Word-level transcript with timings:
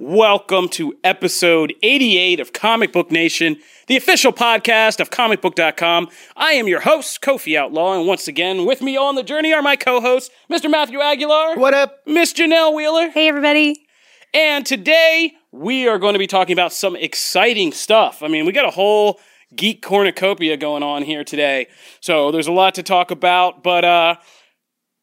Welcome 0.00 0.68
to 0.70 0.96
episode 1.04 1.74
88 1.82 2.40
of 2.40 2.52
Comic 2.52 2.92
Book 2.92 3.10
Nation, 3.10 3.58
the 3.88 3.96
official 3.96 4.32
podcast 4.32 5.00
of 5.00 5.10
comicbook.com. 5.10 6.08
I 6.36 6.52
am 6.52 6.66
your 6.66 6.80
host, 6.80 7.20
Kofi 7.20 7.56
Outlaw, 7.56 7.98
and 7.98 8.06
once 8.06 8.26
again, 8.26 8.64
with 8.64 8.80
me 8.80 8.96
on 8.96 9.16
the 9.16 9.22
journey 9.22 9.52
are 9.52 9.60
my 9.60 9.76
co 9.76 10.00
hosts, 10.00 10.30
Mr. 10.50 10.70
Matthew 10.70 11.00
Aguilar. 11.00 11.56
What 11.56 11.74
up? 11.74 11.98
Miss 12.06 12.32
Janelle 12.32 12.74
Wheeler. 12.74 13.10
Hey, 13.10 13.28
everybody. 13.28 13.86
And 14.32 14.64
today, 14.64 15.34
we 15.52 15.88
are 15.88 15.98
going 15.98 16.14
to 16.14 16.18
be 16.18 16.26
talking 16.26 16.52
about 16.52 16.72
some 16.72 16.96
exciting 16.96 17.72
stuff. 17.72 18.22
I 18.22 18.28
mean, 18.28 18.46
we 18.46 18.52
got 18.52 18.66
a 18.66 18.70
whole 18.70 19.20
geek 19.54 19.82
cornucopia 19.82 20.56
going 20.56 20.82
on 20.82 21.02
here 21.02 21.24
today. 21.24 21.68
So 22.00 22.30
there's 22.30 22.46
a 22.46 22.52
lot 22.52 22.74
to 22.76 22.82
talk 22.82 23.10
about, 23.10 23.62
but 23.62 23.84
uh, 23.84 24.16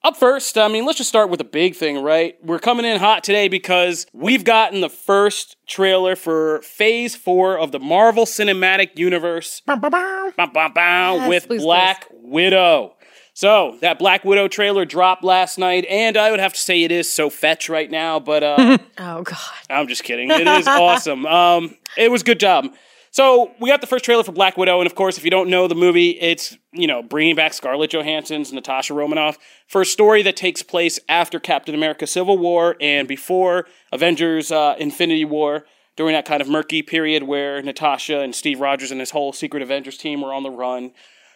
up 0.03 0.17
first, 0.17 0.57
I 0.57 0.67
mean, 0.67 0.85
let's 0.85 0.99
just 0.99 1.09
start 1.09 1.29
with 1.29 1.41
a 1.41 1.45
big 1.45 1.75
thing, 1.75 2.01
right? 2.01 2.35
We're 2.43 2.59
coming 2.59 2.85
in 2.85 2.99
hot 2.99 3.23
today 3.23 3.47
because 3.47 4.05
we've 4.13 4.43
gotten 4.43 4.81
the 4.81 4.89
first 4.89 5.57
trailer 5.67 6.15
for 6.15 6.61
Phase 6.61 7.15
4 7.15 7.57
of 7.57 7.71
the 7.71 7.79
Marvel 7.79 8.25
Cinematic 8.25 8.97
Universe 8.99 9.61
bow, 9.65 9.75
bow, 9.77 9.89
bow, 9.89 11.15
Yes, 11.15 11.29
with 11.29 11.47
please, 11.47 11.63
Black 11.63 12.05
Widow. 12.11 12.91
So, 13.33 13.77
that 13.81 13.99
Black 13.99 14.23
Widow 14.23 14.47
trailer 14.47 14.85
dropped 14.85 15.21
last 15.23 15.57
night, 15.57 15.85
and 15.89 16.15
I 16.15 16.31
would 16.31 16.39
have 16.39 16.53
to 16.53 16.59
say 16.59 16.83
it 16.83 16.91
is 16.91 17.11
so 17.11 17.29
fetch 17.29 17.67
right 17.67 17.91
now, 17.91 18.17
but 18.19 18.43
uh, 18.43 18.77
Oh, 18.97 19.23
God. 19.23 19.37
I'm 19.69 19.87
just 19.89 20.03
kidding. 20.05 20.29
It 20.31 20.47
is 20.47 20.67
awesome. 20.67 21.25
Um, 21.25 21.75
it 21.97 22.09
was 22.09 22.21
a 22.21 22.25
good 22.25 22.39
job. 22.39 22.67
So 23.15 23.53
we 23.61 23.69
got 23.69 23.79
the 23.79 23.87
first 23.87 24.03
trailer 24.03 24.25
for 24.25 24.33
Black 24.33 24.57
Widow, 24.57 24.81
and 24.81 24.85
of 24.85 24.93
course, 24.93 25.17
if 25.17 25.23
you 25.23 25.31
don't 25.31 25.49
know 25.49 25.69
the 25.69 25.73
movie, 25.73 26.09
it's 26.19 26.57
you 26.73 26.85
know 26.85 27.01
bringing 27.01 27.33
back 27.33 27.53
Scarlett 27.53 27.91
Johansson's 27.91 28.51
Natasha 28.51 28.93
Romanoff 28.93 29.37
for 29.67 29.79
a 29.79 29.85
story 29.85 30.21
that 30.23 30.35
takes 30.35 30.61
place 30.61 30.99
after 31.07 31.39
Captain 31.39 31.73
America: 31.73 32.07
Civil 32.07 32.37
War 32.37 32.75
and 32.81 33.07
before 33.07 33.67
Avengers: 33.93 34.51
uh, 34.51 34.75
Infinity 34.79 35.23
War. 35.23 35.63
During 35.95 36.11
that 36.11 36.25
kind 36.25 36.41
of 36.41 36.49
murky 36.49 36.81
period 36.81 37.23
where 37.23 37.61
Natasha 37.61 38.19
and 38.19 38.35
Steve 38.35 38.59
Rogers 38.59 38.91
and 38.91 38.99
his 38.99 39.11
whole 39.11 39.31
Secret 39.31 39.63
Avengers 39.63 39.97
team 39.97 40.19
were 40.19 40.33
on 40.33 40.43
the 40.43 40.51
run, 40.51 40.91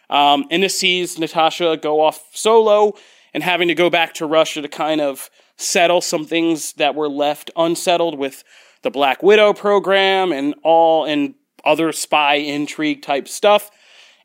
um, 0.10 0.44
and 0.52 0.62
this 0.62 0.78
sees 0.78 1.18
Natasha 1.18 1.78
go 1.82 2.02
off 2.02 2.22
solo 2.34 2.92
and 3.34 3.42
having 3.42 3.70
to 3.70 3.74
go 3.74 3.90
back 3.90 4.14
to 4.16 4.26
Russia 4.26 4.62
to 4.62 4.68
kind 4.68 5.00
of 5.00 5.30
settle 5.56 6.02
some 6.02 6.26
things 6.26 6.74
that 6.74 6.94
were 6.94 7.08
left 7.08 7.52
unsettled 7.56 8.20
with 8.20 8.44
the 8.82 8.92
Black 8.92 9.24
Widow 9.24 9.54
program 9.54 10.34
and 10.34 10.56
all 10.62 11.06
and 11.06 11.36
other 11.66 11.92
spy 11.92 12.36
intrigue 12.36 13.02
type 13.02 13.28
stuff. 13.28 13.70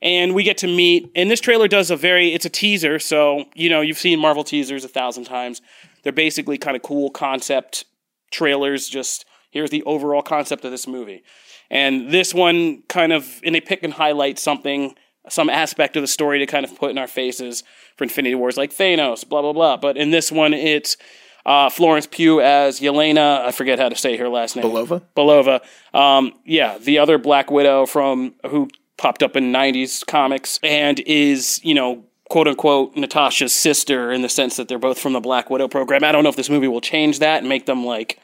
And 0.02 0.34
we 0.34 0.42
get 0.42 0.58
to 0.58 0.66
meet, 0.66 1.10
and 1.14 1.30
this 1.30 1.40
trailer 1.40 1.66
does 1.66 1.90
a 1.90 1.96
very, 1.96 2.34
it's 2.34 2.44
a 2.44 2.50
teaser. 2.50 2.98
So, 2.98 3.44
you 3.54 3.70
know, 3.70 3.80
you've 3.80 3.98
seen 3.98 4.18
Marvel 4.18 4.44
teasers 4.44 4.84
a 4.84 4.88
thousand 4.88 5.24
times. 5.24 5.62
They're 6.02 6.12
basically 6.12 6.58
kind 6.58 6.76
of 6.76 6.82
cool 6.82 7.10
concept 7.10 7.86
trailers, 8.30 8.88
just 8.88 9.24
here's 9.50 9.70
the 9.70 9.82
overall 9.84 10.20
concept 10.20 10.64
of 10.64 10.70
this 10.70 10.86
movie. 10.86 11.22
And 11.70 12.10
this 12.10 12.34
one 12.34 12.82
kind 12.88 13.12
of, 13.12 13.40
and 13.44 13.54
they 13.54 13.60
pick 13.60 13.82
and 13.82 13.94
highlight 13.94 14.38
something, 14.38 14.94
some 15.30 15.48
aspect 15.48 15.96
of 15.96 16.02
the 16.02 16.08
story 16.08 16.38
to 16.40 16.46
kind 16.46 16.66
of 16.66 16.76
put 16.76 16.90
in 16.90 16.98
our 16.98 17.06
faces 17.06 17.62
for 17.96 18.04
Infinity 18.04 18.34
Wars, 18.34 18.58
like 18.58 18.72
Thanos, 18.72 19.26
blah, 19.26 19.40
blah, 19.40 19.54
blah. 19.54 19.76
But 19.78 19.96
in 19.96 20.10
this 20.10 20.30
one, 20.30 20.52
it's 20.52 20.98
uh, 21.46 21.68
Florence 21.70 22.06
Pugh 22.06 22.40
as 22.40 22.80
Yelena. 22.80 23.40
I 23.44 23.50
forget 23.52 23.78
how 23.78 23.88
to 23.88 23.96
say 23.96 24.16
her 24.16 24.28
last 24.28 24.56
name. 24.56 24.64
Belova? 24.64 25.02
Belova. 25.16 25.60
Um, 25.98 26.32
yeah, 26.44 26.78
the 26.78 26.98
other 26.98 27.18
Black 27.18 27.50
Widow 27.50 27.86
from 27.86 28.34
who 28.48 28.68
popped 28.96 29.22
up 29.22 29.36
in 29.36 29.52
'90s 29.52 30.06
comics 30.06 30.58
and 30.62 31.00
is 31.00 31.60
you 31.64 31.74
know 31.74 32.04
quote 32.30 32.48
unquote 32.48 32.96
Natasha's 32.96 33.52
sister 33.52 34.10
in 34.10 34.22
the 34.22 34.28
sense 34.28 34.56
that 34.56 34.68
they're 34.68 34.78
both 34.78 34.98
from 34.98 35.12
the 35.12 35.20
Black 35.20 35.50
Widow 35.50 35.68
program. 35.68 36.02
I 36.04 36.12
don't 36.12 36.22
know 36.22 36.30
if 36.30 36.36
this 36.36 36.48
movie 36.50 36.68
will 36.68 36.80
change 36.80 37.18
that 37.18 37.38
and 37.40 37.48
make 37.48 37.66
them 37.66 37.84
like 37.84 38.18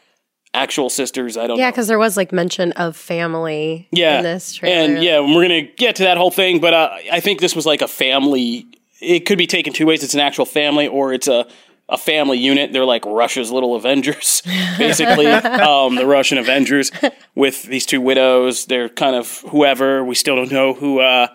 actual 0.54 0.88
sisters. 0.90 1.36
I 1.36 1.46
don't 1.46 1.58
know. 1.58 1.62
Yeah, 1.62 1.70
because 1.70 1.86
there 1.86 1.98
was 1.98 2.16
like 2.16 2.32
mention 2.32 2.72
of 2.72 2.96
family 2.96 3.88
Yeah, 3.92 4.18
in 4.18 4.24
this 4.24 4.54
trailer. 4.54 4.94
and 4.94 5.02
yeah, 5.04 5.20
we're 5.20 5.42
gonna 5.42 5.62
get 5.62 5.96
to 5.96 6.04
that 6.04 6.16
whole 6.16 6.30
thing. 6.30 6.60
But 6.60 6.74
uh, 6.74 6.90
I 7.12 7.20
think 7.20 7.40
this 7.40 7.54
was 7.54 7.66
like 7.66 7.82
a 7.82 7.88
family. 7.88 8.66
It 9.00 9.20
could 9.26 9.38
be 9.38 9.46
taken 9.46 9.72
two 9.72 9.86
ways. 9.86 10.02
It's 10.02 10.14
an 10.14 10.20
actual 10.20 10.44
family, 10.46 10.86
or 10.88 11.12
it's 11.12 11.28
a 11.28 11.46
a 11.90 11.98
family 11.98 12.38
unit. 12.38 12.72
They're 12.72 12.84
like 12.84 13.04
Russia's 13.04 13.50
little 13.50 13.74
Avengers, 13.74 14.42
basically. 14.78 15.26
um, 15.26 15.96
the 15.96 16.06
Russian 16.06 16.38
Avengers 16.38 16.90
with 17.34 17.64
these 17.64 17.84
two 17.84 18.00
widows. 18.00 18.66
They're 18.66 18.88
kind 18.88 19.16
of 19.16 19.40
whoever. 19.50 20.04
We 20.04 20.14
still 20.14 20.36
don't 20.36 20.52
know 20.52 20.72
who. 20.72 21.00
Uh, 21.00 21.28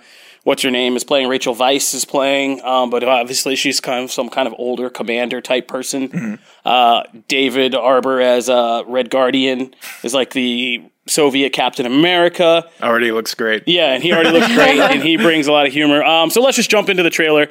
what's 0.43 0.63
her 0.63 0.71
name 0.71 0.95
is 0.95 1.03
playing? 1.03 1.27
Rachel 1.27 1.53
Weisz 1.55 1.93
is 1.93 2.05
playing, 2.05 2.63
um, 2.63 2.89
but 2.89 3.03
obviously 3.03 3.55
she's 3.55 3.79
kind 3.81 4.03
of 4.05 4.11
some 4.11 4.29
kind 4.29 4.47
of 4.47 4.53
older 4.57 4.89
commander 4.89 5.41
type 5.41 5.67
person. 5.67 6.39
Uh, 6.63 7.03
David 7.27 7.73
Harbour 7.73 8.21
as 8.21 8.49
uh, 8.49 8.83
Red 8.87 9.09
Guardian 9.09 9.73
is 10.03 10.13
like 10.13 10.31
the 10.31 10.83
Soviet 11.07 11.51
Captain 11.53 11.85
America. 11.85 12.67
Already 12.81 13.11
looks 13.11 13.33
great. 13.33 13.63
Yeah, 13.67 13.93
and 13.93 14.01
he 14.01 14.13
already 14.13 14.31
looks 14.31 14.47
great, 14.53 14.79
and 14.91 15.03
he 15.03 15.17
brings 15.17 15.47
a 15.47 15.51
lot 15.51 15.67
of 15.67 15.73
humor. 15.73 16.03
Um, 16.03 16.29
so 16.29 16.41
let's 16.41 16.57
just 16.57 16.69
jump 16.69 16.89
into 16.89 17.03
the 17.03 17.09
trailer. 17.09 17.47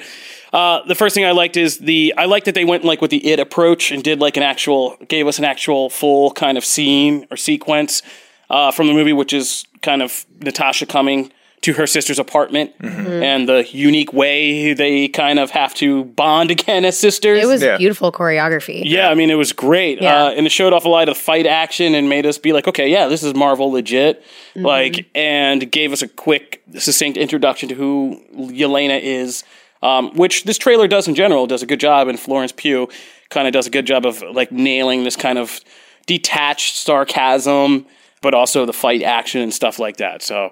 Uh, 0.53 0.83
the 0.85 0.95
first 0.95 1.15
thing 1.15 1.25
I 1.25 1.31
liked 1.31 1.57
is 1.57 1.79
the 1.79 2.13
I 2.17 2.25
like 2.25 2.45
that 2.45 2.55
they 2.55 2.65
went 2.65 2.83
like 2.85 3.01
with 3.01 3.11
the 3.11 3.25
it 3.27 3.39
approach 3.39 3.91
and 3.91 4.03
did 4.03 4.19
like 4.19 4.37
an 4.37 4.43
actual 4.43 4.95
gave 5.07 5.27
us 5.27 5.39
an 5.39 5.45
actual 5.45 5.89
full 5.89 6.31
kind 6.31 6.57
of 6.57 6.63
scene 6.65 7.27
or 7.31 7.37
sequence 7.37 8.01
uh, 8.49 8.71
from 8.71 8.87
the 8.87 8.93
movie, 8.93 9.13
which 9.13 9.33
is 9.33 9.65
kind 9.81 10.01
of 10.01 10.25
Natasha 10.39 10.85
coming 10.85 11.31
to 11.61 11.73
her 11.73 11.87
sister's 11.87 12.19
apartment 12.19 12.71
and 12.79 13.49
the 13.49 13.65
unique 13.71 14.13
way 14.13 14.73
they 14.73 15.07
kind 15.07 15.39
of 15.39 15.49
have 15.49 15.73
to 15.73 16.03
bond 16.03 16.51
again 16.57 16.85
as 16.85 16.99
sisters. 16.99 17.43
It 17.43 17.47
was 17.47 17.63
Yeah. 17.63 17.77
beautiful 17.77 18.11
choreography. 18.11 18.83
Yeah, 18.85 19.09
I 19.09 19.15
mean, 19.15 19.31
it 19.31 19.35
was 19.35 19.51
great. 19.51 19.99
Yeah. 19.99 20.25
Uh, 20.25 20.29
and 20.31 20.45
it 20.45 20.51
showed 20.51 20.73
off 20.73 20.85
a 20.85 20.89
lot 20.89 21.09
of 21.09 21.17
fight 21.17 21.47
action 21.47 21.95
and 21.95 22.07
made 22.07 22.27
us 22.27 22.37
be 22.37 22.53
like, 22.53 22.67
okay, 22.67 22.87
yeah, 22.91 23.07
this 23.07 23.23
is 23.23 23.33
Marvel 23.33 23.71
legit. 23.71 24.23
Like, 24.55 25.09
and 25.15 25.71
gave 25.71 25.91
us 25.91 26.03
a 26.03 26.07
quick, 26.07 26.61
succinct 26.77 27.17
introduction 27.17 27.67
to 27.69 27.75
who 27.75 28.21
Yelena 28.35 29.01
is, 29.01 29.43
um, 29.85 30.15
which 30.15 30.45
this 30.45 30.57
trailer 30.57 30.87
does 30.87 31.07
in 31.07 31.13
general, 31.13 31.45
does 31.45 31.61
a 31.61 31.67
good 31.67 31.79
job. 31.79 32.07
And 32.07 32.19
Florence 32.19 32.51
Pugh 32.51 32.89
kind 33.29 33.47
of 33.47 33.53
does 33.53 33.67
a 33.67 33.69
good 33.69 33.85
job 33.85 34.05
of 34.05 34.21
like 34.21 34.51
nailing 34.51 35.03
this 35.03 35.15
kind 35.15 35.37
of 35.37 35.59
detached 36.07 36.75
sarcasm, 36.75 37.85
but 38.21 38.33
also 38.33 38.65
the 38.65 38.73
fight 38.73 39.03
action 39.03 39.41
and 39.41 39.53
stuff 39.53 39.77
like 39.77 39.97
that. 39.97 40.23
So, 40.23 40.51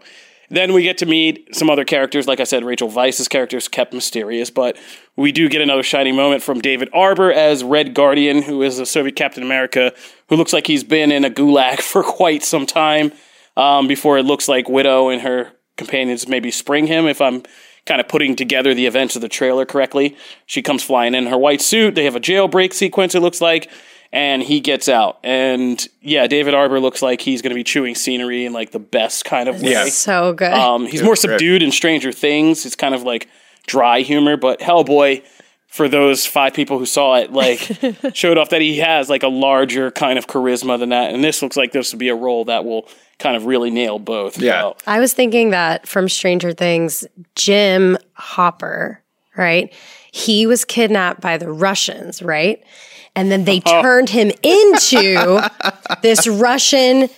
then 0.50 0.74
we 0.74 0.84
get 0.84 1.00
to 1.00 1.08
meet 1.08 1.56
some 1.56 1.68
other 1.68 1.84
characters. 1.84 2.28
Like 2.28 2.40
I 2.40 2.44
said, 2.44 2.64
Rachel 2.64 2.88
Weisz's 2.88 3.28
character 3.28 3.58
is 3.58 3.68
kept 3.68 3.92
mysterious, 3.92 4.52
but 4.52 4.78
we 5.16 5.32
do 5.32 5.50
get 5.50 5.62
another 5.62 5.82
shining 5.82 6.16
moment 6.16 6.44
from 6.44 6.62
David 6.62 6.90
Harbour 6.94 7.32
as 7.32 7.64
Red 7.64 7.96
Guardian, 7.96 8.44
who 8.44 8.62
is 8.62 8.78
a 8.78 8.86
Soviet 8.86 9.16
Captain 9.16 9.42
America, 9.42 9.94
who 10.30 10.36
looks 10.36 10.54
like 10.54 10.68
he's 10.68 10.84
been 10.84 11.12
in 11.12 11.26
a 11.26 11.32
gulag 11.32 11.80
for 11.82 12.04
quite 12.04 12.44
some 12.44 12.68
time 12.68 13.14
um, 13.58 13.88
before 13.88 14.20
it 14.20 14.24
looks 14.24 14.48
like 14.48 14.70
Widow 14.70 15.10
and 15.10 15.24
her 15.24 15.54
companions 15.76 16.28
maybe 16.28 16.52
spring 16.52 16.86
him, 16.86 17.08
if 17.08 17.20
I'm 17.20 17.42
kind 17.86 18.00
of 18.00 18.08
putting 18.08 18.36
together 18.36 18.74
the 18.74 18.86
events 18.86 19.16
of 19.16 19.22
the 19.22 19.30
trailer 19.30 19.66
correctly. 19.66 20.16
She 20.46 20.62
comes 20.62 20.84
flying 20.84 21.16
in 21.16 21.28
her 21.28 21.38
white 21.38 21.62
suit. 21.62 21.96
They 21.96 22.06
have 22.06 22.16
a 22.16 22.20
jailbreak 22.20 22.74
sequence, 22.74 23.16
it 23.16 23.20
looks 23.20 23.42
like 23.42 23.70
and 24.14 24.44
he 24.44 24.60
gets 24.60 24.88
out. 24.88 25.18
And 25.24 25.86
yeah, 26.00 26.28
David 26.28 26.54
Harbour 26.54 26.80
looks 26.80 27.02
like 27.02 27.20
he's 27.20 27.42
going 27.42 27.50
to 27.50 27.56
be 27.56 27.64
chewing 27.64 27.96
scenery 27.96 28.46
in 28.46 28.54
like 28.54 28.72
the 28.72 28.80
best 28.80 29.26
kind 29.26 29.50
of 29.50 29.62
way. 29.62 29.72
Yeah. 29.72 29.86
So 29.86 30.34
good. 30.34 30.54
Um, 30.54 30.86
he's 30.86 31.02
more 31.02 31.16
subdued 31.16 31.64
in 31.64 31.72
Stranger 31.72 32.12
Things. 32.12 32.64
It's 32.66 32.76
kind 32.76 32.94
of 32.94 33.02
like 33.02 33.28
dry 33.66 34.02
humor, 34.02 34.38
but 34.38 34.60
Hellboy, 34.60 35.26
for 35.74 35.90
those 35.90 36.24
five 36.24 36.54
people 36.54 36.78
who 36.78 36.86
saw 36.86 37.16
it, 37.16 37.34
like 37.34 37.60
showed 38.14 38.38
off 38.38 38.50
that 38.50 38.62
he 38.62 38.78
has 38.78 39.10
like 39.10 39.24
a 39.24 39.28
larger 39.28 39.90
kind 39.90 40.20
of 40.20 40.28
charisma 40.28 40.78
than 40.78 40.90
that. 40.90 41.12
And 41.12 41.24
this 41.24 41.42
looks 41.42 41.58
like 41.58 41.72
this 41.72 41.92
would 41.92 41.98
be 42.00 42.10
a 42.10 42.16
role 42.16 42.46
that 42.46 42.64
will 42.64 42.88
kind 43.18 43.36
of 43.36 43.48
really 43.48 43.72
nail 43.72 43.98
both. 43.98 44.38
Yeah. 44.38 44.62
So, 44.62 44.78
I 44.86 45.00
was 45.00 45.14
thinking 45.14 45.50
that 45.50 45.88
from 45.88 46.10
Stranger 46.10 46.52
Things, 46.52 47.08
Jim 47.34 47.98
Hopper, 48.14 49.02
right? 49.36 49.74
He 50.12 50.46
was 50.46 50.64
kidnapped 50.64 51.22
by 51.22 51.40
the 51.40 51.52
Russians, 51.52 52.22
right? 52.22 52.64
And 53.16 53.32
then 53.32 53.46
they 53.46 53.60
oh. 53.66 53.82
turned 53.82 54.10
him 54.10 54.32
into 54.44 55.42
this 56.04 56.28
Russian 56.28 57.10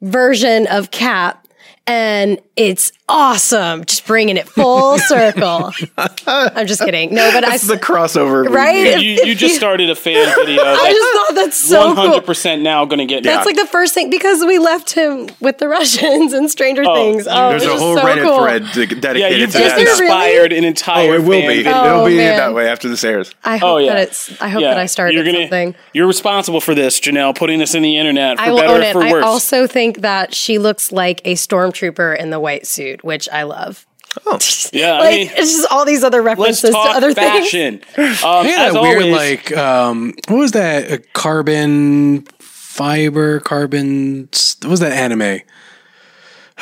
version 0.00 0.66
of 0.66 0.90
Cap. 0.90 1.46
And 1.86 2.40
it's 2.56 2.92
awesome. 3.08 3.84
Just 3.84 4.06
bringing 4.06 4.36
it 4.36 4.48
full 4.48 4.98
circle. 4.98 5.72
I'm 6.26 6.66
just 6.66 6.80
kidding. 6.80 7.14
No, 7.14 7.30
but 7.32 7.44
I 7.44 7.50
That's 7.50 7.66
the 7.66 7.76
crossover. 7.76 8.48
Right? 8.48 8.96
need. 8.96 9.00
You, 9.18 9.24
you 9.26 9.34
just 9.34 9.56
started 9.56 9.90
a 9.90 9.94
fan 9.94 10.34
video. 10.36 10.62
I 10.62 10.92
just 10.92 11.12
thought 11.28 11.34
that's 11.34 11.56
so 11.56 11.94
cool. 11.94 11.94
hundred 11.94 12.24
percent 12.26 12.62
now 12.62 12.84
going 12.84 12.98
to 12.98 13.04
get. 13.06 13.22
That's 13.22 13.46
like 13.46 13.56
the 13.56 13.66
first 13.66 13.94
thing 13.94 14.10
because 14.10 14.44
we 14.44 14.58
left 14.58 14.92
him 14.92 15.28
with 15.40 15.58
the 15.58 15.68
Russians 15.68 16.32
and 16.32 16.50
Stranger 16.50 16.82
oh. 16.86 16.94
Things. 16.94 17.26
Oh, 17.30 17.50
There's 17.50 17.64
a 17.64 17.76
whole 17.76 17.96
so 17.96 18.04
Reddit 18.04 18.22
cool. 18.22 18.38
thread 18.42 18.62
de- 18.72 18.86
dedicated 19.00 19.18
yeah, 19.20 19.28
you've 19.28 19.52
to 19.52 19.58
just 19.58 19.76
that. 19.76 19.80
Is 19.82 20.00
really? 20.00 20.06
inspired 20.06 20.52
an 20.52 20.64
entire. 20.64 21.10
Oh, 21.10 21.14
it 21.14 21.22
will 21.22 21.40
fan 21.40 21.48
be. 21.48 21.56
video. 21.62 21.84
It'll 21.84 22.00
Oh, 22.02 22.06
be 22.06 22.16
man. 22.16 22.36
that 22.36 22.54
way 22.54 22.68
after 22.68 22.88
this 22.88 23.04
airs. 23.04 23.34
I 23.44 23.56
oh, 23.56 23.58
hope 23.58 23.68
Oh 23.72 23.76
yeah, 23.78 23.94
that 23.94 24.02
it's. 24.08 24.40
I 24.42 24.48
hope 24.48 24.62
Yeah. 24.62 24.68
that 24.70 24.78
I 24.78 24.86
started 24.86 25.14
you're 25.14 25.24
gonna, 25.24 25.40
something. 25.44 25.74
You're 25.92 26.06
responsible 26.06 26.60
for 26.60 26.74
this, 26.74 26.98
Janelle, 27.00 27.34
putting 27.36 27.58
this 27.58 27.74
in 27.74 27.82
the 27.82 27.96
internet 27.98 28.36
for 28.38 28.42
I 28.44 28.50
will 28.50 28.58
better 28.58 28.72
own 28.74 28.80
or 28.80 28.84
it. 28.84 28.92
for 28.92 28.98
worse. 29.00 29.24
I 29.24 29.26
also 29.26 29.66
think 29.66 30.00
that 30.00 30.34
she 30.34 30.58
looks 30.58 30.92
like 30.92 31.20
a 31.24 31.34
stormtrooper 31.34 32.16
in 32.18 32.30
the 32.30 32.40
white 32.40 32.66
suit, 32.66 32.91
which 33.02 33.28
I 33.30 33.44
love. 33.44 33.86
Oh, 34.26 34.38
yeah, 34.72 34.94
I 34.94 34.98
like 35.00 35.16
mean, 35.16 35.28
it's 35.36 35.52
just 35.56 35.72
all 35.72 35.84
these 35.86 36.04
other 36.04 36.22
let's 36.22 36.38
references 36.38 36.70
to 36.70 36.72
talk 36.72 36.96
other 36.96 37.14
things. 37.14 37.44
fashion. 37.50 37.80
Um, 38.24 38.44
They 38.44 38.52
had 38.52 38.74
that 38.74 38.82
weird, 38.82 39.02
always, 39.02 39.16
like, 39.16 39.56
um, 39.56 40.12
what 40.28 40.36
was 40.38 40.52
that? 40.52 40.90
A 40.92 40.98
carbon 41.14 42.22
fiber, 42.38 43.40
carbon. 43.40 44.28
What 44.60 44.64
was 44.70 44.80
that 44.80 44.92
anime? 44.92 45.40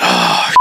Oh, 0.02 0.52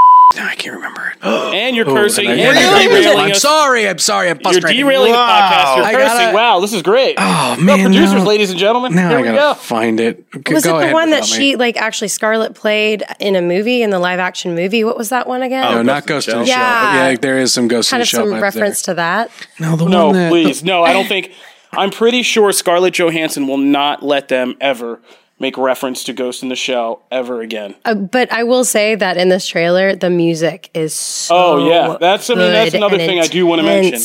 I 0.45 0.55
can't 0.55 0.75
remember 0.75 1.11
it. 1.15 1.23
and 1.25 1.75
you're 1.75 1.85
cursing, 1.85 2.27
and 2.27 2.39
and 2.39 2.57
I- 2.57 2.81
you're 2.83 2.91
derailing 3.01 3.25
I'm 3.25 3.31
us. 3.31 3.41
sorry. 3.41 3.87
I'm 3.87 3.97
sorry. 3.99 4.29
I'm 4.29 4.37
You're 4.37 4.51
frustrated. 4.53 4.77
derailing 4.81 5.11
Wow. 5.11 5.25
the 5.27 5.31
podcast. 5.33 5.75
You're 5.77 5.85
I 5.85 5.91
cursing. 5.93 6.17
gotta- 6.25 6.35
wow, 6.35 6.59
this 6.59 6.73
is 6.73 6.81
great. 6.81 7.15
Oh 7.17 7.55
No, 7.59 7.63
man, 7.77 7.81
producers, 7.85 8.13
now- 8.23 8.27
ladies 8.27 8.49
and 8.49 8.59
gentlemen. 8.59 8.95
Now 8.95 9.09
Here 9.09 9.17
I 9.17 9.21
we 9.21 9.27
gotta 9.27 9.37
go. 9.37 9.53
find 9.55 9.99
it. 9.99 10.25
G- 10.45 10.53
Was 10.53 10.63
go 10.63 10.69
it 10.71 10.73
the 10.73 10.83
ahead 10.85 10.93
one 10.93 11.09
that 11.11 11.21
without 11.21 11.35
she 11.35 11.55
like 11.55 11.77
actually 11.77 12.07
Scarlett 12.09 12.55
played 12.55 13.03
in 13.19 13.35
a 13.35 13.41
movie 13.41 13.81
in 13.81 13.89
the 13.89 13.99
live 13.99 14.19
action 14.19 14.55
movie? 14.55 14.83
What 14.83 14.97
was 14.97 15.09
that 15.09 15.27
one 15.27 15.41
again? 15.41 15.61
No, 15.71 15.79
Oh, 15.79 15.81
not 15.81 16.05
Ghost 16.05 16.27
Ghost 16.27 16.27
in 16.29 16.33
in 16.33 16.39
the 16.39 16.45
the 16.45 16.51
Shell. 16.51 16.59
Shell. 16.59 16.81
but 16.91 16.95
Yeah. 16.97 17.09
yeah, 17.09 17.17
there 17.19 17.37
is 17.37 17.53
some 17.53 17.67
Ghost 17.67 17.89
in 17.91 17.91
kind 17.91 18.01
the 18.01 18.03
of 18.03 18.07
Shell. 18.09 18.25
some 18.27 18.33
vibes 18.37 18.41
reference 18.41 18.81
to 18.83 18.93
that. 18.95 19.31
No, 19.59 19.75
the 19.75 19.85
No, 19.85 20.05
one 20.07 20.15
that. 20.15 20.29
please, 20.31 20.63
no. 20.63 20.83
I 20.83 20.93
don't 20.93 21.07
think. 21.07 21.31
I'm 21.71 21.91
pretty 21.91 22.23
sure 22.23 22.51
Scarlett 22.51 22.95
Johansson 22.95 23.45
will 23.47 23.57
not 23.59 24.01
let 24.01 24.27
them 24.27 24.55
ever 24.59 24.99
make 25.39 25.57
reference 25.57 26.03
to 26.05 26.13
Ghost 26.13 26.43
in 26.43 26.49
the 26.49 26.55
Shell 26.55 27.01
ever 27.11 27.41
again. 27.41 27.75
Uh, 27.85 27.95
but 27.95 28.31
I 28.31 28.43
will 28.43 28.65
say 28.65 28.95
that 28.95 29.17
in 29.17 29.29
this 29.29 29.47
trailer, 29.47 29.95
the 29.95 30.09
music 30.09 30.69
is 30.73 30.93
so. 30.93 31.35
Oh 31.35 31.69
yeah, 31.69 31.97
that's 31.99 32.29
I 32.29 32.35
mean 32.35 32.51
that's 32.51 32.73
another 32.73 32.97
thing 32.97 33.19
I 33.19 33.27
do 33.27 33.45
want 33.45 33.59
to 33.59 33.65
mention. 33.65 34.01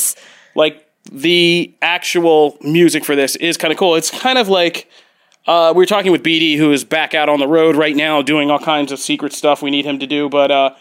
Like 0.55 0.89
the 1.11 1.75
actual 1.83 2.57
music 2.63 3.05
for 3.05 3.17
this 3.17 3.37
is 3.37 3.57
kind 3.57 3.73
of 3.73 3.79
cool. 3.79 3.95
It's 3.97 4.11
kind 4.11 4.39
of 4.39 4.49
like 4.49 4.89
uh, 5.47 5.73
we 5.75 5.83
were 5.83 5.87
talking 5.87 6.13
with 6.13 6.23
BD, 6.23 6.57
who 6.57 6.73
is 6.73 6.85
back 6.85 7.15
out 7.15 7.29
on 7.29 7.39
the 7.39 7.49
road 7.49 7.77
right 7.77 7.95
now, 7.95 8.23
doing 8.23 8.51
all 8.51 8.59
kinds 8.59 8.93
of 8.93 8.99
secret 8.99 9.33
stuff 9.33 9.63
we 9.63 9.71
need 9.71 9.85
him 9.85 9.99
to 9.99 10.07
do. 10.07 10.29
But 10.29 10.51
uh, 10.51 10.75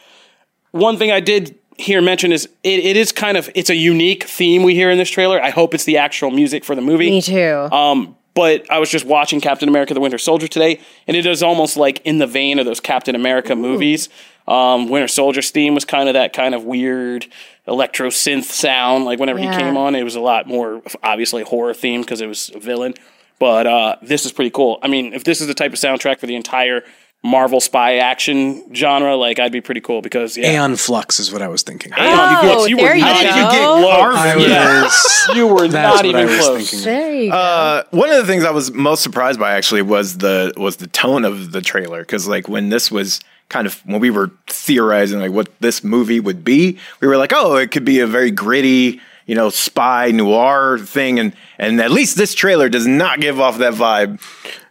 one 0.71 0.97
thing 0.97 1.11
I 1.11 1.19
did 1.19 1.59
hear 1.77 2.01
mention 2.01 2.31
is 2.31 2.45
it, 2.63 2.79
it 2.79 2.95
is 2.95 3.11
kind 3.11 3.35
of 3.35 3.49
it's 3.55 3.69
a 3.69 3.75
unique 3.75 4.23
theme 4.23 4.63
we 4.63 4.75
hear 4.75 4.89
in 4.89 4.97
this 4.97 5.09
trailer. 5.09 5.41
I 5.41 5.49
hope 5.49 5.73
it's 5.73 5.83
the 5.85 5.97
actual 5.97 6.31
music 6.31 6.63
for 6.63 6.75
the 6.75 6.81
movie. 6.81 7.09
Me 7.09 7.21
too. 7.21 7.67
Um, 7.71 8.15
but 8.33 8.69
I 8.71 8.79
was 8.79 8.89
just 8.89 9.05
watching 9.05 9.41
Captain 9.41 9.69
America: 9.69 9.93
The 9.93 9.99
Winter 10.01 10.17
Soldier 10.17 10.47
today, 10.47 10.79
and 11.07 11.15
it 11.17 11.25
is 11.25 11.43
almost 11.43 11.77
like 11.77 12.01
in 12.05 12.17
the 12.17 12.27
vein 12.27 12.59
of 12.59 12.65
those 12.65 12.79
Captain 12.79 13.15
America 13.15 13.55
movies. 13.55 14.09
Um, 14.47 14.89
Winter 14.89 15.07
Soldier's 15.07 15.51
theme 15.51 15.73
was 15.73 15.85
kind 15.85 16.09
of 16.09 16.13
that 16.13 16.33
kind 16.33 16.53
of 16.53 16.63
weird 16.65 17.27
electro 17.67 18.09
synth 18.09 18.43
sound. 18.43 19.05
Like 19.05 19.19
whenever 19.19 19.39
Yeah. 19.39 19.51
he 19.53 19.57
came 19.63 19.77
on, 19.77 19.95
it 19.95 20.03
was 20.03 20.15
a 20.15 20.19
lot 20.21 20.47
more 20.47 20.81
obviously 21.01 21.43
horror 21.43 21.73
themed 21.73 22.01
because 22.01 22.19
it 22.21 22.27
was 22.27 22.51
a 22.53 22.59
villain. 22.59 22.93
But 23.39 23.67
uh, 23.67 23.95
this 24.01 24.25
is 24.25 24.31
pretty 24.31 24.51
cool. 24.51 24.79
I 24.81 24.87
mean, 24.87 25.13
if 25.13 25.23
this 25.23 25.41
is 25.41 25.47
the 25.47 25.53
type 25.53 25.73
of 25.73 25.79
soundtrack 25.79 26.19
for 26.19 26.27
the 26.27 26.35
entire 26.35 26.83
Marvel 27.25 27.61
spy 27.61 27.95
action 27.97 28.73
genre, 28.75 29.15
like 29.15 29.39
I'd 29.39 29.51
be 29.53 29.61
pretty 29.61 29.79
cool 29.79 30.01
because 30.01 30.35
yeah, 30.35 30.51
Aeon 30.51 30.75
Flux 30.75 31.19
is 31.19 31.31
what 31.31 31.41
I 31.41 31.47
was 31.47 31.63
thinking. 31.63 31.93
Aeon 31.93 31.99
Oh, 32.01 32.41
Flux, 32.41 32.69
you 32.69 32.75
were 32.75 32.83
there 32.83 32.95
you 32.95 33.01
not 33.01 33.23
go. 33.23 33.29
even 33.29 33.49
close. 33.49 34.49
Yeah. 34.49 34.89
You 35.35 35.47
were 35.47 35.67
not 35.69 36.03
even 36.05 36.27
close. 36.27 36.69
thinking. 36.69 37.29
there. 37.29 37.33
Uh, 37.33 37.83
one 37.91 38.09
of 38.09 38.17
the 38.17 38.25
things 38.25 38.43
I 38.43 38.51
was 38.51 38.73
most 38.73 39.01
surprised 39.03 39.39
by 39.39 39.53
actually 39.53 39.81
was 39.81 40.17
the 40.17 40.51
was 40.57 40.75
the 40.77 40.87
tone 40.87 41.23
of 41.23 41.53
the 41.53 41.61
trailer 41.61 42.01
because 42.01 42.27
like 42.27 42.49
when 42.49 42.67
this 42.69 42.91
was 42.91 43.21
kind 43.47 43.65
of 43.67 43.75
when 43.85 44.01
we 44.01 44.09
were 44.09 44.31
theorizing 44.47 45.19
like 45.19 45.31
what 45.31 45.47
this 45.61 45.81
movie 45.81 46.19
would 46.19 46.43
be, 46.43 46.77
we 46.99 47.07
were 47.07 47.15
like, 47.17 47.31
oh, 47.33 47.55
it 47.55 47.71
could 47.71 47.85
be 47.85 47.99
a 48.01 48.07
very 48.07 48.31
gritty, 48.31 48.99
you 49.25 49.35
know, 49.35 49.49
spy 49.49 50.11
noir 50.11 50.77
thing, 50.79 51.19
and 51.19 51.33
and 51.57 51.79
at 51.79 51.91
least 51.91 52.17
this 52.17 52.33
trailer 52.35 52.67
does 52.69 52.85
not 52.87 53.19
give 53.21 53.39
off 53.39 53.59
that 53.59 53.73
vibe. 53.73 54.19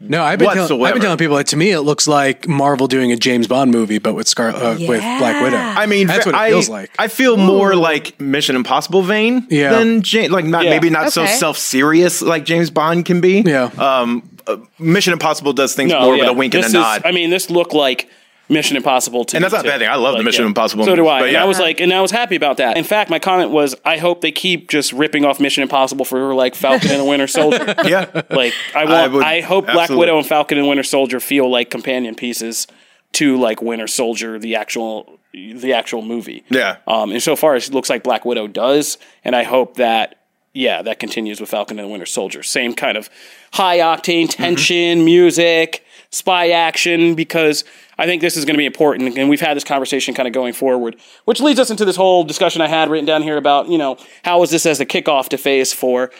No, 0.00 0.22
I've 0.22 0.38
been, 0.38 0.50
telling, 0.50 0.84
I've 0.84 0.94
been 0.94 1.02
telling 1.02 1.16
people 1.19 1.37
that 1.37 1.46
to 1.49 1.56
me 1.56 1.70
it 1.70 1.81
looks 1.82 2.06
like 2.08 2.49
Marvel 2.49 2.88
doing 2.88 3.12
a 3.12 3.16
James 3.16 3.46
Bond 3.46 3.70
movie, 3.70 3.99
but 3.99 4.14
with 4.14 4.26
Scar 4.28 4.49
uh, 4.49 4.75
with 4.78 5.00
Black 5.00 5.43
Widow. 5.43 5.56
I 5.56 5.87
mean, 5.87 6.06
That's 6.08 6.26
what 6.26 6.34
it 6.34 6.38
I, 6.38 6.50
feels 6.50 6.69
like. 6.69 6.90
I 6.99 7.08
feel 7.08 7.37
more 7.37 7.75
like 7.76 8.20
Mission 8.20 8.56
Impossible 8.56 9.02
vein 9.02 9.46
Yeah. 9.49 9.70
than 9.72 10.02
James, 10.02 10.31
like 10.32 10.44
not 10.44 10.64
Yeah. 10.64 10.70
maybe 10.70 10.90
not 10.90 11.12
so 11.12 11.25
self 11.26 11.56
serious 11.56 12.20
like 12.20 12.44
James 12.44 12.70
Bond 12.70 13.05
can 13.05 13.20
be. 13.20 13.40
Yeah. 13.43 13.70
Um, 13.78 14.28
uh, 14.46 14.56
Mission 14.78 15.12
Impossible 15.12 15.52
does 15.52 15.75
things 15.75 15.93
No, 15.93 16.00
more 16.02 16.16
yeah. 16.16 16.22
with 16.22 16.31
a 16.31 16.34
wink 16.34 16.52
this 16.52 16.66
and 16.66 16.75
a 16.75 16.78
is- 16.78 16.82
nod. 16.84 17.02
I 17.05 17.12
mean, 17.12 17.31
this 17.31 17.48
looked 17.48 17.72
like 17.75 18.10
Mission 18.48 18.76
Impossible 18.76 19.24
to 19.26 19.36
And 19.36 19.44
that's 19.44 19.54
not 19.54 19.64
a 19.64 19.68
bad 19.68 19.78
thing. 19.78 19.88
I 19.88 19.94
love 19.96 20.16
the 20.18 20.24
Mission 20.24 20.44
Impossible 20.44 20.84
So 20.84 20.94
do 20.94 21.06
I. 21.08 21.20
but 21.20 21.24
And 21.26 21.32
yeah. 21.34 21.42
I 21.42 21.46
was 21.46 21.58
like, 21.58 21.80
and 21.80 21.92
I 21.92 22.00
was 22.00 22.10
happy 22.10 22.36
about 22.36 22.58
that. 22.58 22.76
In 22.76 22.84
fact, 22.84 23.08
my 23.10 23.18
comment 23.18 23.50
was, 23.50 23.74
I 23.84 23.98
hope 23.98 24.20
they 24.20 24.32
keep 24.32 24.68
just 24.68 24.92
ripping 24.92 25.24
off 25.24 25.40
Mission 25.40 25.62
Impossible 25.62 26.04
for 26.04 26.34
like 26.34 26.54
Falcon 26.54 26.90
and 26.90 27.00
the 27.00 27.04
Winter 27.04 27.26
Soldier. 27.26 27.74
yeah. 27.84 28.22
Like 28.30 28.52
I 28.74 28.82
I 28.82 28.84
want, 28.84 29.12
would- 29.14 29.24
I, 29.24 29.40
hope 29.40 29.66
Black. 29.66 29.90
Widow 29.90 30.18
and 30.18 30.26
Falcon 30.26 30.58
and 30.58 30.68
Winter 30.68 30.82
Soldier 30.82 31.20
feel 31.20 31.50
like 31.50 31.70
companion 31.70 32.14
pieces 32.14 32.66
to 33.12 33.38
like 33.38 33.62
Winter 33.62 33.86
Soldier, 33.86 34.38
the 34.38 34.56
actual, 34.56 35.18
the 35.32 35.72
actual 35.72 36.02
movie. 36.02 36.44
Yeah. 36.50 36.76
Um, 36.86 37.10
and 37.12 37.22
so 37.22 37.36
far, 37.36 37.56
it 37.56 37.72
looks 37.72 37.88
like 37.88 38.02
Black 38.02 38.24
Widow 38.24 38.48
does, 38.48 38.98
and 39.24 39.34
I 39.36 39.44
hope 39.44 39.76
that 39.76 40.16
yeah, 40.54 40.82
that 40.82 40.98
continues 40.98 41.40
with 41.40 41.48
Falcon 41.48 41.78
and 41.78 41.88
the 41.88 41.90
Winter 41.90 42.04
Soldier. 42.04 42.42
Same 42.42 42.74
kind 42.74 42.98
of 42.98 43.08
high 43.54 43.78
octane 43.78 44.28
tension, 44.28 45.02
music, 45.02 45.82
spy 46.10 46.50
action, 46.50 47.14
because 47.14 47.64
I 48.02 48.06
think 48.06 48.20
this 48.20 48.37
is 48.37 48.44
going 48.44 48.54
to 48.54 48.58
be 48.58 48.66
important. 48.66 49.16
And 49.16 49.31
we've 49.31 49.40
had 49.40 49.56
this 49.56 49.62
conversation 49.62 50.12
kind 50.12 50.26
of 50.26 50.34
going 50.34 50.54
forward, 50.54 50.96
which 51.25 51.40
leads 51.40 51.60
us 51.60 51.70
into 51.70 51.84
this 51.84 51.94
whole 51.94 52.25
discussion 52.25 52.60
I 52.60 52.66
had 52.66 52.90
written 52.90 53.06
down 53.06 53.22
here 53.22 53.37
about 53.37 53.69
you 53.69 53.78
know 53.78 53.96
how 54.25 54.43
is 54.43 54.50
this 54.50 54.66
as 54.66 54.81
a 54.81 54.87
kickoff 54.87 55.28
to 55.28 55.38
Phase 55.38 55.72
Four. 55.72 56.10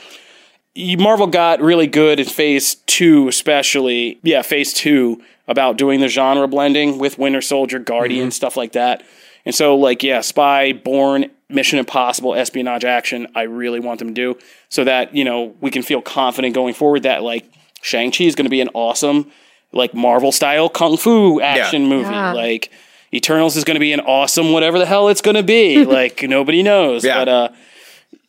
Marvel 0.77 1.27
got 1.27 1.61
really 1.61 1.89
good 1.89 2.21
in 2.21 2.27
Phase 2.27 2.77
Two, 2.87 3.27
especially 3.27 4.21
yeah, 4.23 4.43
Phase 4.43 4.73
Two 4.73 5.21
about 5.49 5.77
doing 5.77 5.99
the 5.99 6.07
genre 6.07 6.47
blending 6.47 6.99
with 6.99 7.19
Winter 7.19 7.43
Soldier, 7.43 7.81
Guardian, 7.81 8.27
mm-hmm. 8.27 8.31
stuff 8.31 8.57
like 8.57 8.73
that. 8.73 9.03
And 9.45 9.53
so, 9.53 9.75
like, 9.75 10.05
yeah, 10.05 10.21
spy, 10.21 10.73
born, 10.73 11.33
Mission 11.49 11.81
Impossible, 11.81 12.37
espionage 12.37 12.85
action. 12.85 13.27
I 13.35 13.43
really 13.43 13.81
want 13.81 13.99
them 13.99 14.07
to 14.07 14.15
do 14.15 14.39
so 14.69 14.85
that 14.85 15.17
you 15.17 15.25
know 15.25 15.57
we 15.61 15.73
can 15.73 15.83
feel 15.83 16.01
confident 16.01 16.55
going 16.55 16.75
forward 16.75 17.03
that 17.03 17.25
like 17.25 17.45
Shang 17.81 18.13
Chi 18.13 18.23
is 18.23 18.37
going 18.37 18.47
to 18.47 18.51
be 18.51 18.61
an 18.61 18.71
awesome 18.73 19.33
like 19.73 19.95
Marvel 19.95 20.33
style 20.33 20.69
kung 20.69 20.97
fu 20.97 21.41
action 21.41 21.87
movie. 21.87 22.11
Yeah. 22.11 22.33
Like 22.33 22.71
Eternals 23.13 23.57
is 23.57 23.65
going 23.65 23.75
to 23.77 23.81
be 23.81 23.93
an 23.93 24.01
awesome 24.01 24.53
whatever 24.53 24.79
the 24.79 24.87
hell 24.87 25.09
it's 25.09 25.21
going 25.21 25.37
to 25.37 25.43
be. 25.43 25.85
like 25.99 26.23
nobody 26.23 26.63
knows, 26.63 27.05
Yeah. 27.05 27.19
but 27.19 27.29
uh, 27.29 27.49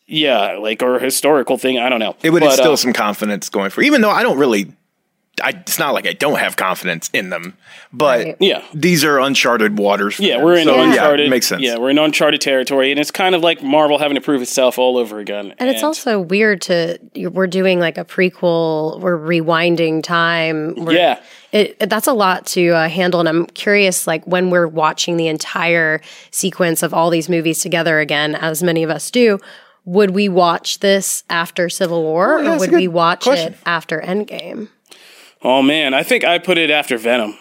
yeah, 0.05 0.57
like 0.57 0.83
or 0.83 0.99
historical 0.99 1.57
thing. 1.57 1.79
I 1.79 1.89
don't 1.89 1.99
know. 1.99 2.15
It 2.21 2.31
would 2.31 2.41
but, 2.41 2.51
instill 2.51 2.73
uh, 2.73 2.77
some 2.77 2.93
confidence 2.93 3.49
going 3.49 3.69
for, 3.69 3.81
even 3.81 4.01
though 4.01 4.11
I 4.11 4.23
don't 4.23 4.37
really. 4.37 4.71
I, 5.41 5.49
it's 5.49 5.79
not 5.79 5.95
like 5.95 6.05
I 6.05 6.13
don't 6.13 6.37
have 6.37 6.55
confidence 6.57 7.09
in 7.11 7.29
them, 7.29 7.57
but 7.91 8.23
Right. 8.23 8.37
Yeah. 8.39 8.61
these 8.73 9.03
are 9.03 9.19
uncharted 9.19 9.79
waters. 9.79 10.15
for 10.17 10.21
Yeah, 10.23 10.35
them. 10.35 10.45
we're 10.45 10.57
in 10.57 10.65
So, 10.65 10.79
uncharted. 10.79 11.25
Yeah, 11.25 11.29
makes 11.31 11.47
sense. 11.47 11.61
Yeah, 11.63 11.77
we're 11.77 11.89
in 11.89 11.97
uncharted 11.97 12.39
territory, 12.39 12.91
and 12.91 12.99
it's 12.99 13.09
kind 13.09 13.33
of 13.33 13.41
like 13.41 13.63
Marvel 13.63 13.97
having 13.97 14.13
to 14.13 14.21
prove 14.21 14.43
itself 14.43 14.77
all 14.77 14.95
over 14.95 15.17
again. 15.19 15.53
And 15.57 15.69
it's 15.71 15.81
also 15.81 16.19
weird 16.19 16.61
to 16.63 16.99
we're 17.15 17.47
doing 17.47 17.79
like 17.79 17.97
a 17.97 18.05
prequel. 18.05 18.99
We're 18.99 19.17
rewinding 19.17 20.03
time. 20.03 20.75
We're, 20.75 20.93
Yeah. 20.93 21.19
it, 21.51 21.77
it- 21.79 21.89
that's 21.89 22.07
a 22.07 22.13
lot 22.13 22.45
to 22.47 22.69
uh, 22.69 22.87
handle. 22.89 23.19
And 23.19 23.27
I'm 23.27 23.45
curious, 23.47 24.05
like 24.05 24.23
when 24.27 24.51
we're 24.51 24.67
watching 24.67 25.17
the 25.17 25.27
entire 25.29 25.99
sequence 26.29 26.83
of 26.83 26.93
all 26.93 27.09
these 27.09 27.27
movies 27.27 27.59
together 27.59 27.99
again, 27.99 28.35
as 28.35 28.61
many 28.61 28.83
of 28.83 28.91
us 28.91 29.09
do, 29.09 29.39
would 29.85 30.11
we 30.11 30.29
watch 30.29 30.79
this 30.79 31.23
after 31.29 31.69
Civil 31.69 32.03
War, 32.03 32.39
or 32.39 32.43
that's 32.43 32.55
a 32.55 32.59
would 32.59 32.71
we 32.71 32.87
watch 32.87 33.23
question. 33.23 33.53
it 33.53 33.59
after 33.65 33.99
Endgame? 33.99 34.69
Oh 35.43 35.61
man, 35.61 35.93
I 35.93 36.03
think 36.03 36.23
I 36.23 36.39
put 36.39 36.57
it 36.57 36.69
after 36.69 36.97
Venom. 36.97 37.37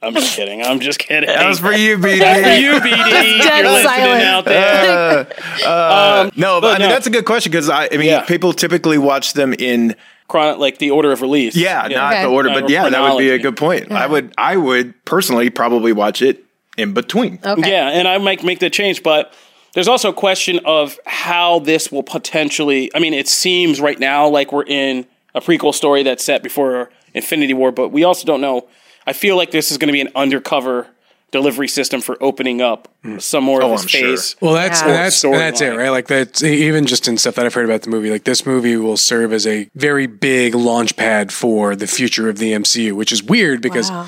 I'm 0.00 0.14
just 0.14 0.36
kidding. 0.36 0.62
I'm 0.62 0.78
just 0.78 1.00
kidding. 1.00 1.26
That 1.26 1.48
was 1.48 1.58
for 1.58 1.72
you, 1.72 1.98
BD. 1.98 2.18
For 2.42 2.50
you, 2.50 2.70
BD. 2.80 3.42
dead 3.42 3.64
You're 3.64 3.72
listening 3.72 3.82
silence. 3.82 4.24
out 4.24 4.44
there. 4.44 5.26
Uh, 5.66 5.68
uh, 5.68 6.22
um, 6.26 6.32
no, 6.36 6.60
but 6.60 6.76
I 6.76 6.78
mean 6.78 6.88
no. 6.88 6.94
that's 6.94 7.06
a 7.06 7.10
good 7.10 7.24
question 7.24 7.50
because 7.50 7.68
I, 7.68 7.86
I 7.92 7.96
mean 7.96 8.06
Yeah. 8.06 8.20
people 8.24 8.52
typically 8.52 8.98
watch 8.98 9.32
them 9.32 9.52
in 9.54 9.96
Chron- 10.28 10.58
like 10.60 10.78
the 10.78 10.90
order 10.92 11.10
of 11.10 11.20
release. 11.22 11.56
yeah, 11.56 11.88
not 11.88 12.12
Okay. 12.12 12.22
the 12.22 12.28
order, 12.28 12.50
but 12.50 12.68
yeah, 12.70 12.88
that 12.88 13.00
would 13.12 13.18
be 13.18 13.30
a 13.30 13.38
good 13.38 13.56
point. 13.56 13.90
I 13.90 14.06
would 14.06 14.32
I 14.38 14.56
would 14.56 14.94
personally 15.04 15.50
probably 15.50 15.92
watch 15.92 16.22
it 16.22 16.44
in 16.76 16.94
between. 16.94 17.40
Okay. 17.44 17.70
Yeah, 17.70 17.88
and 17.88 18.06
I 18.06 18.18
might 18.18 18.44
make 18.44 18.60
the 18.60 18.70
change, 18.70 19.02
but 19.02 19.32
there's 19.74 19.88
also 19.88 20.10
a 20.10 20.14
question 20.14 20.60
of 20.64 20.98
how 21.06 21.58
this 21.58 21.90
will 21.90 22.02
potentially. 22.04 22.90
I 22.94 23.00
mean, 23.00 23.14
it 23.14 23.26
seems 23.26 23.80
right 23.80 23.98
now 23.98 24.28
like 24.28 24.52
we're 24.52 24.64
in 24.64 25.06
a 25.34 25.40
prequel 25.40 25.74
story 25.74 26.04
that's 26.04 26.22
set 26.22 26.42
before 26.44 26.90
Infinity 27.14 27.54
War, 27.54 27.72
but 27.72 27.88
we 27.88 28.04
also 28.04 28.26
don't 28.26 28.40
know. 28.40 28.68
I 29.06 29.12
feel 29.12 29.36
like 29.36 29.50
this 29.50 29.70
is 29.70 29.78
going 29.78 29.88
to 29.88 29.92
be 29.92 30.00
an 30.00 30.10
undercover 30.14 30.86
delivery 31.30 31.68
system 31.68 32.00
for 32.00 32.16
opening 32.22 32.62
up 32.62 32.88
some 33.18 33.44
more 33.44 33.60
of 33.62 33.66
Oh, 33.68 33.72
his 33.72 33.82
I'm 33.82 33.88
sure. 33.88 34.16
Well, 34.40 34.54
that's 34.54 34.80
Yeah. 34.80 34.86
that's 34.88 35.20
that's 35.22 35.60
it, 35.60 35.68
right? 35.76 35.90
Like 35.90 36.06
that's 36.08 36.42
even 36.42 36.86
just 36.86 37.06
in 37.06 37.18
stuff 37.18 37.34
that 37.34 37.44
I've 37.44 37.52
heard 37.52 37.66
about 37.66 37.82
the 37.82 37.90
movie. 37.90 38.10
Like 38.10 38.24
this 38.24 38.46
movie 38.46 38.76
will 38.76 38.96
serve 38.96 39.32
as 39.34 39.46
a 39.46 39.68
very 39.74 40.06
big 40.06 40.54
launch 40.54 40.96
pad 40.96 41.30
for 41.32 41.76
the 41.76 41.86
future 41.86 42.28
of 42.30 42.38
the 42.38 42.52
MCU, 42.52 42.92
which 42.92 43.12
is 43.12 43.22
weird 43.22 43.60
because 43.60 43.90
Wow. 43.90 44.06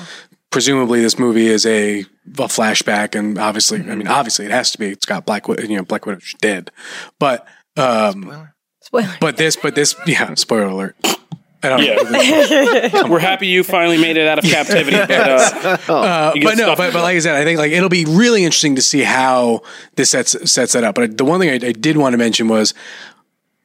presumably 0.49 1.01
this 1.01 1.19
movie 1.19 1.45
is 1.47 1.63
a, 1.65 1.99
a 1.99 2.47
flashback, 2.47 3.13
and 3.13 3.37
obviously, 3.37 3.79
I 3.81 3.93
mean, 3.95 4.07
obviously 4.07 4.45
it 4.45 4.51
has 4.51 4.71
to 4.71 4.79
be. 4.79 4.87
It's 4.89 5.05
got 5.05 5.23
Black 5.25 5.47
Widow, 5.47 5.63
you 5.63 5.77
know, 5.77 5.83
Black 5.83 6.07
Widow's 6.07 6.33
dead, 6.41 6.71
but 7.19 7.45
um, 7.77 8.49
Spoiler. 8.81 9.15
but 9.21 9.37
this, 9.37 9.55
but 9.55 9.75
this, 9.75 9.95
yeah, 10.07 10.33
spoiler 10.33 10.65
alert. 10.65 10.95
I 11.63 11.69
don't 11.69 11.83
Yeah. 11.83 12.89
know. 13.03 13.07
We're 13.09 13.19
happy 13.19 13.47
you 13.47 13.63
finally 13.63 13.97
made 13.99 14.17
it 14.17 14.27
out 14.27 14.39
of 14.39 14.43
captivity, 14.45 14.97
but 14.97 15.89
uh, 15.89 16.31
you 16.35 16.41
get 16.41 16.47
but 16.49 16.57
no, 16.57 16.75
but, 16.75 16.91
but 16.93 17.01
like 17.03 17.15
I 17.15 17.19
said, 17.19 17.35
I 17.35 17.43
think 17.43 17.59
like 17.59 17.71
it'll 17.71 17.89
be 17.89 18.05
really 18.05 18.43
interesting 18.43 18.75
to 18.75 18.81
see 18.81 19.01
how 19.03 19.61
this 19.95 20.09
sets 20.09 20.35
sets 20.51 20.73
that 20.73 20.83
up. 20.83 20.95
But 20.95 21.17
the 21.17 21.25
one 21.25 21.39
thing 21.39 21.49
I, 21.49 21.67
I 21.67 21.71
did 21.71 21.97
want 21.97 22.13
to 22.13 22.17
mention 22.17 22.47
was 22.47 22.73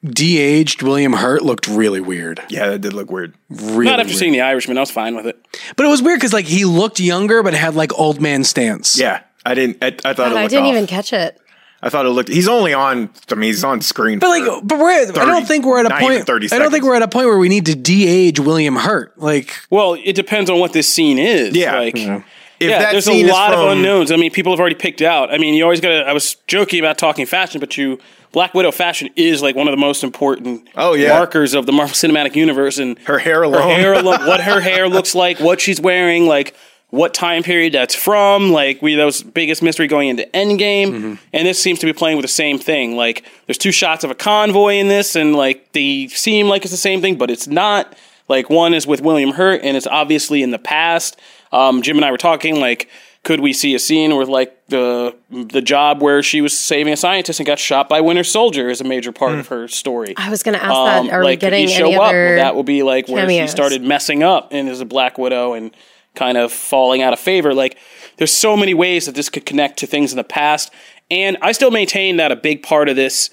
de-aged 0.04 0.82
William 0.82 1.14
Hurt 1.14 1.42
looked 1.42 1.66
really 1.66 2.00
weird. 2.00 2.40
Yeah, 2.48 2.68
that 2.68 2.80
did 2.80 2.92
look 2.92 3.10
weird. 3.10 3.34
Really 3.50 3.86
not 3.86 3.98
after 4.00 4.10
weird. 4.10 4.18
seeing 4.18 4.32
The 4.32 4.42
Irishman, 4.42 4.76
I 4.76 4.80
was 4.80 4.90
fine 4.90 5.16
with 5.16 5.26
it. 5.26 5.36
but 5.76 5.86
it 5.86 5.88
was 5.88 6.02
weird 6.02 6.18
because 6.20 6.32
like 6.32 6.44
he 6.46 6.64
looked 6.64 7.00
younger, 7.00 7.42
but 7.42 7.54
had 7.54 7.74
like 7.74 7.98
old 7.98 8.20
man 8.20 8.44
stance. 8.44 8.98
Yeah, 8.98 9.22
I 9.44 9.54
didn't. 9.54 9.78
I, 9.82 9.86
I 9.88 9.90
thought 9.90 10.08
it 10.08 10.18
looked 10.18 10.36
I 10.36 10.46
didn't 10.48 10.66
off. 10.66 10.72
even 10.72 10.86
catch 10.86 11.12
it. 11.12 11.40
I 11.86 11.88
thought 11.88 12.04
it 12.06 12.10
looked. 12.10 12.28
He's 12.28 12.48
only 12.48 12.74
on. 12.74 13.08
I 13.30 13.34
mean, 13.34 13.48
he's 13.48 13.64
on 13.64 13.80
screen. 13.80 14.18
But 14.18 14.28
like, 14.28 14.44
but 14.64 14.78
we're 14.78 14.90
I 14.90 15.04
don't 15.24 15.46
think 15.46 15.64
we're 15.64 15.80
at 15.80 15.86
a 15.86 15.98
point. 15.98 16.26
30 16.26 16.48
I 16.52 16.58
don't 16.58 16.70
think 16.70 16.84
we're 16.84 16.96
at 16.96 17.02
a 17.02 17.08
point 17.08 17.26
where 17.26 17.38
we 17.38 17.48
need 17.48 17.66
to 17.66 17.74
de-age 17.74 18.40
William 18.40 18.76
Hurt. 18.76 19.16
Like, 19.18 19.54
Well, 19.70 19.94
it 19.94 20.14
depends 20.14 20.50
on 20.50 20.58
what 20.58 20.72
this 20.72 20.88
scene 20.92 21.18
is. 21.18 21.56
Yeah. 21.56 21.78
like. 21.78 21.96
if 21.96 22.24
yeah, 22.70 22.78
that 22.80 22.92
there's 22.92 23.06
a 23.06 23.10
scene 23.12 23.26
is 23.26 23.30
lot 23.32 23.52
of 23.54 23.70
unknowns. 23.70 24.10
I 24.10 24.16
mean, 24.16 24.30
people 24.30 24.52
have 24.52 24.60
already 24.60 24.74
picked 24.76 25.02
out. 25.02 25.32
I 25.32 25.38
mean, 25.38 25.54
you 25.54 25.62
always 25.62 25.80
got 25.80 25.88
to. 25.90 26.06
I 26.08 26.12
was 26.12 26.36
joking 26.46 26.80
about 26.80 26.98
talking 26.98 27.26
fashion, 27.26 27.60
but 27.60 27.76
you 27.76 27.98
Black 28.32 28.52
Widow 28.54 28.70
fashion 28.72 29.08
is 29.16 29.40
like 29.42 29.54
one 29.56 29.68
of 29.68 29.72
the 29.72 29.76
most 29.80 30.02
important 30.04 30.68
Oh, 30.74 30.94
yeah. 30.94 31.10
markers 31.10 31.54
of 31.54 31.66
the 31.66 31.72
Marvel 31.72 31.94
Cinematic 31.94 32.34
Universe, 32.34 32.78
and 32.78 32.98
Her 33.00 33.18
hair 33.18 33.36
her 33.36 33.42
alone. 33.44 33.70
hair, 33.78 33.94
alo- 34.02 34.26
what 34.26 34.40
her 34.40 34.60
hair 34.60 34.88
looks 34.88 35.14
like, 35.14 35.38
what 35.40 35.60
she's 35.60 35.80
wearing, 35.80 36.26
like 36.26 36.54
what 36.90 37.12
time 37.14 37.42
period 37.42 37.72
that's 37.72 37.94
from. 37.94 38.50
Like 38.52 38.80
we 38.82 38.94
that 38.94 39.04
was 39.04 39.22
biggest 39.22 39.62
mystery 39.62 39.86
going 39.86 40.08
into 40.08 40.24
Endgame, 40.34 40.86
Mm-hmm. 40.88 41.14
and 41.32 41.46
this 41.46 41.60
seems 41.60 41.78
to 41.80 41.86
be 41.86 41.92
playing 41.92 42.16
with 42.16 42.24
the 42.24 42.28
same 42.28 42.58
thing. 42.58 42.96
Like 42.96 43.24
there's 43.46 43.58
two 43.58 43.72
shots 43.72 44.04
of 44.04 44.10
a 44.10 44.14
convoy 44.14 44.74
in 44.74 44.88
this, 44.88 45.16
and 45.16 45.34
like 45.34 45.72
they 45.72 46.08
seem 46.08 46.48
like 46.48 46.62
it's 46.62 46.70
the 46.72 46.76
same 46.78 47.00
thing, 47.00 47.16
but 47.16 47.30
it's 47.30 47.46
not. 47.46 47.96
Like 48.28 48.50
one 48.50 48.74
is 48.74 48.86
with 48.88 49.00
William 49.02 49.30
Hurt, 49.32 49.60
and 49.62 49.76
it's 49.76 49.86
obviously 49.86 50.42
in 50.42 50.50
the 50.50 50.58
past. 50.58 51.16
Um, 51.52 51.80
Jim 51.82 51.96
and 51.96 52.04
I 52.04 52.10
were 52.10 52.18
talking 52.18 52.60
like. 52.60 52.88
Could 53.22 53.40
we 53.40 53.52
see 53.52 53.74
a 53.74 53.80
scene 53.80 54.16
with 54.16 54.28
like 54.28 54.54
the 54.68 55.12
the 55.32 55.60
job 55.60 56.00
where 56.00 56.22
she 56.22 56.40
was 56.40 56.56
saving 56.56 56.92
a 56.92 56.96
scientist 56.96 57.40
and 57.40 57.46
got 57.46 57.58
shot 57.58 57.88
by 57.88 58.00
Winter 58.00 58.22
Soldier 58.22 58.68
is 58.68 58.80
a 58.80 58.84
major 58.84 59.10
part 59.10 59.32
Hmm. 59.32 59.40
of 59.40 59.48
her 59.48 59.66
story? 59.66 60.14
I 60.16 60.30
was 60.30 60.44
going 60.44 60.56
to 60.56 60.62
ask 60.62 60.72
Um, 60.72 61.06
that. 61.08 61.12
Are 61.12 61.24
like, 61.24 61.30
we 61.30 61.34
could 61.38 61.40
getting 61.50 61.66
he 61.66 61.74
show 61.74 61.86
any 61.86 61.96
up? 61.96 62.02
other? 62.02 62.24
Well, 62.26 62.36
that 62.36 62.54
will 62.54 62.62
be 62.62 62.84
like 62.84 63.08
where 63.08 63.28
she 63.28 63.48
started 63.48 63.82
messing 63.82 64.22
up 64.22 64.50
and 64.52 64.68
is 64.68 64.80
a 64.80 64.84
Black 64.84 65.18
Widow 65.18 65.54
and 65.54 65.72
kind 66.16 66.36
of 66.36 66.52
falling 66.52 67.02
out 67.02 67.12
of 67.12 67.20
favor. 67.20 67.54
Like, 67.54 67.78
there's 68.16 68.32
so 68.32 68.56
many 68.56 68.74
ways 68.74 69.06
that 69.06 69.14
this 69.14 69.28
could 69.28 69.46
connect 69.46 69.78
to 69.80 69.86
things 69.86 70.12
in 70.12 70.16
the 70.16 70.24
past, 70.24 70.72
and 71.10 71.36
I 71.42 71.52
still 71.52 71.70
maintain 71.70 72.16
that 72.16 72.32
a 72.32 72.36
big 72.36 72.62
part 72.62 72.88
of 72.88 72.96
this 72.96 73.30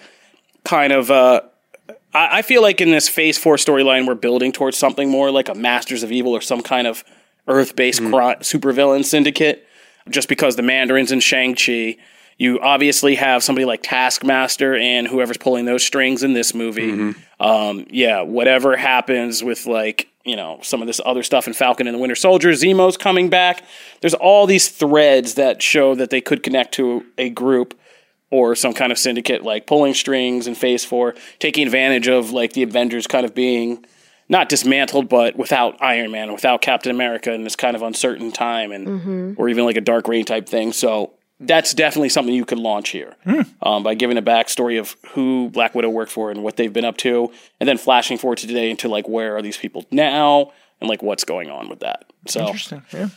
kind 0.64 0.94
of. 0.94 1.10
Uh, 1.10 1.42
I 2.14 2.40
I 2.40 2.42
feel 2.44 2.62
like 2.62 2.82
in 2.82 2.92
this 2.92 3.10
Phase 3.10 3.38
Four 3.38 3.56
storyline, 3.56 4.06
we're 4.08 4.16
building 4.16 4.52
towards 4.52 4.78
something 4.78 5.10
more 5.10 5.32
like 5.32 5.50
a 5.50 5.56
Masters 5.56 6.04
of 6.04 6.12
Evil 6.12 6.34
or 6.36 6.42
some 6.42 6.62
kind 6.62 6.86
of 6.86 7.04
Earth-based 7.48 8.00
Hmm. 8.00 8.12
cri- 8.14 8.36
supervillain 8.42 9.04
syndicate. 9.04 9.68
Just 10.10 10.28
because 10.28 10.58
the 10.58 10.62
Mandarins 10.64 11.12
and 11.14 11.24
Shang 11.24 11.56
Chi, 11.56 11.96
you 12.38 12.60
obviously 12.60 13.16
have 13.16 13.42
somebody 13.42 13.64
like 13.64 13.84
Taskmaster 13.84 14.76
and 14.76 15.08
whoever's 15.08 15.38
pulling 15.38 15.64
those 15.64 15.82
strings 15.86 16.24
in 16.24 16.34
this 16.34 16.54
movie. 16.54 16.92
Mm-hmm. 16.92 17.44
Um, 17.46 17.86
yeah, 17.90 18.22
whatever 18.22 18.76
happens 18.76 19.44
with 19.46 19.66
like 19.66 20.10
you 20.24 20.36
know 20.36 20.60
some 20.62 20.82
of 20.82 20.88
this 20.88 21.02
other 21.06 21.24
stuff 21.24 21.48
in 21.48 21.54
Falcon 21.54 21.88
and 21.88 21.96
the 21.96 22.00
Winter 22.00 22.16
Soldier, 22.16 22.50
Zemo's 22.50 22.98
coming 22.98 23.30
back. 23.30 23.64
There's 24.02 24.14
all 24.14 24.46
these 24.48 24.70
threads 24.70 25.36
that 25.36 25.62
show 25.62 25.96
that 25.96 26.10
they 26.10 26.22
could 26.22 26.44
connect 26.44 26.74
to 26.76 27.06
a 27.18 27.30
group 27.30 27.80
or 28.30 28.56
some 28.56 28.74
kind 28.74 28.92
of 28.92 28.98
syndicate 28.98 29.44
like 29.44 29.68
pulling 29.68 29.94
strings 29.94 30.48
in 30.48 30.56
phase 30.56 30.84
four 30.84 31.14
taking 31.40 31.66
advantage 31.66 32.08
of 32.08 32.32
like 32.32 32.54
the 32.54 32.64
avengers 32.64 33.06
kind 33.06 33.26
of 33.26 33.36
being 33.36 33.86
not 34.28 34.50
dismantled 34.50 35.08
but 35.08 35.36
without 35.36 35.80
iron 35.82 36.10
man 36.10 36.34
without 36.34 36.60
captain 36.60 36.90
america 36.90 37.32
in 37.32 37.44
this 37.44 37.56
kind 37.56 37.76
of 37.76 37.84
uncertain 37.84 38.32
time 38.32 38.72
and 38.72 38.88
mm-hmm. 38.88 39.34
or 39.38 39.50
even 39.50 39.66
like 39.66 39.78
a 39.78 39.82
dark 39.82 40.08
reign 40.08 40.26
type 40.26 40.50
thing. 40.50 40.74
So 40.74 41.14
that's 41.40 41.74
definitely 41.74 42.10
something 42.10 42.34
you 42.34 42.46
could 42.46 42.60
launch 42.60 42.90
here 42.90 43.16
um, 43.62 43.84
by 43.84 43.96
giving 43.96 44.18
a 44.18 44.22
backstory 44.22 44.80
of 44.80 44.96
who 45.12 45.50
black 45.50 45.76
widow 45.76 45.90
worked 45.90 46.12
for 46.12 46.32
and 46.32 46.44
what 46.44 46.56
they've 46.58 46.74
been 46.74 46.86
up 46.86 46.98
to 46.98 47.32
and 47.60 47.68
then 47.68 47.78
flashing 47.78 48.18
forward 48.18 48.38
to 48.38 48.48
today 48.48 48.70
into 48.70 48.88
like 48.88 49.08
where 49.08 49.36
are 49.36 49.42
these 49.42 49.58
people 49.58 49.86
now 49.92 50.52
and 50.80 50.90
like 50.90 51.02
what's 51.02 51.24
going 51.24 51.50
on 51.50 51.70
with 51.70 51.80
that 51.80 52.06
so 52.26 52.46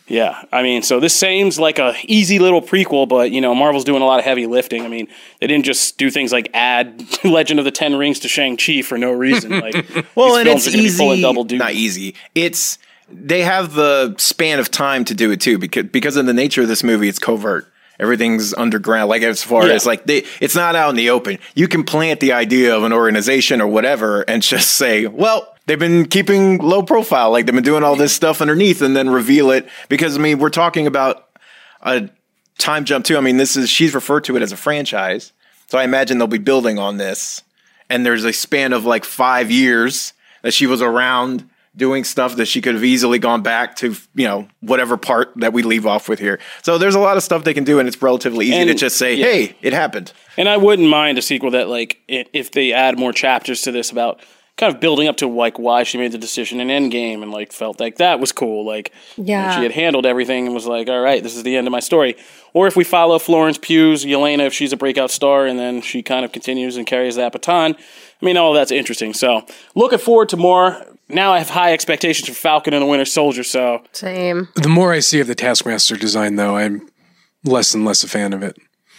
yeah, 0.09 0.43
I 0.51 0.65
mean, 0.65 0.83
so 0.83 0.99
this 0.99 1.15
seems 1.15 1.61
like 1.61 1.79
a 1.79 1.95
easy 2.07 2.41
little 2.41 2.61
prequel, 2.61 3.09
but 3.09 3.31
you 3.31 3.41
know, 3.41 3.55
Marvel's 3.55 3.85
doing 3.85 4.03
a 4.03 4.05
lot 4.05 4.19
of 4.19 4.25
heavy 4.25 4.47
lifting. 4.47 4.85
I 4.85 4.89
mean, 4.89 5.07
they 5.41 5.47
didn't 5.47 5.65
just 5.65 5.97
do 5.97 6.11
things 6.11 6.33
like 6.33 6.49
add 6.53 7.05
Legend 7.25 7.61
of 7.61 7.65
the 7.65 7.71
Ten 7.71 7.95
Rings 7.95 8.19
to 8.21 8.29
Shang 8.29 8.57
Chi 8.57 8.83
for 8.83 8.99
no 8.99 9.13
reason. 9.13 9.53
Like, 9.61 10.07
Well, 10.17 10.37
and 10.37 10.49
it's 10.49 10.67
gonna 10.69 10.83
be 10.83 10.93
pulling 10.97 11.19
easy. 11.19 11.23
double 11.23 11.45
duty. 11.45 11.59
Not 11.59 11.75
easy. 11.75 12.17
It's 12.35 12.79
they 13.09 13.43
have 13.43 13.75
the 13.75 14.17
span 14.19 14.59
of 14.59 14.73
time 14.73 15.05
to 15.05 15.15
do 15.15 15.31
it 15.31 15.41
too 15.41 15.59
because 15.59 15.85
because 15.85 16.17
of 16.17 16.27
the 16.27 16.35
nature 16.35 16.63
of 16.63 16.69
this 16.69 16.83
movie. 16.83 17.09
It's 17.09 17.21
covert. 17.21 17.73
Everything's 17.99 18.53
underground. 18.55 19.09
Like 19.09 19.23
as 19.23 19.43
far 19.43 19.67
Yeah. 19.67 19.75
as 19.75 19.87
like 19.87 20.05
they, 20.07 20.25
it's 20.41 20.55
not 20.55 20.77
out 20.77 20.91
in 20.91 20.97
the 20.97 21.11
open. 21.11 21.39
You 21.55 21.69
can 21.69 21.85
plant 21.85 22.21
the 22.21 22.33
idea 22.33 22.77
of 22.77 22.85
an 22.85 22.93
organization 22.93 23.61
or 23.61 23.67
whatever 23.67 24.23
and 24.23 24.43
just 24.43 24.73
say, 24.77 25.07
well. 25.07 25.53
They've 25.67 25.77
been 25.77 26.07
keeping 26.07 26.59
low 26.59 26.85
profile, 26.85 27.33
like 27.33 27.45
they've 27.47 27.53
been 27.53 27.65
doing 27.65 27.83
all 27.83 27.97
this 27.97 28.15
stuff 28.15 28.41
underneath, 28.41 28.83
and 28.83 28.95
then 28.97 29.11
reveal 29.11 29.51
it. 29.51 29.69
Because 29.89 30.17
I 30.17 30.21
mean, 30.21 30.39
we're 30.39 30.49
talking 30.49 30.87
about 30.87 31.27
a 31.83 32.09
time 32.57 32.85
jump 32.85 33.05
too. 33.05 33.17
I 33.17 33.21
mean, 33.21 33.37
this 33.37 33.57
is 33.57 33.69
she's 33.69 33.93
referred 33.93 34.23
to 34.25 34.37
it 34.37 34.43
as 34.43 34.53
a 34.53 34.57
franchise, 34.57 35.33
so 35.67 35.77
I 35.77 35.83
imagine 35.83 36.19
they'll 36.19 36.29
be 36.29 36.39
building 36.39 36.79
on 36.79 36.99
this. 36.99 37.43
And 37.91 38.07
there's 38.07 38.23
a 38.23 38.33
span 38.33 38.73
of 38.73 38.85
like 38.85 39.05
five 39.05 39.51
years 39.51 40.13
that 40.43 40.55
she 40.55 40.69
was 40.69 40.81
around 40.81 41.51
doing 41.77 42.05
stuff 42.05 42.37
that 42.37 42.47
she 42.47 42.61
could 42.63 42.75
have 42.75 42.85
easily 42.85 43.19
gone 43.19 43.43
back 43.43 43.77
to, 43.77 43.95
you 44.15 44.27
know, 44.27 44.49
whatever 44.61 44.97
part 44.97 45.33
that 45.37 45.53
we 45.53 45.63
leave 45.63 45.85
off 45.87 46.09
with 46.09 46.19
here. 46.19 46.39
So 46.63 46.79
there's 46.79 46.95
a 46.95 47.01
lot 47.01 47.17
of 47.17 47.23
stuff 47.23 47.45
they 47.45 47.55
can 47.55 47.65
do, 47.65 47.79
and 47.79 47.87
it's 47.87 48.01
relatively 48.01 48.47
easy 48.47 48.57
And- 48.57 48.69
to 48.69 48.75
just 48.75 48.97
say, 48.97 49.15
yeah. 49.15 49.25
"Hey, 49.25 49.57
it 49.63 49.73
happened." 49.73 50.13
And 50.39 50.49
I 50.49 50.57
wouldn't 50.57 50.89
mind 50.89 51.19
a 51.19 51.23
sequel 51.23 51.51
that, 51.51 51.69
like, 51.69 51.99
i- 52.11 52.25
if 52.33 52.51
they 52.53 52.73
add 52.73 52.99
more 52.99 53.13
chapters 53.13 53.63
to 53.63 53.73
this 53.73 53.91
about 53.91 54.21
kind 54.57 54.73
of 54.73 54.81
building 54.81 55.07
up 55.07 55.19
to 55.19 55.27
like 55.29 55.59
why 55.59 55.83
she 55.83 55.99
made 55.99 56.13
the 56.13 56.17
decision 56.17 56.61
in 56.63 56.69
Endgame 56.69 57.23
and 57.23 57.31
like 57.31 57.53
felt 57.53 57.79
like 57.79 57.97
that 57.97 58.19
was 58.21 58.33
cool. 58.33 58.65
Like, 58.65 58.91
Yeah. 59.19 59.55
she 59.55 59.63
had 59.63 59.73
handled 59.73 60.07
everything 60.07 60.47
and 60.47 60.55
was 60.55 60.67
like, 60.67 60.89
all 60.89 61.03
right, 61.03 61.23
this 61.23 61.37
is 61.37 61.43
the 61.43 61.57
end 61.57 61.67
of 61.67 61.73
my 61.73 61.81
story. 61.81 62.17
Or 62.55 62.67
if 62.67 62.75
we 62.75 62.83
follow 62.83 63.19
Florence 63.19 63.59
Pugh's 63.59 64.07
Yelena, 64.07 64.47
if 64.47 64.55
she's 64.55 64.73
a 64.73 64.77
breakout 64.79 65.11
star 65.11 65.45
and 65.45 65.59
then 65.59 65.83
she 65.83 66.03
kind 66.03 66.25
of 66.25 66.33
continues 66.33 66.79
and 66.79 66.87
carries 66.87 67.17
that 67.17 67.33
baton. 67.33 67.77
I 67.79 68.25
mean, 68.25 68.39
all 68.39 68.53
of 68.53 68.57
that's 68.59 68.73
interesting. 68.73 69.13
So 69.13 69.45
looking 69.75 69.99
forward 69.99 70.31
to 70.31 70.39
more. 70.39 70.83
Now 71.09 71.33
I 71.33 71.39
have 71.39 71.51
high 71.51 71.73
expectations 71.73 72.29
for 72.29 72.35
Falcon 72.35 72.75
and 72.75 72.83
the 72.83 72.87
Winter 72.87 73.05
Soldier. 73.05 73.45
So 73.45 73.83
Same. 73.93 74.49
The 74.55 74.69
more 74.69 74.93
I 74.93 75.01
see 75.01 75.21
of 75.21 75.27
the 75.27 75.35
Taskmaster 75.35 75.97
design, 75.97 76.37
though, 76.37 76.57
I'm 76.57 76.89
less 77.45 77.75
and 77.75 77.85
less 77.85 78.03
a 78.03 78.09
fan 78.09 78.33
of 78.33 78.43
it. 78.43 78.57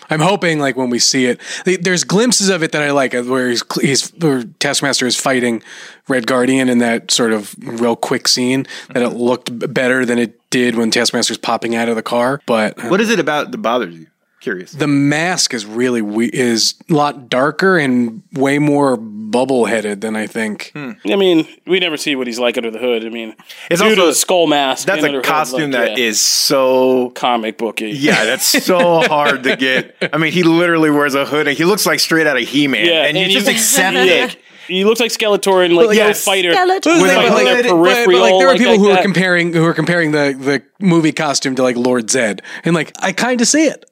I'm 0.10 0.22
hoping, 0.22 0.60
like 0.60 0.78
when 0.78 0.90
we 0.90 1.00
see 1.00 1.26
it, 1.26 1.42
there's 1.66 2.06
glimpses 2.06 2.48
of 2.48 2.64
it 2.64 2.72
that 2.72 2.82
I 2.82 2.92
like, 2.92 3.14
uh, 3.14 3.24
where 3.24 3.50
he's, 3.50 3.64
he's 3.82 4.10
where 4.12 4.44
Taskmaster 4.60 5.06
is 5.06 5.18
fighting 5.18 5.62
Red 6.08 6.28
Guardian 6.28 6.70
in 6.70 6.78
that 6.78 7.12
sort 7.12 7.34
of 7.34 7.54
real 7.60 7.98
quick 7.98 8.30
scene. 8.30 8.66
That 8.94 9.04
it 9.04 9.10
looked 9.10 9.74
better 9.74 10.06
than 10.06 10.18
it 10.18 10.50
did 10.50 10.76
when 10.76 10.92
Taskmaster's 10.92 11.38
popping 11.38 11.76
out 11.76 11.90
of 11.90 11.98
the 11.98 12.04
car. 12.04 12.42
But 12.46 12.82
uh, 12.82 12.88
What 12.88 13.02
is 13.02 13.10
it 13.10 13.20
about 13.20 13.52
that 13.52 13.58
bothers 13.58 13.96
you? 13.96 14.08
Curious. 14.48 14.72
the 14.72 14.88
mask 14.88 15.54
is 15.54 15.66
really 15.66 16.02
we- 16.02 16.30
is 16.32 16.76
a 16.90 16.94
lot 16.94 17.30
darker 17.30 17.78
and 17.78 18.24
way 18.34 18.60
more 18.60 18.96
bubble 18.98 19.66
headed 19.66 20.00
than 20.00 20.16
I 20.16 20.26
think. 20.26 20.72
Hmm. 20.74 20.92
I 21.06 21.18
mean, 21.18 21.46
we 21.66 21.80
never 21.82 21.98
see 21.98 22.16
what 22.16 22.28
he's 22.28 22.40
like 22.40 22.56
under 22.58 22.72
the 22.72 22.80
hood. 22.80 23.06
I 23.06 23.10
mean, 23.10 23.36
It's 23.70 23.82
due 23.82 23.90
to 23.90 24.02
also- 24.02 24.06
the 24.08 24.16
skull 24.16 24.48
mask. 24.48 24.88
That's 24.88 25.04
a 25.04 25.08
under 25.08 25.18
hood, 25.20 25.26
costume 25.26 25.72
like, 25.72 25.72
that 25.72 25.98
yeah, 25.98 26.06
is 26.06 26.22
so 26.22 27.10
comic 27.10 27.58
booky. 27.58 27.90
Yeah, 27.90 28.24
that's 28.24 28.46
so 28.46 29.02
hard 29.08 29.44
to 29.44 29.58
get. 29.58 29.96
I 30.14 30.18
mean, 30.18 30.32
he 30.32 30.44
literally 30.44 30.90
wears 30.92 31.14
a 31.14 31.26
hood 31.26 31.48
and 31.50 31.58
he 31.58 31.66
looks 31.66 31.86
like 31.86 32.00
straight 32.00 32.26
out 32.26 32.38
of 32.38 32.44
He 32.48 32.68
Man. 32.70 32.86
Yeah, 32.86 33.04
and 33.06 33.18
you 33.18 33.28
just 33.30 33.48
he- 33.50 33.54
accept 33.56 33.98
it. 33.98 34.38
He 34.70 34.84
looks 34.84 35.00
like 35.00 35.12
Skeletor 35.12 35.64
and 35.64 35.76
like 35.76 35.96
yes. 35.96 36.26
no 36.26 36.32
fighter. 36.32 36.52
Skeletor. 36.52 37.02
With, 37.02 37.16
like, 37.16 37.30
like- 37.32 37.64
their 37.64 37.74
but- 37.74 38.06
But, 38.06 38.16
like 38.22 38.38
there 38.38 38.48
are 38.48 38.52
like 38.52 38.58
people 38.60 38.74
that 38.74 38.80
who 38.80 38.90
are 38.92 38.96
guy. 38.96 39.02
comparing 39.02 39.54
who 39.54 39.64
are 39.64 39.74
comparing 39.74 40.12
the 40.12 40.36
the 40.38 40.62
movie 40.86 41.14
costume 41.14 41.56
to 41.56 41.64
like 41.64 41.76
Lord 41.78 42.08
Zedd, 42.08 42.42
and 42.66 42.76
like 42.76 42.92
I 43.00 43.12
kind 43.14 43.40
of 43.42 43.48
see 43.48 43.66
it. 43.68 43.86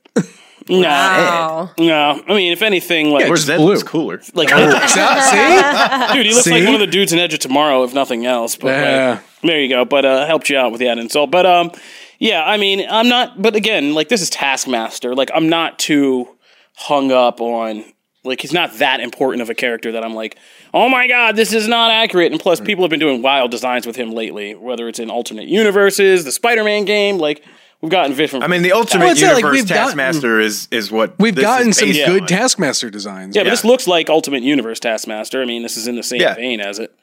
No, 0.67 0.79
Wow. 0.79 1.69
no. 1.77 2.23
I 2.27 2.33
mean, 2.33 2.51
if 2.51 2.61
anything, 2.61 3.11
like, 3.11 3.27
Where's 3.27 3.45
that? 3.45 3.57
blue. 3.57 3.67
Looks 3.67 3.83
cooler. 3.83 4.19
like 4.33 4.49
see, 4.49 6.13
dude, 6.13 6.25
he 6.25 6.33
looks 6.33 6.47
like 6.47 6.65
one 6.65 6.73
of 6.73 6.79
the 6.79 6.87
dudes 6.87 7.13
in 7.13 7.19
Edge 7.19 7.33
of 7.33 7.39
Tomorrow, 7.39 7.83
if 7.83 7.93
nothing 7.93 8.25
else. 8.25 8.55
But 8.55 8.67
like, 9.15 9.23
there 9.43 9.61
you 9.61 9.69
go. 9.69 9.85
But 9.85 10.05
uh, 10.05 10.25
helped 10.25 10.49
you 10.49 10.57
out 10.57 10.71
with 10.71 10.81
that 10.81 10.97
insult. 10.97 11.29
But 11.29 11.45
um, 11.45 11.71
Yeah, 12.19 12.43
I 12.43 12.57
mean, 12.57 12.85
I'm 12.89 13.07
not, 13.07 13.41
but 13.41 13.55
again, 13.55 13.93
like 13.93 14.09
this 14.09 14.21
is 14.21 14.29
Taskmaster. 14.31 15.13
Like 15.13 15.29
I'm 15.35 15.49
not 15.49 15.77
too 15.77 16.29
hung 16.75 17.11
up 17.11 17.41
on 17.41 17.83
like 18.23 18.41
he's 18.41 18.51
not 18.53 18.73
that 18.79 18.99
important 19.01 19.43
of 19.43 19.51
a 19.51 19.53
character 19.53 19.91
that 19.91 20.03
I'm 20.03 20.15
like, 20.15 20.35
oh 20.73 20.89
my 20.89 21.07
god, 21.07 21.35
this 21.35 21.53
is 21.53 21.67
not 21.67 21.91
accurate. 21.91 22.31
And 22.31 22.41
plus, 22.41 22.59
people 22.59 22.83
have 22.83 22.89
been 22.89 22.99
doing 22.99 23.21
wild 23.21 23.51
designs 23.51 23.85
with 23.85 23.95
him 23.95 24.11
lately, 24.13 24.55
whether 24.55 24.87
it's 24.89 24.97
in 24.97 25.11
alternate 25.11 25.47
universes, 25.47 26.25
the 26.25 26.31
Spider-Man 26.31 26.85
game. 26.85 27.19
Like 27.19 27.45
we've 27.81 27.91
gotten 27.91 28.15
different. 28.15 28.43
I 28.45 28.47
mean, 28.47 28.61
the 28.61 28.71
ultimate 28.71 29.03
Well, 29.03 29.11
it's 29.11 29.21
not 29.21 29.33
like 29.33 29.43
universe 29.43 29.53
we've 29.61 29.67
gotten- 29.69 29.83
Taskmaster 29.97 30.39
is 30.39 30.67
is 30.71 30.91
what 30.91 31.15
We've 31.19 31.35
this 31.35 31.43
is 31.43 31.45
gotten 31.47 31.73
some 31.73 31.89
based 31.89 32.05
good 32.05 32.21
on. 32.23 32.27
Taskmaster 32.27 32.89
designs. 32.89 33.35
yeah, 33.35 33.43
but 33.43 33.49
this 33.51 33.63
looks 33.65 33.87
like 33.87 34.09
Ultimate 34.09 34.43
Universe 34.43 34.79
Taskmaster. 34.79 35.41
I 35.41 35.45
mean, 35.45 35.63
this 35.63 35.77
is 35.77 35.87
in 35.87 35.95
the 35.95 36.03
same 36.03 36.21
Yeah. 36.21 36.35
vein 36.35 36.59
as 36.61 36.79
it. 36.79 36.93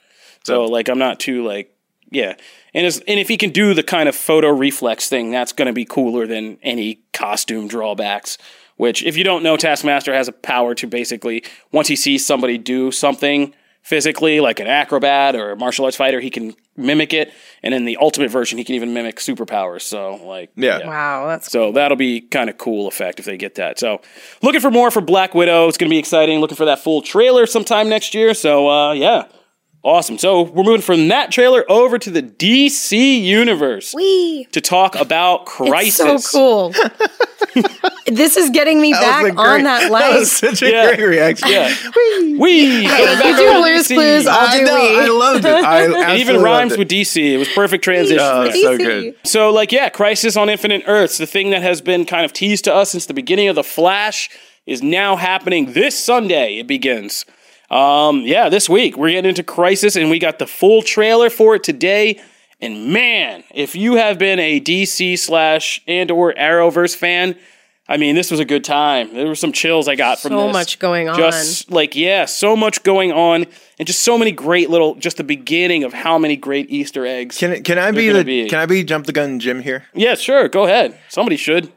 So 0.44 0.64
like, 0.64 0.88
I'm 0.88 0.98
not 0.98 1.20
too 1.20 1.44
like, 1.44 1.74
yeah. 2.10 2.34
And 2.74 2.84
as, 2.86 2.98
and 3.06 3.20
if 3.20 3.28
he 3.28 3.36
can 3.36 3.50
do 3.50 3.74
the 3.74 3.82
kind 3.82 4.08
of 4.08 4.16
photo 4.16 4.48
reflex 4.48 5.08
thing, 5.08 5.30
that's 5.30 5.52
going 5.52 5.66
to 5.66 5.72
be 5.72 5.84
cooler 5.84 6.26
than 6.26 6.58
any 6.62 7.00
costume 7.12 7.68
drawbacks. 7.68 8.38
Which, 8.76 9.04
if 9.04 9.16
you 9.16 9.22
don't 9.22 9.42
know, 9.44 9.56
Taskmaster 9.56 10.12
has 10.14 10.26
a 10.28 10.32
power 10.32 10.74
to 10.76 10.86
basically 10.86 11.44
once 11.70 11.88
he 11.88 11.94
sees 11.96 12.26
somebody 12.26 12.58
do 12.58 12.90
something 12.90 13.54
physically, 13.82 14.40
like 14.40 14.60
an 14.60 14.66
acrobat 14.66 15.34
or 15.34 15.50
a 15.50 15.56
martial 15.56 15.84
arts 15.84 15.96
fighter, 15.96 16.20
he 16.20 16.30
can 16.30 16.54
mimic 16.76 17.12
it. 17.12 17.32
And 17.62 17.74
in 17.74 17.84
the 17.84 17.98
ultimate 18.00 18.30
version, 18.30 18.58
he 18.58 18.64
can 18.64 18.74
even 18.74 18.94
mimic 18.94 19.16
superpowers. 19.16 19.82
So 19.82 20.16
like, 20.24 20.50
Yeah. 20.56 20.86
Wow, 20.86 21.26
that's 21.26 21.50
so 21.50 21.72
that'll 21.72 21.96
be 21.96 22.20
kind 22.20 22.48
of 22.48 22.58
cool 22.58 22.88
effect 22.88 23.18
if 23.18 23.24
they 23.24 23.36
get 23.36 23.56
that. 23.56 23.78
So 23.78 24.00
looking 24.42 24.60
for 24.60 24.70
more 24.70 24.90
for 24.90 25.00
Black 25.00 25.34
Widow. 25.34 25.68
It's 25.68 25.76
going 25.76 25.90
to 25.90 25.94
be 25.94 25.98
exciting. 25.98 26.40
Looking 26.40 26.56
for 26.56 26.64
that 26.64 26.78
full 26.78 27.02
trailer 27.02 27.46
sometime 27.46 27.88
next 27.88 28.14
year. 28.14 28.34
So 28.34 28.68
uh, 28.68 28.92
yeah, 28.92 29.24
awesome. 29.82 30.18
So 30.18 30.42
we're 30.42 30.64
moving 30.64 30.80
from 30.82 31.08
that 31.08 31.30
trailer 31.32 31.64
over 31.70 31.98
to 31.98 32.10
the 32.10 32.22
DC 32.22 33.22
universe 33.22 33.94
Wee. 33.94 34.46
to 34.52 34.60
talk 34.60 34.94
about 34.94 35.46
Crisis. 35.46 36.00
It's 36.00 36.30
so 36.30 36.72
cool. 36.72 36.74
this 38.06 38.36
is 38.36 38.50
getting 38.50 38.80
me 38.80 38.92
That 38.92 39.00
back 39.00 39.22
was 39.24 39.32
on 39.36 39.62
that 39.64 39.80
that 39.80 39.80
That 39.82 39.90
light. 39.92 40.18
was 40.18 40.32
such 40.32 40.62
a 40.62 40.70
Yeah. 40.70 40.94
great 40.94 41.04
reaction. 41.06 41.48
Yeah, 41.50 41.74
we. 42.38 42.82
you 42.82 43.36
do 43.36 43.52
Blue's 43.60 43.88
Clues, 43.88 44.26
I'll 44.26 44.48
I 44.48 44.58
do 44.58 44.64
know. 44.64 44.74
we. 44.74 44.98
I 45.00 45.06
loved 45.08 45.44
it. 45.44 45.64
I 45.64 46.12
It 46.14 46.20
even 46.20 46.40
rhymes 46.42 46.72
it. 46.72 46.78
with 46.78 46.88
DC. 46.88 47.16
It 47.34 47.38
was 47.38 47.48
perfect 47.48 47.84
transition. 47.84 48.18
Oh, 48.20 48.44
there. 48.44 48.52
so 48.56 48.76
good. 48.78 49.14
So, 49.24 49.50
like, 49.50 49.72
yeah, 49.72 49.88
Crisis 49.88 50.36
on 50.36 50.48
Infinite 50.48 50.84
Earths, 50.86 51.18
the 51.18 51.26
thing 51.26 51.50
that 51.50 51.62
has 51.62 51.80
been 51.80 52.04
kind 52.04 52.24
of 52.24 52.32
teased 52.32 52.64
to 52.64 52.74
us 52.74 52.90
since 52.90 53.06
the 53.06 53.14
beginning 53.14 53.48
of 53.48 53.56
The 53.56 53.64
Flash, 53.64 54.30
is 54.66 54.82
now 54.82 55.16
happening 55.16 55.72
this 55.72 55.98
Sunday. 56.02 56.58
It 56.58 56.66
begins. 56.66 57.24
Um, 57.72 58.20
yeah, 58.20 58.50
this 58.50 58.68
week 58.68 58.98
we're 58.98 59.10
getting 59.10 59.30
into 59.30 59.42
Crisis, 59.42 59.96
and 59.96 60.10
we 60.10 60.18
got 60.18 60.38
the 60.38 60.46
full 60.46 60.82
trailer 60.82 61.30
for 61.30 61.54
it 61.54 61.64
today. 61.64 62.20
And 62.60 62.92
man, 62.92 63.42
if 63.52 63.74
you 63.74 63.94
have 63.94 64.18
been 64.18 64.38
a 64.38 64.60
DC 64.60 65.18
slash 65.18 65.80
and 65.88 66.10
or 66.10 66.34
Arrowverse 66.34 66.94
fan, 66.94 67.34
I 67.88 67.96
mean, 67.96 68.14
this 68.14 68.30
was 68.30 68.40
a 68.40 68.44
good 68.44 68.62
time. 68.62 69.14
There 69.14 69.26
were 69.26 69.34
some 69.34 69.52
chills 69.52 69.88
I 69.88 69.96
got 69.96 70.20
from 70.20 70.30
So 70.30 70.48
much 70.50 70.78
going 70.78 71.08
on. 71.08 71.16
Just 71.16 71.70
like 71.70 71.96
yeah, 71.96 72.26
so 72.26 72.54
much 72.54 72.82
going 72.82 73.10
on, 73.10 73.46
and 73.78 73.86
just 73.86 74.02
so 74.02 74.18
many 74.18 74.32
great 74.32 74.68
little. 74.68 74.94
Just 74.94 75.16
the 75.16 75.24
beginning 75.24 75.82
of 75.82 75.94
how 75.94 76.18
many 76.18 76.36
great 76.36 76.70
Easter 76.70 77.06
eggs. 77.06 77.38
Can 77.38 77.62
can 77.64 77.78
I 77.78 77.90
be 77.90 78.10
the 78.10 78.22
be- 78.22 78.48
can 78.48 78.60
I 78.60 78.66
be 78.66 78.84
jump 78.84 79.06
the 79.06 79.12
gun 79.12 79.40
Jim 79.40 79.62
here? 79.62 79.86
Yeah, 79.94 80.14
sure. 80.14 80.48
Go 80.48 80.64
ahead. 80.64 80.98
Somebody 81.08 81.36
should. 81.36 81.72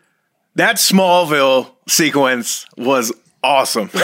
That 0.56 0.76
Smallville 0.76 1.72
sequence 1.88 2.66
was 2.78 3.12
awesome. 3.46 3.90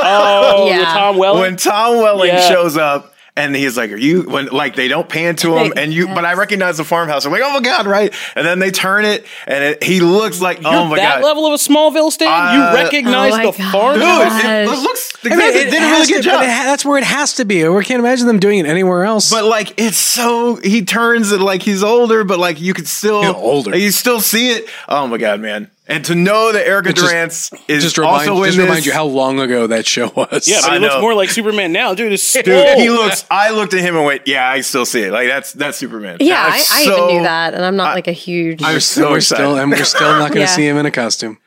Oh, 0.00 0.66
Yeah. 0.68 0.78
with 0.78 0.88
Tom 0.88 1.16
Welling. 1.16 1.40
when 1.42 1.56
Tom 1.56 1.96
Welling 1.96 2.28
Yeah. 2.30 2.48
shows 2.48 2.76
up 2.76 3.14
and 3.36 3.54
he's 3.54 3.76
like, 3.76 3.92
"Are 3.92 3.96
you?" 3.96 4.22
When 4.22 4.46
like 4.46 4.74
they 4.74 4.88
don't 4.88 5.08
pan 5.08 5.36
to 5.36 5.56
him, 5.56 5.72
and 5.76 5.92
you, 5.94 6.08
but 6.08 6.24
I 6.24 6.34
recognize 6.34 6.76
the 6.78 6.84
farmhouse. 6.84 7.24
I'm 7.24 7.30
like, 7.30 7.42
"Oh 7.44 7.52
my 7.52 7.60
god!" 7.60 7.86
Right? 7.86 8.12
And 8.34 8.44
then 8.44 8.58
they 8.58 8.72
turn 8.72 9.04
it, 9.04 9.24
and 9.46 9.62
it, 9.62 9.84
he 9.84 10.00
looks 10.00 10.40
like, 10.40 10.60
You're 10.60 10.72
"Oh 10.72 10.86
my 10.86 10.96
that 10.96 11.20
god!" 11.20 11.24
level 11.24 11.46
of 11.46 11.52
a 11.52 11.56
Smallville 11.56 12.10
stand? 12.10 12.32
Uh, 12.32 12.52
you 12.74 12.82
recognize 12.82 13.34
Oh 13.34 13.52
the 13.52 13.58
God. 13.58 13.72
farmhouse? 13.72 14.42
Dude, 14.42 14.50
it, 14.50 14.68
it 14.68 14.82
looks 14.82 15.12
I 15.24 15.28
mean, 15.36 15.40
it 15.40 15.70
did 15.70 15.74
a 15.82 15.86
really 15.86 16.06
good 16.08 16.16
but 16.16 16.22
job. 16.24 16.40
ha- 16.44 16.62
that's 16.66 16.84
where 16.84 16.98
it 16.98 17.04
has 17.04 17.34
to 17.34 17.44
be. 17.44 17.68
We 17.68 17.84
can't 17.84 18.00
imagine 18.00 18.26
them 18.26 18.40
doing 18.40 18.58
it 18.58 18.66
anywhere 18.66 19.04
else. 19.04 19.30
But 19.30 19.44
like 19.44 19.72
it's 19.80 19.98
so 19.98 20.56
he 20.56 20.84
turns 20.84 21.30
it 21.30 21.40
like 21.40 21.62
he's 21.62 21.84
older, 21.84 22.24
but 22.24 22.40
like 22.40 22.60
you 22.60 22.74
could 22.74 22.88
still 22.88 23.22
Yeah, 23.22 23.32
older. 23.34 23.70
like, 23.70 23.80
you 23.80 23.92
still 23.92 24.20
see 24.20 24.50
it. 24.50 24.68
Oh 24.88 25.06
my 25.06 25.16
god, 25.16 25.40
man! 25.40 25.70
And 25.90 26.04
to 26.04 26.14
know 26.14 26.52
that 26.52 26.66
Erica 26.68 26.92
just- 26.92 27.08
Durance 27.08 27.50
is 27.66 27.82
just 27.82 27.96
remind, 27.96 28.28
also 28.28 28.42
in 28.42 28.48
just 28.48 28.58
this, 28.58 28.66
remind 28.66 28.84
you 28.86 28.92
how 28.92 29.06
long 29.06 29.40
ago 29.40 29.66
that 29.68 29.86
show 29.86 30.08
was. 30.14 30.46
Yeah, 30.46 30.58
but 30.60 30.70
I 30.70 30.74
he 30.74 30.80
looks 30.80 30.94
know. 30.96 31.00
more 31.00 31.14
like 31.14 31.30
Superman 31.30 31.72
now. 31.72 31.94
Dude, 31.94 32.12
is 32.12 32.30
Dude, 32.30 32.44
swole. 32.44 32.78
he 32.78 32.90
looks. 32.90 33.24
I 33.30 33.50
looked 33.52 33.72
at 33.72 33.80
him 33.80 33.96
and 33.96 34.04
went, 34.04 34.22
"Yeah, 34.26 34.46
I 34.48 34.60
still 34.60 34.84
see 34.84 35.00
it. 35.04 35.12
Like 35.12 35.28
that's 35.28 35.52
that's 35.54 35.78
Superman." 35.78 36.18
yeah, 36.20 36.42
I, 36.46 36.50
That's 36.50 36.72
I 36.72 36.82
even 36.82 37.06
knew 37.08 37.22
that, 37.22 37.54
and 37.54 37.64
I'm 37.64 37.76
not 37.76 37.94
like 37.94 38.06
a 38.06 38.12
huge. 38.12 38.62
I'm 38.62 38.80
so 38.80 39.10
we're 39.12 39.16
excited. 39.16 39.42
still 39.42 39.56
and 39.56 39.70
we're 39.70 39.82
still 39.84 40.10
not 40.18 40.28
going 40.28 40.32
to 40.34 40.40
Yeah. 40.40 40.46
see 40.46 40.66
him 40.68 40.76
in 40.76 40.84
a 40.84 40.90
costume. 40.90 41.38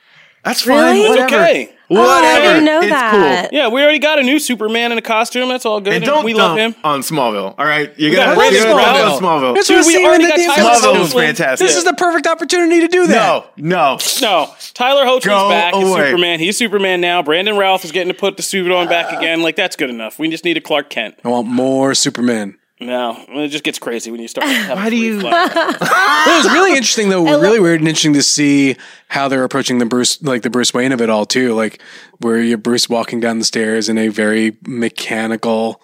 That's 0.44 0.66
Really? 0.66 0.80
fine. 0.82 0.98
It's 1.02 1.10
Whatever. 1.10 1.36
okay. 1.36 1.74
Whatever. 1.92 2.10
Oh, 2.10 2.24
I 2.24 2.40
didn't 2.42 2.66
know 2.66 2.80
it's 2.80 2.90
that. 2.90 3.50
Cool. 3.50 3.58
Yeah, 3.60 3.68
we 3.68 3.82
already 3.84 4.00
got 4.00 4.18
a 4.20 4.24
new 4.24 4.40
Superman 4.40 4.92
in 4.92 4.98
a 4.98 5.02
costume. 5.02 5.50
That's 5.50 5.66
all 5.66 5.82
good. 5.82 5.94
And 5.94 6.04
And 6.04 6.06
don't 6.06 6.24
we 6.24 6.34
love 6.34 6.58
him. 6.58 6.74
on 6.84 7.02
Smallville. 7.02 7.54
All 7.58 7.66
right, 7.66 7.92
you 8.00 8.16
got 8.16 8.28
got 8.28 8.36
Brandon 8.38 8.64
to 8.64 8.70
Routh. 8.76 9.22
Smallville. 9.22 9.56
That's 9.56 9.68
Dude, 9.68 9.78
what 9.78 9.88
we 9.88 10.06
already 10.06 10.28
got 10.28 10.38
Tyler 10.38 10.70
Smallville 10.76 11.00
was 11.02 11.14
fantastic. 11.14 11.68
This 11.68 11.76
is 11.76 11.84
the 11.84 11.94
perfect 11.94 12.28
opportunity 12.28 12.80
to 12.80 12.88
do 12.88 13.08
that. 13.08 13.46
No, 13.58 13.98
no. 13.98 13.98
No, 14.22 14.54
Tyler 14.74 15.04
Hoechlin's 15.06 15.26
Go 15.26 15.50
back 15.50 15.74
as. 15.74 15.82
Superman. 15.94 16.40
He's 16.40 16.58
Superman 16.58 17.02
now. 17.02 17.22
Brandon 17.22 17.58
Routh 17.58 17.84
is 17.84 17.92
getting 17.92 18.14
to 18.14 18.18
put 18.18 18.38
the 18.38 18.44
suit 18.44 18.72
on 18.72 18.88
back 18.88 19.12
again. 19.12 19.42
Like 19.42 19.56
that's 19.56 19.76
good 19.76 19.90
enough. 19.90 20.18
We 20.18 20.30
just 20.30 20.46
need 20.46 20.58
a 20.58 20.62
Clark 20.62 20.90
Kent. 20.90 21.16
I 21.26 21.28
want 21.30 21.48
more 21.48 21.94
Superman. 21.94 22.58
No, 22.82 23.24
it 23.30 23.50
just 23.50 23.63
gets 23.63 23.78
crazy 23.80 24.10
when 24.10 24.20
you 24.20 24.28
start. 24.28 24.48
Why 24.48 24.89
do 24.89 24.96
you- 24.98 25.17
Well, 25.24 25.50
it 25.52 26.44
was 26.44 26.52
really 26.52 26.72
interesting 26.72 27.10
though. 27.10 27.24
really 27.39 27.60
weird 27.60 27.80
and 27.80 27.88
interesting 27.88 28.13
to 28.13 28.24
see 28.24 28.76
how 29.08 29.28
they're 29.28 29.44
approaching 29.44 29.78
the 29.78 29.86
Bruce, 29.86 30.22
like 30.24 30.41
the 30.41 30.50
Bruce 30.50 30.74
Wayne 30.74 30.91
of 30.91 31.00
it 31.00 31.10
all 31.10 31.26
too. 31.26 31.54
Like 31.54 31.82
where 32.20 32.39
you're 32.41 32.58
Bruce 32.58 32.89
walking 32.89 33.20
down 33.20 33.38
the 33.39 33.46
stairs 33.46 33.88
in 33.88 33.98
a 34.00 34.08
very 34.08 34.58
mechanical. 34.65 35.80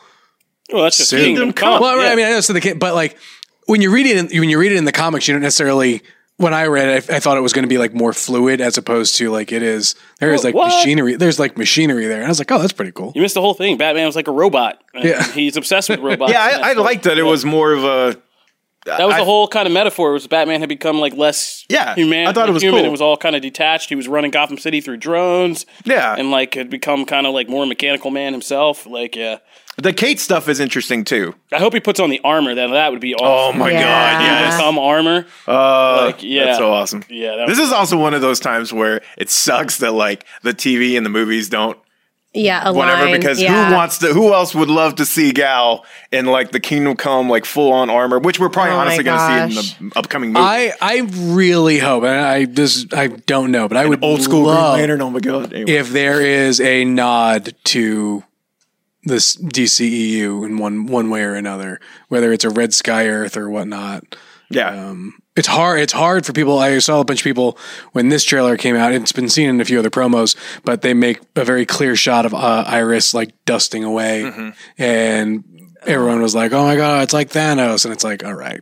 well, 0.73 0.83
that's 0.83 0.97
just 0.97 1.09
Suit. 1.11 1.23
Kingdom 1.23 1.53
Come. 1.53 1.81
Well, 1.81 1.95
right, 1.97 2.05
Yeah. 2.07 2.11
I 2.11 2.15
mean, 2.15 2.25
I 2.25 2.29
know 2.31 2.41
so 2.41 2.53
the 2.53 2.61
kid, 2.61 2.79
but 2.79 2.95
like 2.95 3.17
when 3.67 3.81
you 3.81 3.91
read 3.91 4.07
it, 4.07 4.17
in, 4.17 4.39
when 4.39 4.49
you 4.49 4.59
read 4.59 4.71
it 4.71 4.77
in 4.77 4.85
the 4.85 4.91
comics, 4.91 5.27
you 5.27 5.33
don't 5.33 5.41
necessarily. 5.43 6.01
When 6.37 6.53
I 6.53 6.67
read 6.67 6.87
it, 6.89 7.09
I, 7.09 7.15
I 7.15 7.19
thought 7.19 7.37
it 7.37 7.41
was 7.41 7.51
going 7.53 7.63
to 7.63 7.69
be 7.69 7.79
like 7.79 7.93
more 7.95 8.13
fluid 8.13 8.61
as 8.61 8.77
opposed 8.77 9.15
to 9.17 9.31
like 9.31 9.51
it 9.51 9.63
is. 9.63 9.95
There 10.19 10.33
is 10.33 10.43
like 10.43 10.53
What? 10.53 10.67
machinery. 10.67 11.15
There's 11.15 11.39
like 11.39 11.57
machinery 11.57 12.05
there, 12.05 12.17
and 12.17 12.25
I 12.25 12.29
was 12.29 12.37
like, 12.39 12.51
oh, 12.51 12.59
that's 12.59 12.73
pretty 12.73 12.91
cool. 12.91 13.11
You 13.15 13.21
missed 13.23 13.33
the 13.33 13.41
whole 13.41 13.55
thing. 13.55 13.77
Batman 13.77 14.05
was 14.05 14.15
like 14.15 14.27
a 14.27 14.31
robot. 14.31 14.79
Yeah. 14.93 15.23
He's 15.31 15.57
obsessed 15.57 15.89
with 15.89 15.99
robots. 15.99 16.31
Yeah, 16.31 16.59
I, 16.63 16.69
I 16.71 16.73
liked 16.73 17.03
that 17.03 17.17
it 17.17 17.23
was 17.23 17.43
more 17.43 17.71
of 17.73 17.83
a. 17.83 18.21
That 18.85 19.03
was 19.05 19.15
I- 19.15 19.19
the 19.19 19.25
whole 19.25 19.47
kind 19.47 19.65
of 19.67 19.73
metaphor. 19.73 20.11
Was 20.13 20.27
Batman 20.27 20.59
had 20.59 20.69
become 20.69 20.99
like 20.99 21.13
less 21.15 21.65
Yeah, 21.69 21.95
human. 21.95 22.27
I 22.27 22.33
thought 22.33 22.47
it 22.47 22.53
was 22.53 22.61
human. 22.63 22.81
cool. 22.81 22.87
It 22.87 22.91
was 22.91 23.01
all 23.01 23.17
kind 23.17 23.35
of 23.35 23.41
detached. 23.41 23.89
He 23.89 23.95
was 23.95 24.07
running 24.07 24.29
Gotham 24.31 24.57
City 24.59 24.79
through 24.79 24.97
drones. 24.97 25.65
Yeah. 25.85 26.15
and 26.17 26.29
like 26.31 26.53
had 26.53 26.69
become 26.69 27.03
kind 27.05 27.25
of 27.27 27.33
like 27.33 27.49
more 27.49 27.65
mechanical 27.65 28.11
man 28.11 28.31
himself. 28.31 28.85
Like 28.85 29.15
yeah, 29.15 29.39
The 29.79 29.93
Kate 29.93 30.19
stuff 30.19 30.49
is 30.49 30.59
interesting 30.59 31.03
too. 31.03 31.35
I 31.53 31.57
hope 31.59 31.73
he 31.73 31.79
puts 31.79 31.99
on 31.99 32.09
the 32.09 32.19
armor. 32.23 32.55
Then 32.55 32.71
that 32.71 32.91
would 32.91 32.99
be 32.99 33.13
awesome. 33.13 33.59
Oh 33.61 33.63
my 33.63 33.69
Yeah. 33.71 33.81
god, 33.83 34.21
yeah, 34.23 34.39
yes. 34.49 34.57
some 34.59 34.79
armor. 34.79 35.25
Uh, 35.47 36.05
Like, 36.07 36.23
yeah. 36.23 36.45
That's 36.45 36.57
so 36.57 36.71
awesome. 36.73 37.03
Yeah, 37.09 37.35
that 37.35 37.47
This 37.47 37.59
was- 37.59 37.67
is 37.67 37.73
also 37.73 37.95
one 37.97 38.13
of 38.15 38.21
those 38.21 38.39
times 38.39 38.73
where 38.73 39.01
it 39.17 39.29
sucks 39.29 39.77
that 39.77 39.93
like 39.93 40.25
the 40.41 40.53
TV 40.53 40.97
and 40.97 41.05
the 41.05 41.11
movies 41.11 41.47
don't 41.49 41.77
yeah, 42.33 42.61
a 42.69 42.73
whatever 42.73 43.05
line, 43.05 43.19
because 43.19 43.41
yeah. 43.41 43.69
who 43.69 43.73
wants 43.75 43.99
to 43.99 44.07
who 44.13 44.33
else 44.33 44.53
would 44.53 44.69
love 44.69 44.95
to 44.95 45.05
see 45.05 45.31
Gal 45.31 45.85
in 46.11 46.25
like 46.25 46.51
the 46.51 46.59
Kingdom 46.59 46.95
Come 46.95 47.29
like 47.29 47.45
full 47.45 47.71
on 47.71 47.89
armor, 47.89 48.19
which 48.19 48.39
we're 48.39 48.49
probably 48.49 48.73
Oh 48.73 48.75
my 48.77 48.81
honestly 48.81 49.03
going 49.03 49.17
to 49.17 49.55
gosh. 49.55 49.65
see 49.71 49.75
in 49.79 49.89
the 49.89 49.97
upcoming 49.99 50.33
movie. 50.33 50.45
I 50.45 50.73
I 50.81 51.07
really 51.13 51.79
hope, 51.79 52.03
and 52.03 52.19
I 52.19 52.45
this 52.45 52.85
I 52.93 53.07
don't 53.07 53.51
know, 53.51 53.67
but 53.67 53.77
I 53.77 53.85
would 53.87 54.03
Old 54.03 54.21
school 54.23 54.43
love 54.43 54.73
Green 54.75 54.89
Lantern. 54.89 55.01
Oh 55.01 55.09
my 55.09 55.19
god! 55.19 55.53
Anyway. 55.53 55.71
if 55.71 55.89
there 55.91 56.21
is 56.21 56.59
a 56.59 56.83
nod 56.85 57.55
to 57.65 58.23
this 59.07 59.35
DCEU 59.37 60.45
in 60.45 60.57
one 60.57 60.85
one 60.85 61.09
way 61.09 61.23
or 61.23 61.33
another, 61.33 61.79
whether 62.09 62.31
it's 62.31 62.43
a 62.45 62.49
Red 62.49 62.73
Sky 62.73 63.07
Earth 63.07 63.35
or 63.37 63.49
whatnot. 63.49 64.03
yeah, 64.49 64.69
Um, 64.89 65.15
it's 65.35 65.47
hard. 65.47 65.79
It's 65.79 65.93
hard 65.93 66.25
for 66.25 66.33
people. 66.33 66.57
I 66.59 66.79
saw 66.79 66.99
a 66.99 67.05
bunch 67.05 67.19
of 67.19 67.23
people 67.23 67.57
when 67.91 68.09
this 68.09 68.23
trailer 68.23 68.57
came 68.57 68.75
out. 68.75 68.93
It's 68.93 69.11
been 69.11 69.29
seen 69.29 69.49
in 69.49 69.61
a 69.61 69.65
few 69.65 69.77
other 69.79 69.89
promos, 69.91 70.35
but 70.63 70.81
they 70.81 70.93
make 70.93 71.19
a 71.35 71.43
very 71.45 71.65
clear 71.65 71.95
shot 71.95 72.25
of 72.25 72.33
uh, 72.33 72.63
Iris 72.67 73.13
like 73.13 73.31
dusting 73.45 73.83
away, 73.83 74.23
Mm-hmm. 74.23 74.49
and 74.77 75.43
everyone 75.85 76.21
was 76.21 76.33
like, 76.35 76.51
"Oh 76.53 76.63
my 76.63 76.75
god, 76.75 77.03
it's 77.03 77.13
like 77.13 77.29
Thanos!" 77.29 77.85
And 77.85 77.93
it's 77.93 78.03
like, 78.03 78.23
all 78.23 78.33
right, 78.33 78.61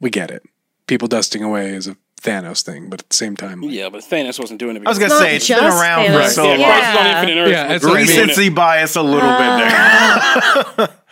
we 0.00 0.10
get 0.10 0.30
it. 0.30 0.42
People 0.86 1.08
dusting 1.08 1.42
away 1.42 1.70
is 1.70 1.88
a 1.88 1.96
Thanos 2.26 2.62
thing, 2.62 2.88
but 2.90 3.00
at 3.00 3.08
the 3.08 3.16
same 3.16 3.36
time, 3.36 3.62
like, 3.62 3.72
Yeah, 3.72 3.88
but 3.88 4.02
Thanos 4.02 4.38
wasn't 4.40 4.58
doing 4.60 4.76
it. 4.76 4.82
I 4.84 4.88
was 4.90 4.98
gonna 4.98 5.10
not 5.10 5.20
say 5.20 5.36
it's 5.36 5.48
been 5.48 5.58
around 5.58 6.06
Thanos. 6.06 6.24
for 6.24 6.30
so 6.30 6.42
yeah, 6.44 6.50
long. 6.50 6.60
Yeah. 6.60 6.66
Crisis 6.80 7.00
on 7.00 7.06
Infinite 7.06 7.40
Earth. 7.40 7.50
Yeah, 7.50 7.68
was 7.72 7.82
that's 7.82 7.84
I 7.84 7.88
mean. 7.88 7.96
Recency 7.96 8.48
bias 8.50 8.96
a 8.96 9.02
little 9.02 9.30
bit 9.30 10.76
there. 10.76 10.88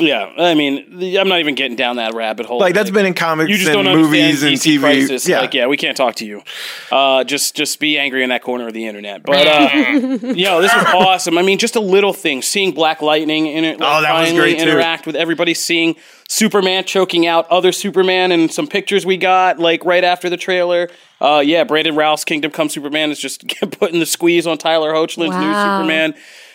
Yeah, 0.00 0.32
I 0.36 0.54
mean, 0.54 0.98
the, 0.98 1.18
I'm 1.18 1.28
not 1.28 1.40
even 1.40 1.54
getting 1.54 1.76
down 1.76 1.96
that 1.96 2.14
rabbit 2.14 2.46
hole. 2.46 2.58
Like 2.58 2.74
that's 2.74 2.90
been 2.90 3.06
in 3.06 3.14
comics 3.14 3.50
you 3.50 3.56
just 3.56 3.68
and 3.68 3.84
don't 3.84 3.86
understand 3.86 4.32
movies 4.32 4.42
and 4.42 4.54
DC 4.54 4.76
TV. 4.76 4.80
crisis. 4.80 5.28
Yeah. 5.28 5.40
Like, 5.40 5.54
yeah, 5.54 5.66
we 5.66 5.76
can't 5.76 5.96
talk 5.96 6.16
to 6.16 6.26
you. 6.26 6.42
Uh, 6.90 7.24
just, 7.24 7.54
just 7.54 7.78
be 7.80 7.98
angry 7.98 8.22
in 8.22 8.30
that 8.30 8.42
corner 8.42 8.66
of 8.66 8.74
the 8.74 8.86
internet. 8.86 9.22
But, 9.22 9.46
uh, 9.46 9.68
you 9.74 10.44
know, 10.44 10.60
this 10.62 10.74
was 10.74 10.84
awesome. 10.94 11.38
I 11.38 11.42
mean, 11.42 11.58
just 11.58 11.76
a 11.76 11.80
little 11.80 12.12
thing. 12.12 12.42
Seeing 12.42 12.72
Black 12.72 13.02
Lightning 13.02 13.46
in 13.46 13.64
it, 13.64 13.78
like, 13.80 13.88
Oh, 13.98 14.02
that 14.02 14.12
was 14.18 14.28
finally 14.28 14.40
great, 14.40 14.58
too. 14.58 14.68
interact 14.68 15.06
with 15.06 15.16
everybody. 15.16 15.54
Seeing 15.54 15.96
Superman 16.28 16.84
choking 16.84 17.26
out 17.26 17.46
other 17.50 17.70
Superman, 17.70 18.32
and 18.32 18.50
some 18.50 18.66
pictures 18.66 19.04
we 19.06 19.16
got 19.16 19.58
like 19.58 19.84
right 19.84 20.02
after 20.04 20.28
the 20.30 20.36
trailer. 20.38 20.88
Uh, 21.20 21.42
yeah, 21.44 21.64
Brandon 21.64 21.94
Routh's 21.94 22.24
Kingdom 22.24 22.50
Come 22.50 22.68
Superman 22.68 23.10
is 23.10 23.18
just 23.20 23.46
putting 23.78 24.00
the 24.00 24.06
squeeze 24.06 24.46
on 24.46 24.58
Tyler 24.58 24.92
Hoechlin's 24.92 25.36
new 25.36 25.52
Superman. 25.52 26.14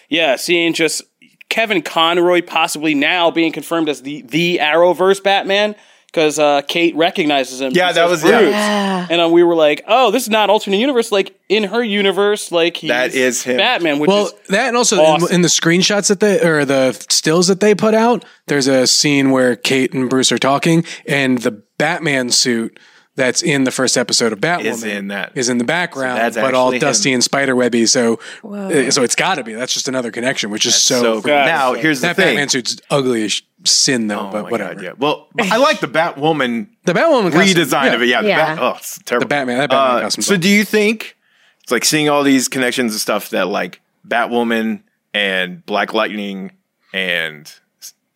Yeah, 0.10 0.36
seeing 0.38 0.74
just 0.74 1.04
Kevin 1.50 1.82
Conroy 1.82 2.42
possibly 2.42 2.94
now 2.96 3.32
being 3.32 3.52
confirmed 3.52 3.90
as 3.90 4.02
the 4.02 4.22
the 4.22 4.60
Arrowverse 4.62 5.22
Batman 5.24 5.76
because 6.06 6.40
uh, 6.40 6.62
Kate 6.64 6.96
recognizes 6.96 7.62
him. 7.62 7.72
Yeah, 7.76 7.92
that 7.92 8.10
was- 8.10 8.24
yeah. 8.24 8.40
Bruce. 8.40 8.52
Yeah. 8.52 9.08
And 9.12 9.22
uh, 9.22 9.30
we 9.30 9.44
were 9.44 9.54
like, 9.56 9.84
oh, 9.88 10.10
this 10.10 10.24
is 10.24 10.30
not 10.30 10.50
alternate 10.50 10.78
universe. 10.78 11.12
Like 11.12 11.40
in 11.50 11.66
her 11.66 11.84
universe, 11.84 12.52
like 12.52 12.78
he's 12.78 12.90
That 12.90 13.14
is 13.14 13.44
him. 13.44 13.58
Batman. 13.58 14.00
Which 14.00 14.08
Well, 14.08 14.26
is 14.28 14.34
that 14.50 14.70
and 14.70 14.78
also 14.78 15.00
awesome. 15.02 15.30
in, 15.30 15.36
in 15.36 15.42
the 15.44 15.48
screenshots 15.50 16.08
that 16.08 16.20
they 16.20 16.40
or 16.42 16.66
the 16.66 16.94
stills 17.10 17.48
that 17.48 17.60
they 17.60 17.76
put 17.76 17.94
out, 17.94 18.26
there's 18.48 18.68
a 18.68 18.88
scene 18.88 19.30
where 19.32 19.56
Kate 19.56 19.94
and 19.94 20.10
Bruce 20.10 20.32
are 20.32 20.40
talking, 20.40 20.84
and 21.08 21.40
the 21.40 21.52
Batman 21.78 22.30
suit 22.32 22.80
that's 23.20 23.44
in 23.44 23.66
the 23.66 23.72
first 23.72 23.98
episode 23.98 24.34
of 24.34 24.40
Batwoman 24.40 24.66
Is 24.66 24.84
in 24.84 25.08
that. 25.10 25.34
is 25.36 25.50
in 25.50 25.60
the 25.60 25.64
background, 25.64 26.18
that's 26.18 26.36
but 26.36 26.54
all 26.56 26.72
dusty 26.80 27.12
him. 27.12 27.16
and 27.16 27.24
spiderwebby. 27.24 27.86
So, 27.88 28.20
uh, 28.44 28.90
so 28.90 29.04
it's 29.04 29.16
got 29.16 29.36
to 29.36 29.44
be. 29.44 29.54
That's 29.54 29.74
just 29.74 29.88
another 29.88 30.10
connection, 30.12 30.50
which 30.50 30.66
is 30.66 30.76
so. 30.76 31.02
so 31.02 31.14
cool. 31.14 31.22
cool. 31.24 31.32
Now 31.34 31.74
so- 31.76 31.80
here's 31.82 32.02
the 32.02 32.08
that 32.08 32.16
thing. 32.16 32.26
Batman 32.36 32.50
suit's 32.50 32.78
ugly 32.90 33.24
as 33.26 33.42
sin, 33.66 34.08
though. 34.08 34.28
Oh 34.28 34.32
but 34.32 34.44
my 34.46 34.50
whatever. 34.52 34.74
God, 34.76 34.84
yeah. 34.84 34.92
Well, 34.98 35.28
I 35.40 35.58
like 35.58 35.80
the 35.82 35.88
Batwoman 35.88 36.68
The 36.86 36.94
Batwoman 36.94 37.32
costume, 37.32 37.64
redesign 37.64 37.94
of 37.94 38.02
it. 38.02 38.08
Yeah, 38.08 38.22
the 38.22 38.28
Yeah. 38.30 38.56
Bat, 38.56 38.60
oh, 38.64 38.76
it's 38.78 39.00
terrible. 39.04 39.26
The 39.26 39.30
Batman- 39.30 39.58
that 39.60 39.70
Batman 39.70 39.98
Uh, 39.98 40.02
costume's 40.02 40.26
so, 40.26 40.34
awesome. 40.34 40.42
do 40.42 40.50
you 40.50 40.64
think 40.66 41.18
it's 41.62 41.72
like 41.72 41.86
seeing 41.86 42.10
all 42.10 42.24
these 42.24 42.48
connections 42.48 42.94
and 42.94 43.02
stuff 43.02 43.30
that 43.32 43.48
like 43.48 43.82
Batwoman 44.08 44.82
and 45.14 45.66
Black 45.66 45.94
Lightning 45.94 46.52
and 46.94 47.46
S- 47.48 47.60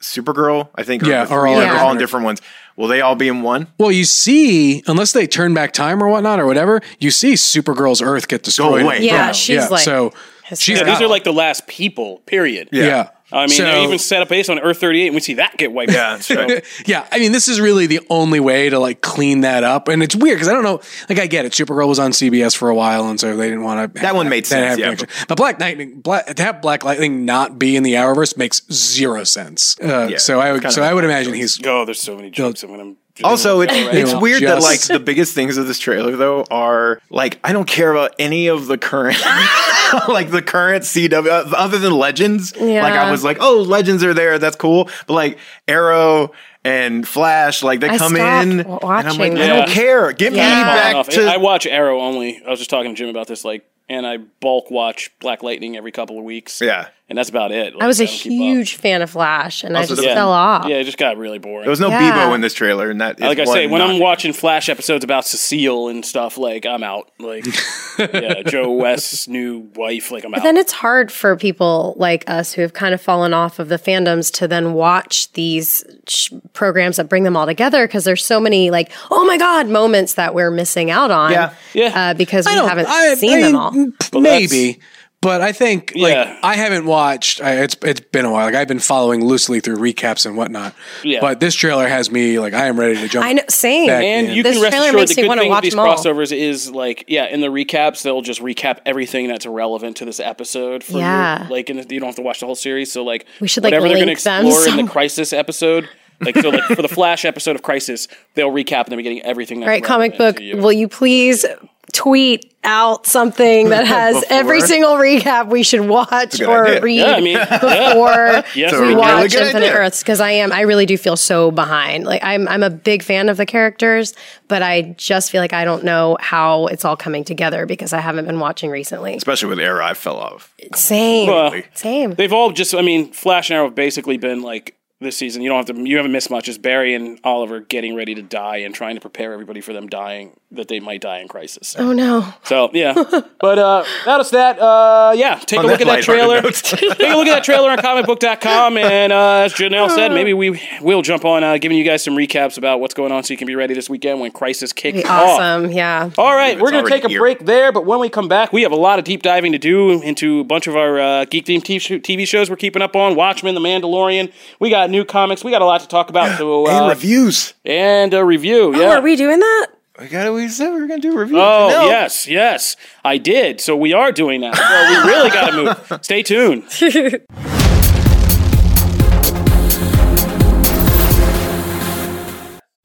Supergirl? 0.04 0.70
I 0.76 0.84
think 0.84 1.04
Yeah, 1.04 1.24
are, 1.24 1.26
the 1.28 1.34
are 1.34 1.42
three 1.42 1.54
all 1.54 1.60
that 1.60 1.70
are 1.70 1.78
all 1.80 1.92
in 1.92 1.98
different. 1.98 2.00
different 2.00 2.26
ones. 2.26 2.42
Will 2.76 2.88
they 2.88 3.02
all 3.02 3.16
be 3.16 3.28
in 3.28 3.42
one? 3.44 3.68
Well, 3.78 3.92
you 3.92 4.04
see, 4.04 4.84
unless 4.88 5.12
they 5.12 5.28
turn 5.28 5.54
back 5.54 5.74
time 5.74 6.02
or 6.04 6.08
whatnot 6.10 6.39
or 6.39 6.46
whatever, 6.48 6.82
you 7.00 7.12
see 7.12 7.34
Supergirl's 7.34 8.02
Earth 8.02 8.28
get 8.28 8.44
destroyed. 8.44 8.84
away. 8.84 9.02
Yeah, 9.02 9.28
Yeah, 9.28 9.32
she's 9.32 9.70
like 9.70 9.84
so 9.84 10.12
she's 10.56 10.80
yeah, 10.80 10.84
these 10.86 11.00
are 11.02 11.08
like 11.08 11.24
the 11.24 11.34
last 11.34 11.68
people. 11.68 12.20
Period. 12.26 12.70
yeah. 12.72 13.10
I 13.34 13.41
mean, 13.48 13.50
So- 13.50 13.63
they 13.65 13.84
even 13.84 14.00
set 14.00 14.22
up 14.22 14.30
base 14.30 14.48
on 14.50 14.60
Earth 14.60 14.80
38, 14.80 15.08
and 15.08 15.15
we 15.15 15.22
see 15.22 15.34
that 15.36 15.58
get 15.58 15.72
wiped 15.72 15.91
Yeah, 15.91 16.13
out. 16.13 16.24
So- 16.24 16.48
Yeah, 16.86 17.08
I 17.12 17.19
mean, 17.19 17.32
this 17.32 17.48
is 17.48 17.60
really 17.60 17.88
the 17.88 18.00
only 18.10 18.39
way 18.39 18.69
to 18.69 18.80
like 18.80 19.02
clean 19.02 19.41
that 19.41 19.63
up, 19.63 19.88
and 19.88 20.04
it's 20.04 20.15
weird 20.15 20.38
because 20.38 20.48
I 20.48 20.54
don't 20.54 20.63
know. 20.63 20.80
Like, 21.10 21.19
I 21.19 21.28
get 21.28 21.46
it. 21.46 21.52
Supergirl 21.54 21.88
was 21.88 22.00
on 22.00 22.12
CBS 22.12 22.56
for 22.56 22.69
a 22.69 22.76
while, 22.76 23.08
and 23.10 23.19
so 23.19 23.36
they 23.36 23.50
didn't 23.50 23.63
want 23.63 23.93
to. 23.96 24.02
That 24.02 24.15
one 24.15 24.30
made 24.30 24.46
sense, 24.46 24.80
yeah, 24.80 24.96
but, 25.28 25.38
Black 25.38 25.60
Lightning, 25.60 26.00
Black, 26.02 26.28
to 26.36 26.43
have 26.43 26.62
Black 26.62 26.84
Lightning 26.86 27.26
not 27.26 27.58
be 27.60 27.76
in 27.76 27.84
the 27.84 27.93
Arrowverse 27.93 28.38
makes 28.38 28.62
zero 28.72 29.24
sense. 29.24 29.76
Uh, 29.82 30.08
Yeah, 30.12 30.17
so 30.17 30.39
I 30.39 30.52
would, 30.52 30.72
so 30.72 30.84
I 30.84 30.93
would 30.93 31.04
imagine 31.04 31.34
he's. 31.34 31.60
Oh, 31.65 31.86
there's 31.86 32.00
so 32.02 32.15
many 32.15 32.30
jokes. 32.30 32.63
I'm 32.63 32.69
gonna. 32.69 32.93
Also, 33.23 33.62
it, 33.62 33.69
it's 33.71 34.13
will 34.13 34.21
weird 34.21 34.41
that 34.43 34.62
like 34.62 34.82
the 34.82 34.99
biggest 34.99 35.36
things 35.36 35.58
of 35.58 35.67
this 35.67 35.78
trailer 35.78 36.15
though 36.15 36.45
are 36.49 36.99
like 37.10 37.39
I 37.43 37.54
don't 37.54 37.67
care 37.67 37.91
about 37.91 38.15
any 38.17 38.47
of 38.47 38.65
the 38.67 38.78
current 38.78 39.19
like 40.08 40.32
the 40.32 40.41
current 40.41 40.84
CW 40.84 41.28
uh, 41.28 41.56
other 41.56 41.78
than 41.78 41.93
Legends. 41.93 42.54
Yeah. 42.60 42.82
Like 42.82 42.93
I 42.93 43.12
was 43.12 43.23
like, 43.23 43.38
oh, 43.39 43.62
Legends 43.62 44.04
are 44.04 44.13
there, 44.13 44.39
that's 44.39 44.56
cool. 44.56 44.89
But 45.08 45.13
like 45.13 45.38
Arrow 45.67 46.32
and 46.63 47.08
Flash, 47.08 47.62
like 47.62 47.82
they 47.82 47.89
I 47.89 47.97
come 47.97 48.15
in, 48.15 48.58
w- 48.58 48.80
and 48.80 49.08
I'm 49.08 49.17
like, 49.17 49.34
watching 49.34 49.38
I 49.38 49.47
don't 49.47 49.69
care. 49.69 50.12
Get 50.13 50.34
Yeah. 50.34 50.47
me 50.49 50.63
back 50.63 50.95
Off. 50.95 51.10
to 51.10 51.26
I 51.26 51.38
watch 51.38 51.67
Arrow 51.67 51.99
only. 51.99 52.41
I 52.43 52.49
was 52.49 52.60
just 52.60 52.69
talking 52.69 52.95
to 52.95 52.97
Jim 52.97 53.10
about 53.10 53.28
this, 53.28 53.43
like, 53.45 53.63
and 53.89 54.08
I 54.08 54.17
bulk 54.17 54.71
watch 54.71 55.12
Black 55.19 55.43
Lightning 55.43 55.76
every 55.78 55.91
couple 55.91 56.17
of 56.17 56.23
weeks. 56.23 56.62
yeah. 56.62 56.88
And 57.10 57.18
that's 57.18 57.30
about 57.30 57.52
it. 57.52 57.74
Like, 57.76 57.84
I 57.84 57.88
was 57.88 58.00
a 58.00 58.06
don't 58.06 58.13
keep 58.16 58.32
up. 58.32 58.38
huge 58.46 58.76
fan 58.78 59.02
of 59.02 59.10
Flash, 59.10 59.66
and 59.66 59.78
I 59.78 59.82
just 59.86 59.98
the- 60.02 60.08
yeah. 60.08 60.16
fell 60.16 60.32
off. 60.32 60.66
Yeah, 60.68 60.78
it 60.78 60.86
just 60.86 60.98
got 60.98 61.18
really 61.18 61.38
boring. 61.38 61.63
There 61.63 61.70
was 61.70 61.82
no 61.82 61.89
Yeah. 61.89 62.28
Beebo 62.30 62.34
in 62.34 62.39
this 62.42 62.54
trailer, 62.54 62.89
and 62.89 63.02
that 63.02 63.18
is 63.20 63.22
like 63.26 63.39
I 63.39 63.44
say, 63.46 63.68
when 63.68 63.82
I'm 63.82 64.00
watching 64.00 64.32
Flash 64.32 64.70
episodes 64.70 65.04
about 65.04 65.26
Cecile 65.28 65.89
and 65.89 66.04
stuff, 66.06 66.38
like 66.38 66.66
I'm 66.66 66.82
out. 66.82 67.12
Like, 67.20 67.46
yeah, 68.00 68.42
Joe 68.44 68.72
West's 68.72 69.28
new 69.28 69.70
wife, 69.76 70.12
like 70.12 70.24
I'm 70.24 70.34
out. 70.34 70.44
Then 70.44 70.56
it's 70.56 70.72
hard 70.72 71.12
for 71.12 71.36
people 71.36 71.94
like 71.98 72.24
us 72.30 72.54
who 72.54 72.62
have 72.62 72.72
kind 72.74 72.94
of 72.94 73.02
fallen 73.02 73.34
off 73.34 73.60
of 73.60 73.68
the 73.68 73.78
fandoms 73.78 74.32
to 74.36 74.48
then 74.48 74.72
watch 74.74 75.32
these 75.34 75.84
sh- 76.08 76.32
programs 76.54 76.96
that 76.96 77.10
bring 77.10 77.24
them 77.26 77.36
all 77.36 77.46
together 77.46 77.86
because 77.86 78.06
there's 78.06 78.26
so 78.26 78.39
many 78.39 78.72
like 78.72 78.92
oh 79.12 79.26
my 79.26 79.38
god 79.38 79.68
moments 79.68 80.13
that 80.13 80.34
we're 80.34 80.52
missing 80.52 80.89
out 80.89 81.12
on. 81.12 81.32
Yeah. 81.34 81.54
Yeah. 81.74 81.92
uh, 82.12 82.13
because 82.13 82.46
we 82.46 82.54
I 82.54 82.56
don't- 82.56 82.70
haven't 82.70 82.88
I- 82.88 83.13
seen 83.16 83.38
I 83.39 83.42
them 83.42 83.52
mean, 83.52 83.56
all. 83.56 83.72
p- 84.12 84.22
maybe. 84.22 84.80
But 85.24 85.42
I 85.42 85.52
think 85.52 85.94
like 85.96 86.12
Yeah. 86.14 86.38
I 86.44 86.56
haven't 86.56 86.86
watched. 86.86 87.42
I, 87.42 87.64
it's 87.64 87.76
it's 87.82 88.00
been 88.02 88.26
a 88.26 88.32
while. 88.32 88.46
Like 88.46 88.56
I've 88.56 88.68
been 88.68 88.80
following 88.80 89.24
loosely 89.26 89.60
through 89.60 89.78
recaps 89.78 90.26
and 90.26 90.36
whatnot. 90.38 90.76
Yeah. 91.04 91.22
But 91.22 91.40
this 91.40 91.56
trailer 91.56 91.88
has 91.88 92.12
me 92.12 92.40
like 92.40 92.54
I 92.54 92.68
am 92.68 92.80
ready 92.80 92.96
to 93.00 93.08
jump. 93.08 93.26
I 93.26 93.34
know, 93.34 93.44
same. 93.50 93.88
Back 93.88 94.04
and 94.04 94.28
in. 94.28 94.34
you 94.36 94.44
This 94.44 94.56
can 94.56 94.64
rest 94.64 94.78
assured 94.78 94.96
makes 94.96 95.16
the 95.16 95.16
me 95.16 95.24
good 95.24 95.28
wanna 95.30 95.42
thing 95.42 95.52
with 95.52 95.62
these 95.64 95.72
them 95.72 95.80
all. 95.80 95.96
crossovers 95.96 96.36
is 96.36 96.70
like, 96.70 97.06
yeah, 97.08 97.26
in 97.28 97.42
the 97.42 97.48
recaps 97.48 98.04
they'll 98.04 98.22
just 98.22 98.42
recap 98.42 98.80
everything 98.86 99.28
that's 99.28 99.46
relevant 99.46 99.98
to 99.98 100.06
this 100.06 100.20
episode. 100.20 100.84
For 100.84 100.98
Yeah. 101.00 101.42
your, 101.44 101.50
like 101.50 101.70
in 101.70 101.78
the, 101.78 101.86
you 101.90 102.00
don't 102.00 102.08
have 102.10 102.16
to 102.18 102.22
watch 102.22 102.40
the 102.40 102.46
whole 102.46 102.56
series. 102.56 102.92
So 102.92 103.04
like, 103.04 103.26
We 103.40 103.48
should, 103.48 103.64
like, 103.64 103.72
whatever 103.72 103.88
they're 103.88 103.98
going 103.98 104.08
to 104.08 104.12
link 104.14 104.22
them 104.22 104.46
explore 104.46 104.68
in 104.80 104.86
the 104.86 104.92
Crisis 104.92 105.34
episode. 105.34 105.88
Like 106.26 106.38
so, 106.38 106.50
like 106.50 106.64
for 106.64 106.82
the 106.82 106.88
Flash 106.88 107.26
episode 107.26 107.56
of 107.56 107.64
Crisis, 107.64 108.08
they'll 108.36 108.52
recap 108.52 108.86
in 108.86 108.92
the 108.92 108.96
beginning 108.98 109.22
everything. 109.22 109.60
That's 109.60 109.68
All 109.68 109.74
right, 109.74 109.84
comic 109.84 110.18
book. 110.18 110.40
you. 110.40 110.58
Will 110.58 110.74
you 110.74 110.88
please 110.88 111.46
tweet 111.92 112.54
out 112.64 113.06
something 113.06 113.70
that 113.70 113.86
has 113.88 114.24
every 114.30 114.62
single 114.62 114.96
recap 114.96 115.50
we 115.50 115.64
should 115.64 115.82
watch 115.88 116.42
or 116.42 116.66
idea. 116.66 116.82
read 116.82 117.00
Yeah, 117.00 117.12
I 117.16 117.20
mean, 117.22 117.38
before 117.38 118.44
Yes, 118.56 118.72
we 118.74 118.80
really 118.80 118.96
watch 118.96 119.32
good 119.32 119.42
Infinite 119.48 119.68
idea. 119.68 119.78
Earths? 119.78 120.02
Because 120.02 120.22
I 120.22 120.32
am, 120.32 120.52
I 120.52 120.62
really 120.62 120.86
do 120.86 120.98
feel 120.98 121.18
so 121.18 121.52
behind. 121.52 122.06
Like 122.06 122.24
I'm, 122.24 122.48
I'm 122.48 122.64
a 122.64 122.70
big 122.70 123.04
fan 123.04 123.30
of 123.30 123.38
the 123.38 123.46
characters, 123.46 124.14
but 124.48 124.64
I 124.64 124.96
just 124.98 125.30
feel 125.30 125.42
like 125.42 125.54
I 125.54 125.66
don't 125.66 125.84
know 125.84 126.18
how 126.20 126.68
it's 126.68 126.86
all 126.86 126.96
coming 126.96 127.24
together 127.24 127.66
because 127.66 127.94
I 127.94 128.00
haven't 128.00 128.26
been 128.26 128.40
watching 128.40 128.70
recently. 128.72 129.14
especially 129.16 129.50
with 129.50 129.60
Arrow, 129.60 129.86
I 129.86 129.94
fell 129.94 130.18
off. 130.18 130.54
Same, 130.74 131.28
Well, 131.30 131.54
same. 131.74 132.16
They've 132.16 132.34
all 132.34 132.52
just, 132.52 132.74
I 132.74 132.82
mean, 132.82 133.12
Flash 133.12 133.50
and 133.50 133.58
Arrow 133.58 133.66
have 133.66 133.76
basically 133.76 134.18
been 134.18 134.42
like 134.42 134.76
this 135.04 135.18
season. 135.18 135.42
You 135.42 135.50
don't 135.50 135.68
have 135.68 135.76
to, 135.76 135.82
you 135.88 135.98
haven't 135.98 136.12
missed 136.12 136.30
much. 136.32 136.48
Is 136.48 136.58
Barry 136.58 136.94
and 136.96 137.20
Oliver 137.24 137.60
getting 137.60 137.96
ready 137.96 138.16
to 138.16 138.22
die 138.22 138.58
and 138.58 138.74
trying 138.74 138.96
to 138.96 139.02
prepare 139.02 139.34
everybody 139.34 139.62
for 139.62 139.74
them 139.74 139.88
dying, 139.88 140.32
that 140.52 140.68
they 140.68 140.80
might 140.80 141.02
die 141.02 141.20
in 141.20 141.28
Crisis. 141.28 141.76
Oh 141.78 141.94
no. 141.94 142.34
So 142.44 142.70
yeah, 142.74 142.94
but 143.39 143.60
uh, 143.60 143.84
notice 144.06 144.32
that. 144.32 144.60
Uh, 144.60 145.13
yeah, 145.16 145.36
take 145.36 145.60
On 145.60 145.66
a 145.66 145.68
look 145.68 145.80
that 145.80 145.88
at 145.88 145.96
that 145.96 146.04
trailer. 146.04 146.42
take 146.52 146.82
a 147.00 147.16
look 147.16 147.28
at 147.28 147.36
that 147.36 147.44
trailer 147.44 147.70
on 147.70 147.78
comicbook.com. 147.78 148.78
And 148.78 149.13
uh, 149.13 149.44
as 149.46 149.54
Janelle 149.54 149.89
said, 149.89 150.12
maybe 150.12 150.34
we 150.34 150.60
will 150.82 151.02
jump 151.02 151.26
on 151.26 151.44
uh, 151.44 151.58
giving 151.58 151.78
you 151.78 151.84
guys 151.84 152.04
some 152.04 152.16
recaps 152.16 152.58
about 152.58 152.80
what's 152.80 152.94
going 152.94 153.12
on, 153.12 153.24
so 153.24 153.34
you 153.34 153.38
can 153.38 153.48
be 153.48 153.56
ready 153.56 153.74
this 153.74 153.89
weekend 153.89 154.20
when 154.20 154.32
Crisis 154.32 154.74
kicks 154.74 154.98
Be 154.98 155.04
off. 155.04 155.39
awesome. 155.39 155.72
Yeah. 155.72 156.10
All 156.18 156.36
right, 156.36 156.60
we're 156.60 156.72
going 156.72 156.84
to 156.86 156.89
take 156.89 157.04
a 157.04 157.10
here. 157.10 157.20
break 157.20 157.46
there, 157.46 157.72
but 157.72 157.86
when 157.86 158.00
we 158.00 158.10
come 158.10 158.28
back, 158.28 158.54
we 158.54 158.62
have 158.63 158.72
a 158.72 158.78
lot 158.78 159.00
of 159.00 159.06
deep 159.06 159.22
diving 159.22 159.52
to 159.52 159.58
do 159.60 160.02
into 160.02 160.39
a 160.39 160.44
bunch 160.44 160.68
of 160.68 160.76
our 160.76 161.00
uh, 161.00 161.26
geek 161.26 161.46
themed 161.46 161.63
TV 161.63 162.28
shows 162.28 162.50
we're 162.50 162.56
keeping 162.56 162.82
up 162.82 162.96
on 162.96 163.16
Watchmen, 163.16 163.56
The 163.56 163.62
Mandalorian. 163.62 164.32
We 164.60 164.70
got 164.70 164.89
new 164.94 165.04
comics. 165.04 165.44
We 165.44 165.52
got 165.52 165.62
a 165.62 165.66
lot 165.66 165.82
to 165.82 165.88
talk 165.90 166.10
about. 166.10 166.38
So, 166.38 166.68
and 166.68 166.86
uh, 166.86 166.90
reviews. 166.90 167.54
and 167.66 168.14
a 168.14 168.24
review. 168.24 168.74
Oh, 168.74 168.80
Yeah. 168.80 168.98
are 168.98 169.02
we 169.02 169.18
doing 169.18 169.40
that? 169.40 169.68
We 170.00 170.08
got. 170.08 170.34
We 170.34 170.48
said 170.48 170.72
we 170.74 170.80
were 170.82 170.88
gonna 170.88 171.02
do 171.02 171.16
reviews. 171.18 171.38
Oh, 171.40 171.68
No. 171.70 171.86
yes, 171.88 172.28
yes, 172.28 172.76
I 173.04 173.18
did. 173.18 173.60
So 173.60 173.76
we 173.76 173.92
are 173.94 174.12
doing 174.12 174.42
that. 174.42 174.54
Well, 174.58 175.04
we 175.06 175.12
really 175.12 175.30
got 175.30 175.50
to 175.52 175.56
move. 175.90 176.00
Stay 176.04 176.24
tuned. 176.24 176.64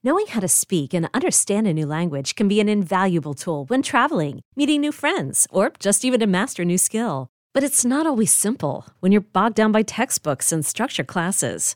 Knowing 0.01 0.25
how 0.27 0.39
to 0.39 0.47
speak 0.47 0.93
and 0.93 1.09
understand 1.13 1.67
a 1.67 1.73
new 1.73 1.85
language 1.85 2.33
can 2.35 2.47
be 2.47 2.61
an 2.61 2.69
invaluable 2.69 3.33
tool 3.33 3.65
when 3.65 3.81
traveling, 3.81 4.39
meeting 4.55 4.79
new 4.79 4.93
friends, 4.93 5.45
or 5.51 5.71
just 5.77 6.05
even 6.05 6.21
to 6.21 6.25
master 6.27 6.61
a 6.61 6.65
new 6.65 6.77
skill. 6.77 7.27
But 7.53 7.63
it's 7.63 7.83
not 7.83 8.07
always 8.07 8.33
simple 8.33 8.87
when 9.01 9.11
you're 9.11 9.19
bogged 9.33 9.55
down 9.55 9.73
by 9.73 9.81
textbooks 9.83 10.53
and 10.53 10.65
structure 10.65 11.03
classes. 11.03 11.75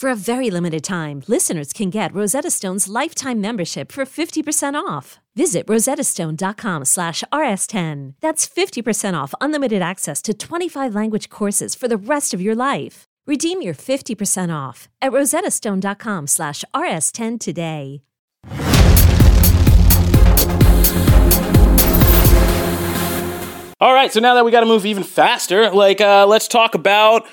For 0.00 0.08
a 0.08 0.16
very 0.16 0.48
limited 0.48 0.82
time, 0.82 1.24
listeners 1.28 1.74
can 1.74 1.90
get 1.90 2.14
Rosetta 2.14 2.50
Stone's 2.50 2.88
lifetime 2.88 3.38
membership 3.38 3.92
for 3.92 4.06
50% 4.06 4.72
off. 4.72 5.18
Visit 5.36 5.66
rosettastone.com 5.66 6.86
slash 6.86 7.22
rs10. 7.30 8.14
That's 8.22 8.48
50% 8.48 9.12
off 9.22 9.34
unlimited 9.42 9.82
access 9.82 10.22
to 10.22 10.32
25 10.32 10.94
language 10.94 11.28
courses 11.28 11.74
for 11.74 11.86
the 11.86 11.98
rest 11.98 12.32
of 12.32 12.40
your 12.40 12.54
life. 12.54 13.04
Redeem 13.26 13.60
your 13.60 13.74
50% 13.74 14.50
off 14.50 14.88
at 15.02 15.12
rosettastone.com 15.12 16.26
slash 16.28 16.64
rs10 16.74 17.38
today. 17.38 18.00
All 23.82 23.92
right, 23.92 24.10
so 24.10 24.20
now 24.20 24.32
that 24.32 24.46
we 24.46 24.50
got 24.50 24.60
to 24.60 24.66
move 24.66 24.86
even 24.86 25.02
faster, 25.02 25.70
like 25.70 26.00
uh, 26.00 26.26
let's 26.26 26.48
talk 26.48 26.74
about 26.74 27.26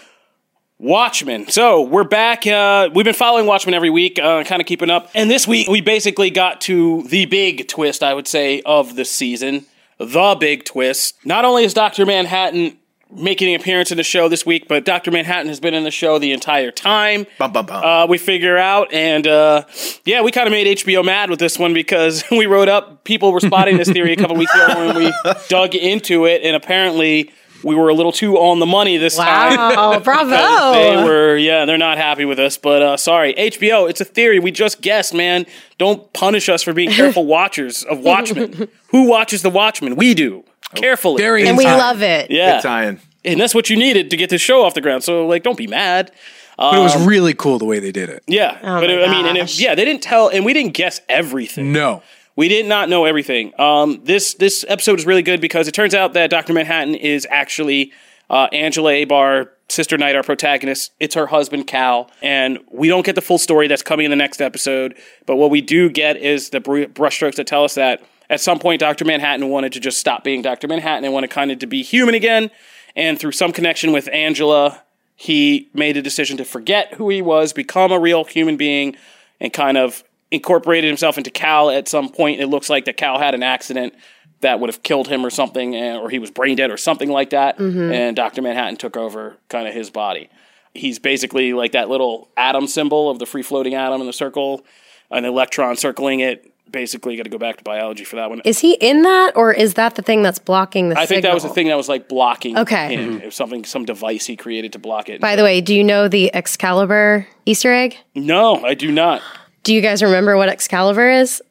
Watchmen. 0.80 1.48
So 1.48 1.82
we're 1.82 2.04
back. 2.04 2.46
Uh, 2.46 2.90
we've 2.94 3.04
been 3.04 3.16
following 3.16 3.48
Watchmen 3.48 3.74
every 3.74 3.90
week, 3.90 4.20
uh, 4.20 4.44
kind 4.44 4.62
of 4.62 4.68
keeping 4.68 4.92
up. 4.92 5.10
And 5.16 5.30
this 5.30 5.48
week 5.48 5.68
we 5.68 5.82
basically 5.82 6.30
got 6.30 6.62
to 6.62 7.02
the 7.04 7.26
big 7.26 7.68
twist, 7.68 8.04
I 8.04 8.14
would 8.14 8.28
say, 8.28 8.62
of 8.64 8.96
the 8.96 9.04
season. 9.04 9.66
The 9.98 10.38
big 10.40 10.66
twist. 10.66 11.16
Not 11.26 11.46
only 11.46 11.64
is 11.64 11.74
Doctor 11.74 12.06
Manhattan 12.06 12.78
making 13.12 13.54
an 13.54 13.60
appearance 13.60 13.90
in 13.90 13.98
the 13.98 14.04
show 14.04 14.30
this 14.30 14.46
week, 14.46 14.68
but 14.68 14.86
Doctor 14.86 15.10
Manhattan 15.10 15.48
has 15.48 15.60
been 15.60 15.74
in 15.74 15.84
the 15.84 15.90
show 15.90 16.20
the 16.20 16.32
entire 16.32 16.70
time. 16.70 17.26
Bum, 17.40 17.52
bum, 17.52 17.66
bum. 17.66 17.84
Uh, 17.84 18.06
we 18.06 18.20
figure 18.20 18.58
out, 18.58 18.94
and 18.94 19.26
uh, 19.26 19.64
yeah, 20.06 20.22
we 20.22 20.32
kind 20.32 20.46
of 20.46 20.52
made 20.52 20.78
HBO 20.78 21.04
mad 21.04 21.32
with 21.32 21.40
this 21.40 21.58
one 21.58 21.74
because 21.74 22.24
we 22.32 22.46
wrote 22.46 22.68
up 22.68 23.04
people 23.04 23.32
were 23.32 23.40
spotting 23.40 23.78
this 23.78 23.90
theory 23.90 24.14
a 24.14 24.16
couple 24.16 24.36
weeks 24.36 24.54
ago 24.54 24.86
when 24.86 24.96
we 24.96 25.14
dug 25.50 25.74
into 25.74 26.26
it, 26.26 26.44
and 26.44 26.56
apparently 26.56 27.32
we 27.64 27.76
were 27.76 27.90
a 27.90 27.94
little 27.94 28.12
too 28.12 28.38
on 28.38 28.60
the 28.60 28.66
money 28.66 28.98
this 28.98 29.16
time. 29.18 29.58
Wow, 29.58 30.00
bravo. 30.04 30.74
They 30.78 31.04
were, 31.04 31.36
yeah, 31.38 31.66
they're 31.66 31.78
not 31.78 31.98
happy 31.98 32.26
with 32.26 32.40
us, 32.40 32.58
but 32.58 32.82
uh, 32.82 32.98
sorry, 32.98 33.34
HBO. 33.36 33.90
It's 33.90 34.02
a 34.02 34.06
theory. 34.06 34.40
We 34.40 34.52
just 34.52 34.82
guessed, 34.82 35.14
man. 35.14 35.46
Don't 35.78 36.12
punish 36.14 36.50
us 36.50 36.64
for 36.64 36.74
being 36.74 36.92
careful 37.02 37.26
watchers 37.26 37.84
of 37.84 38.00
Watchmen. 38.00 38.68
Who 38.90 39.08
watches 39.10 39.42
the 39.42 39.50
Watchmen? 39.50 39.96
We 39.96 40.14
do. 40.14 40.44
Carefully, 40.76 41.22
Very 41.22 41.48
and 41.48 41.58
we 41.58 41.64
inside. 41.66 41.78
love 41.78 42.02
it. 42.02 42.30
yeah, 42.30 42.58
Good 42.58 42.64
tie-in. 42.64 43.00
and 43.24 43.40
that's 43.40 43.56
what 43.56 43.70
you 43.70 43.78
needed 43.78 44.10
to 44.12 44.18
get 44.18 44.30
this 44.30 44.42
show 44.42 44.66
off 44.66 44.74
the 44.74 44.82
ground. 44.82 45.04
So, 45.04 45.26
like, 45.26 45.44
don't 45.44 45.58
be 45.58 45.68
mad. 45.68 46.12
But 46.58 46.74
it 46.76 46.80
was 46.80 47.06
really 47.06 47.34
cool 47.36 47.60
the 47.60 47.66
way 47.66 47.80
they 47.80 47.92
did 47.92 48.10
it. 48.10 48.24
Yeah, 48.28 48.58
Oh 48.64 48.82
but 48.82 48.90
it- 48.90 49.08
I 49.08 49.12
mean, 49.12 49.26
and 49.28 49.38
it, 49.38 49.60
yeah, 49.60 49.76
they 49.76 49.86
didn't 49.86 50.02
tell, 50.02 50.28
and 50.30 50.44
we 50.44 50.54
didn't 50.54 50.74
guess 50.74 51.00
everything. 51.08 51.72
No. 51.72 52.02
We 52.38 52.50
did 52.50 52.68
not 52.68 52.88
know 52.88 53.06
everything. 53.06 53.60
Um, 53.60 54.00
this 54.04 54.36
this 54.36 54.64
episode 54.68 55.00
is 55.00 55.08
really 55.08 55.24
good 55.24 55.42
because 55.42 55.68
it 55.68 55.74
turns 55.74 55.96
out 55.96 56.14
that 56.14 56.30
Doctor 56.30 56.54
Manhattan 56.54 56.94
is 56.94 57.26
actually 57.32 57.92
uh, 58.30 58.48
Angela 58.54 58.92
Abar, 58.92 59.50
Sister 59.70 59.98
Night, 59.98 60.16
our 60.16 60.22
protagonist. 60.22 60.94
It's 61.00 61.16
her 61.16 61.26
husband 61.26 61.66
Cal, 61.66 62.12
and 62.22 62.60
we 62.72 62.90
don't 62.90 63.04
get 63.04 63.16
the 63.16 63.24
full 63.24 63.40
story 63.40 63.68
that's 63.68 63.82
coming 63.82 64.06
in 64.06 64.12
the 64.12 64.16
next 64.16 64.40
episode. 64.40 64.96
But 65.26 65.38
what 65.38 65.50
we 65.50 65.62
do 65.62 65.90
get 65.90 66.16
is 66.16 66.52
the 66.52 66.60
br- 66.60 66.84
brushstrokes 66.84 67.38
that 67.38 67.48
tell 67.48 67.64
us 67.64 67.74
that 67.74 68.04
at 68.30 68.40
some 68.40 68.60
point 68.60 68.82
Doctor 68.82 69.04
Manhattan 69.04 69.50
wanted 69.50 69.74
to 69.74 69.80
just 69.80 69.98
stop 69.98 70.24
being 70.24 70.44
Doctor 70.44 70.68
Manhattan 70.68 71.06
and 71.06 71.14
wanted 71.16 71.32
kind 71.32 71.50
of 71.50 71.58
to 71.58 71.68
be 71.68 71.82
human 71.82 72.14
again. 72.14 72.52
And 72.96 73.20
through 73.20 73.32
some 73.32 73.52
connection 73.52 73.92
with 73.92 74.08
Angela, 74.14 74.84
he 75.16 75.70
made 75.74 75.98
a 75.98 76.04
decision 76.04 76.38
to 76.38 76.46
forget 76.46 76.94
who 76.94 77.10
he 77.10 77.24
was, 77.24 77.52
become 77.52 77.92
a 77.92 78.00
real 78.00 78.26
human 78.26 78.58
being, 78.58 78.96
and 79.40 79.52
kind 79.52 79.76
of 79.76 80.04
incorporated 80.32 80.88
himself 80.88 81.18
into 81.18 81.30
Cal 81.30 81.70
at 81.70 81.88
some 81.88 82.10
point. 82.10 82.40
It 82.42 82.48
looks 82.48 82.70
like 82.70 82.86
that 82.86 82.98
Cal 82.98 83.18
had 83.20 83.34
an 83.34 83.44
accident 83.44 83.94
that 84.42 84.60
would 84.60 84.70
have 84.70 84.84
killed 84.84 85.08
him 85.08 85.26
or 85.26 85.30
something, 85.30 85.76
eh, 85.76 85.96
or 85.98 86.10
he 86.10 86.20
was 86.20 86.30
brain 86.30 86.56
dead 86.58 86.70
or 86.70 86.78
something 86.78 87.10
like 87.10 87.32
that. 87.32 87.58
And 87.60 88.16
Dr. 88.16 88.42
Manhattan 88.42 88.78
took 88.78 88.96
over 88.98 89.38
kind 89.50 89.68
of 89.68 89.74
his 89.74 89.90
body. 89.90 90.30
He's 90.76 91.00
basically 91.00 91.54
like 91.54 91.72
that 91.72 91.90
little 91.90 92.30
atom 92.38 92.68
symbol 92.68 93.10
of 93.10 93.18
the 93.20 93.26
free 93.26 93.42
floating 93.42 93.74
atom 93.74 94.00
in 94.02 94.06
the 94.06 94.14
circle, 94.14 94.64
an 95.10 95.26
electron 95.26 95.76
circling 95.76 96.20
it. 96.20 96.52
Basically, 96.70 97.14
you 97.14 97.18
got 97.18 97.24
to 97.24 97.30
go 97.30 97.38
back 97.38 97.56
to 97.58 97.64
biology 97.64 98.04
for 98.04 98.18
that 98.18 98.30
one. 98.30 98.42
Is 98.44 98.60
he 98.60 98.74
in 98.74 99.04
that, 99.04 99.32
or 99.38 99.54
is 99.54 99.76
that 99.76 99.96
the 99.96 100.02
thing 100.02 100.22
that's 100.22 100.38
blocking 100.38 100.90
the 100.90 101.00
I 101.00 101.06
think 101.06 101.22
that 101.24 101.34
was 101.34 101.44
the 101.44 101.50
thing 101.50 101.68
that 101.70 101.78
was 101.78 101.88
like 101.88 102.10
blocking 102.10 102.58
Okay. 102.58 102.94
him. 102.94 103.22
It 103.22 103.26
was 103.28 103.36
something, 103.36 103.64
some 103.64 103.86
device 103.86 104.26
he 104.26 104.36
created 104.36 104.74
to 104.74 104.80
block 104.80 105.08
it. 105.08 105.22
By 105.22 105.38
the 105.38 105.44
way, 105.44 105.62
do 105.62 105.74
you 105.74 105.84
know 105.86 106.10
the 106.10 106.30
Excalibur 106.36 107.26
Easter 107.46 107.72
egg? 107.72 107.98
no, 108.14 108.64
I 108.66 108.74
do 108.74 108.92
not. 108.92 109.22
Do 109.68 109.74
you 109.76 109.82
guys 109.82 110.02
remember 110.02 110.38
what 110.38 110.48
Excalibur 110.48 111.10
is? 111.10 111.42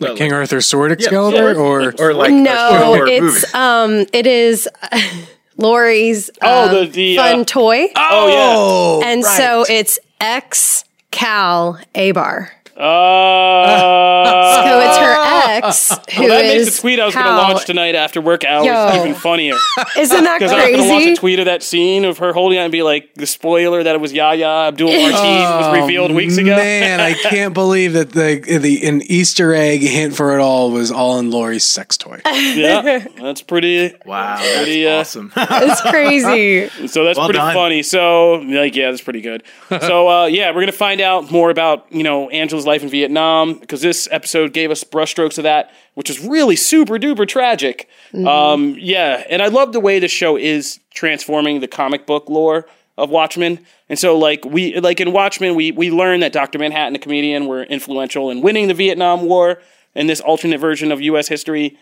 Like 0.00 0.16
King 0.16 0.32
Arthur's 0.32 0.66
sword 0.66 0.90
Excalibur 0.90 1.52
yeah. 1.52 1.58
or 1.60 1.94
Or 2.00 2.12
like 2.12 2.32
no, 2.32 2.50
a 2.50 2.78
show 2.80 2.92
or 2.94 3.06
a 3.06 3.10
it's 3.10 3.24
movie. 3.54 3.54
um, 3.54 4.06
it 4.12 4.26
is 4.26 4.68
Laurie's 5.56 6.30
Oh, 6.42 6.68
um, 6.68 6.74
the- 6.74 6.90
the, 6.90 7.16
fun 7.16 7.40
uh, 7.42 7.44
toy, 7.44 7.86
Oh, 7.94 9.00
yeah. 9.02 9.08
and 9.08 9.24
so 9.24 9.64
it's 9.68 10.00
X 10.20 10.84
Cal 11.12 11.78
Abar. 11.94 12.48
yeah. 12.48 12.57
Uh, 12.78 14.62
So 14.64 14.80
it's 14.80 14.98
her 14.98 15.16
ex 15.56 15.90
who 16.14 16.22
Well, 16.22 16.28
that 16.30 16.44
is 16.44 16.66
makes 16.66 16.76
the 16.76 16.80
tweet 16.82 17.00
I 17.00 17.06
was 17.06 17.14
going 17.14 17.26
to 17.26 17.32
launch 17.32 17.64
tonight 17.64 17.94
after 17.94 18.20
work 18.20 18.44
hours 18.44 18.66
Yo. 18.66 19.02
even 19.04 19.14
funnier. 19.14 19.56
Isn't 19.98 20.24
that 20.24 20.38
crazy? 20.38 20.44
Because 20.46 20.52
I 20.52 20.70
was 20.70 20.76
going 20.76 20.88
to 20.88 20.92
launch 20.94 21.06
a 21.06 21.16
tweet 21.16 21.38
of 21.40 21.44
that 21.46 21.62
scene 21.62 22.04
of 22.04 22.18
her 22.18 22.32
holding 22.32 22.58
on 22.58 22.64
and 22.66 22.72
be 22.72 22.82
like, 22.82 23.14
the 23.14 23.26
spoiler 23.26 23.82
that 23.82 23.94
it 23.94 24.00
was 24.00 24.12
Yahya 24.12 24.46
Abdul-Mateen 24.68 25.58
was 25.72 25.80
revealed 25.80 26.12
weeks 26.12 26.36
ago. 26.36 26.52
Oh, 26.52 26.56
Man, 26.56 27.00
I 27.00 27.14
can't 27.14 27.52
believe 27.54 27.94
that 27.94 28.10
the 28.12 28.38
the 28.58 28.86
an 28.86 29.02
Easter 29.02 29.54
egg 29.54 29.80
hint 29.80 30.14
for 30.14 30.36
it 30.38 30.40
all 30.40 30.70
was 30.70 30.90
all 30.92 31.18
in 31.18 31.30
Laurie's 31.30 31.64
sex 31.64 31.96
toy. 31.96 32.20
yeah, 32.26 33.04
that's 33.20 33.42
pretty. 33.42 33.94
Wow, 34.06 34.36
that's 34.36 34.56
Pretty, 34.58 34.86
uh, 34.86 35.00
awesome. 35.00 35.32
It's 35.36 35.80
crazy. 35.82 36.68
So 36.88 37.04
that's 37.04 37.18
Well 37.18 37.26
pretty 37.26 37.38
done. 37.38 37.54
funny. 37.54 37.82
So 37.82 38.34
like, 38.34 38.76
yeah, 38.76 38.90
that's 38.90 39.02
pretty 39.02 39.20
good. 39.20 39.42
so 39.68 40.08
uh, 40.08 40.26
yeah, 40.26 40.50
we're 40.52 40.60
gonna 40.62 40.72
find 40.72 41.00
out 41.00 41.30
more 41.30 41.50
about 41.50 41.86
you 41.90 42.02
know 42.02 42.28
Angela's 42.30 42.66
life 42.68 42.82
in 42.84 42.88
Vietnam 42.88 43.54
because 43.54 43.80
this 43.80 44.06
episode 44.12 44.52
gave 44.52 44.70
us 44.70 44.84
brushstrokes 44.84 45.38
of 45.38 45.44
that, 45.44 45.72
which 45.94 46.08
is 46.08 46.24
really 46.24 46.54
super 46.54 46.94
duper 46.98 47.26
tragic. 47.26 47.88
Um, 48.28 48.76
yeah, 48.78 49.24
and 49.28 49.42
I 49.42 49.48
love 49.48 49.72
the 49.72 49.80
way 49.80 49.98
the 49.98 50.08
show 50.08 50.36
is 50.36 50.78
transforming 50.94 51.60
the 51.60 51.68
comic 51.68 52.06
book 52.06 52.28
lore 52.28 52.66
of 52.96 53.10
Watchmen. 53.10 53.64
And 53.88 53.98
so 53.98 54.18
like 54.18 54.44
we 54.44 54.78
like 54.78 55.00
in 55.00 55.12
Watchmen, 55.12 55.54
we 55.54 55.72
we 55.72 55.90
learn 55.90 56.20
that 56.20 56.32
Doctor 56.32 56.58
Manhattan, 56.58 56.92
the 56.92 56.98
comedian, 56.98 57.46
were 57.46 57.62
influential 57.62 58.30
in 58.30 58.42
winning 58.42 58.68
the 58.68 58.74
Vietnam 58.74 59.22
War 59.22 59.60
in 59.94 60.06
this 60.06 60.20
alternate 60.20 60.58
version 60.58 60.92
of 60.92 61.00
U.S. 61.00 61.28
history. 61.28 61.78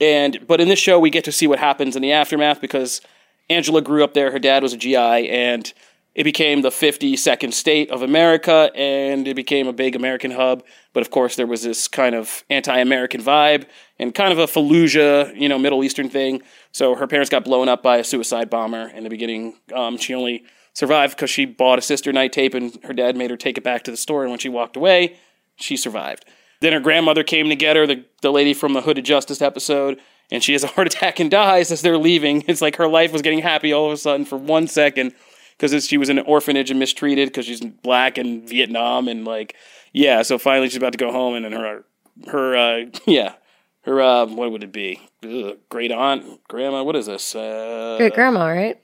And 0.00 0.46
but 0.46 0.60
in 0.60 0.68
this 0.68 0.78
show, 0.78 0.98
we 0.98 1.10
get 1.10 1.24
to 1.24 1.32
see 1.32 1.46
what 1.46 1.58
happens 1.58 1.96
in 1.96 2.02
the 2.02 2.12
aftermath 2.12 2.60
because 2.60 3.00
Angela 3.48 3.82
grew 3.82 4.04
up 4.04 4.14
there. 4.14 4.30
Her 4.30 4.38
dad 4.38 4.62
was 4.62 4.72
a 4.72 4.76
GI, 4.76 4.96
and 4.96 5.72
it 6.20 6.24
became 6.24 6.60
the 6.60 6.68
52nd 6.68 7.54
state 7.54 7.90
of 7.90 8.02
America, 8.02 8.70
and 8.74 9.26
it 9.26 9.34
became 9.34 9.66
a 9.66 9.72
big 9.72 9.96
American 9.96 10.32
hub. 10.32 10.62
But 10.92 11.00
of 11.00 11.10
course, 11.10 11.34
there 11.34 11.46
was 11.46 11.62
this 11.62 11.88
kind 11.88 12.14
of 12.14 12.44
anti-American 12.50 13.22
vibe 13.22 13.64
and 13.98 14.14
kind 14.14 14.30
of 14.30 14.38
a 14.38 14.44
Fallujah, 14.44 15.34
you 15.34 15.48
know, 15.48 15.58
Middle 15.58 15.82
Eastern 15.82 16.10
thing. 16.10 16.42
So 16.72 16.94
her 16.94 17.06
parents 17.06 17.30
got 17.30 17.42
blown 17.42 17.70
up 17.70 17.82
by 17.82 17.96
a 17.96 18.04
suicide 18.04 18.50
bomber 18.50 18.88
in 18.88 19.02
the 19.02 19.08
beginning. 19.08 19.54
Um, 19.74 19.96
she 19.96 20.12
only 20.12 20.44
survived 20.74 21.16
because 21.16 21.30
she 21.30 21.46
bought 21.46 21.78
a 21.78 21.82
Sister 21.82 22.12
Night 22.12 22.34
tape, 22.34 22.52
and 22.52 22.78
her 22.84 22.92
dad 22.92 23.16
made 23.16 23.30
her 23.30 23.38
take 23.38 23.56
it 23.56 23.64
back 23.64 23.82
to 23.84 23.90
the 23.90 23.96
store. 23.96 24.20
And 24.20 24.30
when 24.30 24.40
she 24.40 24.50
walked 24.50 24.76
away, 24.76 25.16
she 25.56 25.74
survived. 25.74 26.26
Then 26.60 26.74
her 26.74 26.80
grandmother 26.80 27.24
came 27.24 27.48
to 27.48 27.56
get 27.56 27.76
her, 27.76 27.86
the, 27.86 28.04
the 28.20 28.30
lady 28.30 28.52
from 28.52 28.74
the 28.74 28.82
Hooded 28.82 29.06
Justice 29.06 29.40
episode, 29.40 29.98
and 30.30 30.44
she 30.44 30.52
has 30.52 30.64
a 30.64 30.66
heart 30.74 30.86
attack 30.86 31.18
and 31.18 31.30
dies 31.30 31.72
as 31.72 31.80
they're 31.80 31.96
leaving. 31.96 32.44
It's 32.46 32.60
like 32.60 32.76
her 32.76 32.88
life 32.88 33.10
was 33.10 33.22
getting 33.22 33.38
happy 33.38 33.72
all 33.72 33.86
of 33.86 33.92
a 33.92 33.96
sudden 33.96 34.26
for 34.26 34.36
one 34.36 34.66
second 34.66 35.14
because 35.60 35.86
she 35.86 35.98
was 35.98 36.08
in 36.08 36.18
an 36.18 36.24
orphanage 36.26 36.70
and 36.70 36.80
mistreated 36.80 37.28
because 37.28 37.44
she's 37.44 37.60
black 37.60 38.16
in 38.16 38.46
Vietnam 38.46 39.08
and 39.08 39.24
like 39.24 39.54
yeah. 39.92 40.22
So 40.22 40.38
finally 40.38 40.68
she's 40.68 40.78
about 40.78 40.92
to 40.92 40.98
go 40.98 41.12
home 41.12 41.34
and 41.34 41.44
then 41.44 41.52
her 41.52 41.84
her 42.28 42.56
uh, 42.56 42.86
yeah 43.06 43.34
her 43.82 44.00
uh, 44.00 44.26
what 44.26 44.50
would 44.50 44.64
it 44.64 44.72
be? 44.72 45.00
Ugh, 45.24 45.58
great 45.68 45.92
aunt, 45.92 46.42
grandma. 46.48 46.82
What 46.82 46.96
is 46.96 47.06
this? 47.06 47.34
Uh, 47.34 47.96
Great 47.98 48.14
grandma, 48.14 48.46
right? 48.46 48.80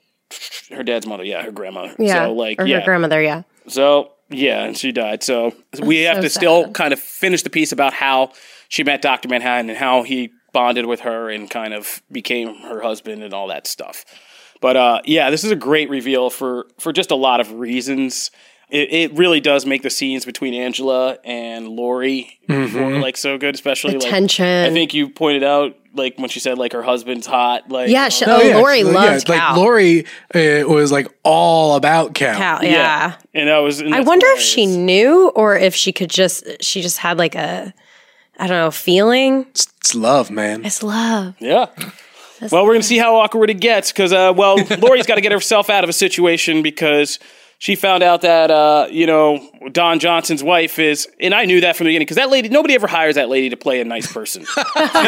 her 0.71 0.83
dad's 0.83 1.07
mother. 1.07 1.25
Yeah, 1.25 1.43
her 1.43 1.53
grandmother. 1.53 1.95
Yeah. 1.99 2.27
So 2.27 2.33
like 2.33 2.61
or 2.61 2.67
yeah. 2.67 2.81
her 2.81 2.85
grandmother, 2.85 3.23
yeah. 3.23 3.43
So 3.69 4.13
yeah, 4.29 4.65
and 4.65 4.77
she 4.77 4.93
died. 4.93 5.23
So 5.23 5.55
we 5.83 5.99
have 6.03 6.17
so 6.17 6.23
to 6.23 6.31
still 6.31 6.71
kind 6.73 6.93
of 6.93 7.01
finish 7.01 7.43
the 7.43 7.51
piece 7.51 7.73
about 7.73 7.93
how 7.93 8.33
she 8.69 8.83
met 8.83 9.03
Doctor 9.03 9.29
Manhattan 9.29 9.71
and 9.71 9.79
how 9.79 10.03
he 10.03 10.33
bonded 10.53 10.87
with 10.87 11.01
her 11.01 11.31
and 11.31 11.49
kind 11.51 11.75
of 11.75 12.03
became 12.11 12.55
her 12.63 12.81
husband 12.81 13.23
and 13.23 13.35
all 13.35 13.49
that 13.49 13.67
stuff. 13.67 14.05
But 14.61 14.77
uh, 14.77 15.01
yeah, 15.05 15.31
this 15.31 15.45
is 15.45 15.51
a 15.51 15.57
great 15.57 15.91
reveal 15.91 16.31
for 16.31 16.67
for 16.79 16.93
just 16.93 17.11
a 17.11 17.17
lot 17.17 17.41
of 17.41 17.53
reasons. 17.53 18.31
It, 18.69 18.93
it 18.93 19.13
really 19.15 19.41
does 19.41 19.65
make 19.65 19.83
the 19.83 19.91
scenes 19.91 20.25
between 20.25 20.53
Angela 20.53 21.19
and 21.25 21.69
Laurie 21.69 22.41
more, 22.49 22.99
like 22.99 23.17
so 23.17 23.39
good, 23.39 23.55
especially 23.55 23.93
The 23.93 24.01
like 24.01 24.11
tension. 24.11 24.45
I 24.45 24.71
think 24.71 24.93
you 24.93 25.09
pointed 25.09 25.45
out 25.45 25.77
like 25.95 26.19
when 26.19 26.29
she 26.29 26.41
said 26.41 26.59
like 26.59 26.73
her 26.73 26.83
husband's 26.83 27.29
hot, 27.29 27.71
like 27.71 27.91
Yeah, 27.91 28.09
she, 28.09 28.27
No, 28.27 28.39
oh, 28.39 28.43
yeah, 28.43 28.57
Laurie 28.57 28.79
yeah, 28.81 28.85
loved 28.91 29.29
like 29.29 29.57
Laurie 29.57 30.05
uh, 30.35 30.67
was 30.67 30.91
like 30.91 31.07
all 31.23 31.77
about 31.77 32.15
Cal. 32.15 32.37
Cal, 32.37 32.65
yeah. 32.65 33.17
and 33.33 33.49
that 33.49 33.59
was. 33.59 33.81
and 33.81 33.95
I 33.95 33.99
that's 33.99 34.09
wonder 34.09 34.27
if 34.31 34.41
she 34.41 34.67
knew 34.67 35.29
or 35.29 35.57
if 35.57 35.77
she 35.77 35.93
could 35.93 36.11
just 36.11 36.45
she 36.61 36.83
just 36.83 36.99
had 36.99 37.19
like 37.19 37.37
a 37.37 37.73
I 38.39 38.47
don't 38.47 38.59
know, 38.59 38.71
feeling. 38.71 39.47
It's, 39.51 39.67
it's 39.79 39.95
love, 39.95 40.31
man. 40.31 40.65
It's 40.65 40.83
love. 40.83 41.35
Yeah. 41.39 41.67
Well, 42.41 42.65
we're 42.65 42.73
going 42.73 42.83
to 42.83 42.87
see 42.87 42.99
how 42.99 43.17
awkward 43.17 43.51
it 43.51 43.61
gets 43.61 43.93
because, 43.93 44.13
uh, 44.13 44.33
well, 44.37 44.57
Laurie's 44.79 45.07
got 45.07 45.17
to 45.17 45.21
get 45.21 45.33
herself 45.33 45.71
out 45.71 45.85
of 45.85 45.91
a 45.91 45.93
situation 45.93 46.63
because 46.63 47.19
she 47.59 47.75
found 47.75 48.03
out 48.03 48.21
that 48.23 48.51
uh, 48.51 48.87
you 48.91 49.07
know 49.07 49.41
Don 49.73 49.99
Johnson's 49.99 50.43
wife 50.45 50.79
is, 50.79 51.09
and 51.21 51.35
I 51.35 51.45
knew 51.47 51.61
that 51.63 51.75
from 51.77 51.85
the 51.85 51.89
beginning 51.89 52.05
because 52.07 52.17
that 52.17 52.31
lady, 52.31 52.49
nobody 52.49 52.75
ever 52.75 52.87
hires 52.87 53.15
that 53.15 53.29
lady 53.29 53.49
to 53.51 53.57
play 53.57 53.81
a 53.81 53.85
nice 53.85 54.13
person. 54.13 54.45
she's 54.45 54.57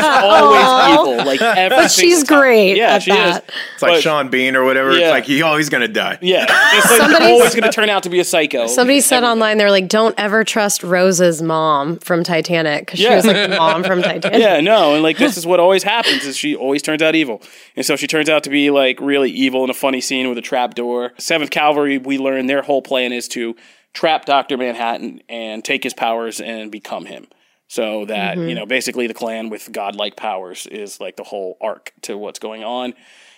always 0.05 0.93
evil, 0.95 1.17
like 1.27 1.41
every 1.43 1.77
But 1.77 1.91
she's 1.91 2.25
time. 2.25 2.41
great 2.41 2.77
Yeah, 2.77 2.95
at 2.95 3.03
she 3.03 3.11
that. 3.13 3.45
is. 3.45 3.55
It's 3.75 3.83
like 3.83 3.93
But- 3.93 4.03
Sean 4.03 4.29
Bean 4.31 4.57
or 4.57 4.65
whatever. 4.65 4.93
Yeah. 4.93 5.07
It's 5.07 5.11
like 5.11 5.25
he 5.25 5.43
always 5.43 5.69
gonna 5.69 5.89
die. 5.89 6.19
Yeah, 6.23 6.47
it's 6.49 6.91
like 6.91 7.01
Somebody's- 7.01 7.31
always 7.31 7.55
going 7.55 7.65
to 7.65 7.71
turn 7.73 7.91
out 7.91 8.03
to 8.05 8.11
be 8.11 8.21
a 8.21 8.25
psycho. 8.25 8.67
Somebody 8.67 9.01
said 9.01 9.25
online 9.25 9.59
they're 9.59 9.71
like, 9.71 9.89
"Don't 9.89 10.15
ever 10.19 10.43
trust 10.45 10.83
Rose's 10.83 11.43
mom 11.43 11.99
from 11.99 12.25
Titanic 12.25 12.87
because 12.87 13.01
Yeah. 13.01 13.11
she 13.11 13.17
was 13.17 13.27
like 13.27 13.51
the 13.51 13.57
mom 13.57 13.85
from 13.85 14.03
Titanic." 14.03 14.41
yeah, 14.41 14.61
no, 14.61 14.95
and 14.95 15.03
like 15.03 15.19
this 15.19 15.37
is 15.37 15.47
what 15.47 15.61
always 15.61 15.83
happens 15.83 16.25
is 16.25 16.37
she 16.37 16.57
always 16.57 16.83
turns 16.83 17.03
out 17.03 17.15
evil, 17.15 17.43
and 17.77 17.85
so 17.85 17.95
she 17.97 18.07
turns 18.07 18.29
out 18.29 18.43
to 18.45 18.51
be 18.51 18.71
like 18.71 18.99
really 19.01 19.31
evil 19.31 19.65
in 19.65 19.71
a 19.71 19.75
funny 19.75 20.01
scene 20.01 20.29
with 20.29 20.39
a 20.39 20.43
trap 20.43 20.75
door. 20.75 21.13
Seventh 21.19 21.51
Kavalry, 21.51 22.03
we 22.03 22.19
learn 22.19 22.38
their 22.47 22.63
whole 22.63 22.83
plan 22.83 23.13
is 23.13 23.29
to 23.29 23.57
trap 23.95 24.25
Doctor 24.27 24.57
Manhattan 24.57 25.21
and 25.29 25.65
take 25.65 25.83
his 25.83 25.95
powers 25.95 26.41
and 26.41 26.71
become 26.71 27.07
him. 27.07 27.27
So 27.71 28.07
that 28.07 28.39
you 28.39 28.55
know, 28.55 28.65
basically, 28.65 29.07
the 29.09 29.15
clan 29.15 29.51
with 29.51 29.71
godlike 29.73 30.17
powers 30.17 30.67
is 30.67 31.01
like 31.01 31.17
the 31.17 31.25
whole 31.25 31.59
arc 31.61 31.93
to 32.03 32.17
what's 32.17 32.39
going 32.39 32.65
on, 32.65 32.95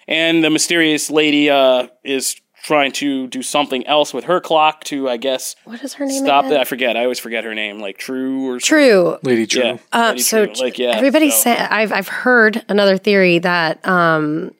and 0.06 0.44
the 0.44 0.50
mysterious 0.50 1.10
lady 1.10 1.50
uh, 1.50 1.88
is 2.04 2.40
trying 2.62 2.92
to 2.92 3.26
do 3.26 3.42
something 3.42 3.84
else 3.86 4.12
with 4.14 4.24
her 4.24 4.38
clock 4.38 4.84
to, 4.84 5.08
I 5.08 5.16
guess, 5.16 5.56
What 5.64 5.82
is 5.82 5.94
her 5.94 6.04
name? 6.06 6.22
stop 6.22 6.44
again? 6.44 6.50
that. 6.54 6.60
I 6.60 6.64
forget. 6.64 6.96
I 6.96 7.02
always 7.04 7.18
forget 7.18 7.42
her 7.42 7.54
name, 7.56 7.80
like 7.80 7.96
True 7.98 8.50
or 8.50 8.60
True. 8.60 9.18
Lady 9.24 9.46
Trieu. 9.48 9.62
Yeah, 9.64 9.78
Uh, 9.92 10.10
Lady 10.10 10.20
so 10.20 10.46
True. 10.46 10.54
like 10.64 10.78
yeah, 10.78 10.90
everybody 10.90 11.30
so- 11.30 11.40
say 11.40 11.56
I've 11.56 11.90
I've 11.92 12.08
heard 12.08 12.64
another 12.68 12.98
theory 12.98 13.40
that 13.40 13.84
um 13.88 14.52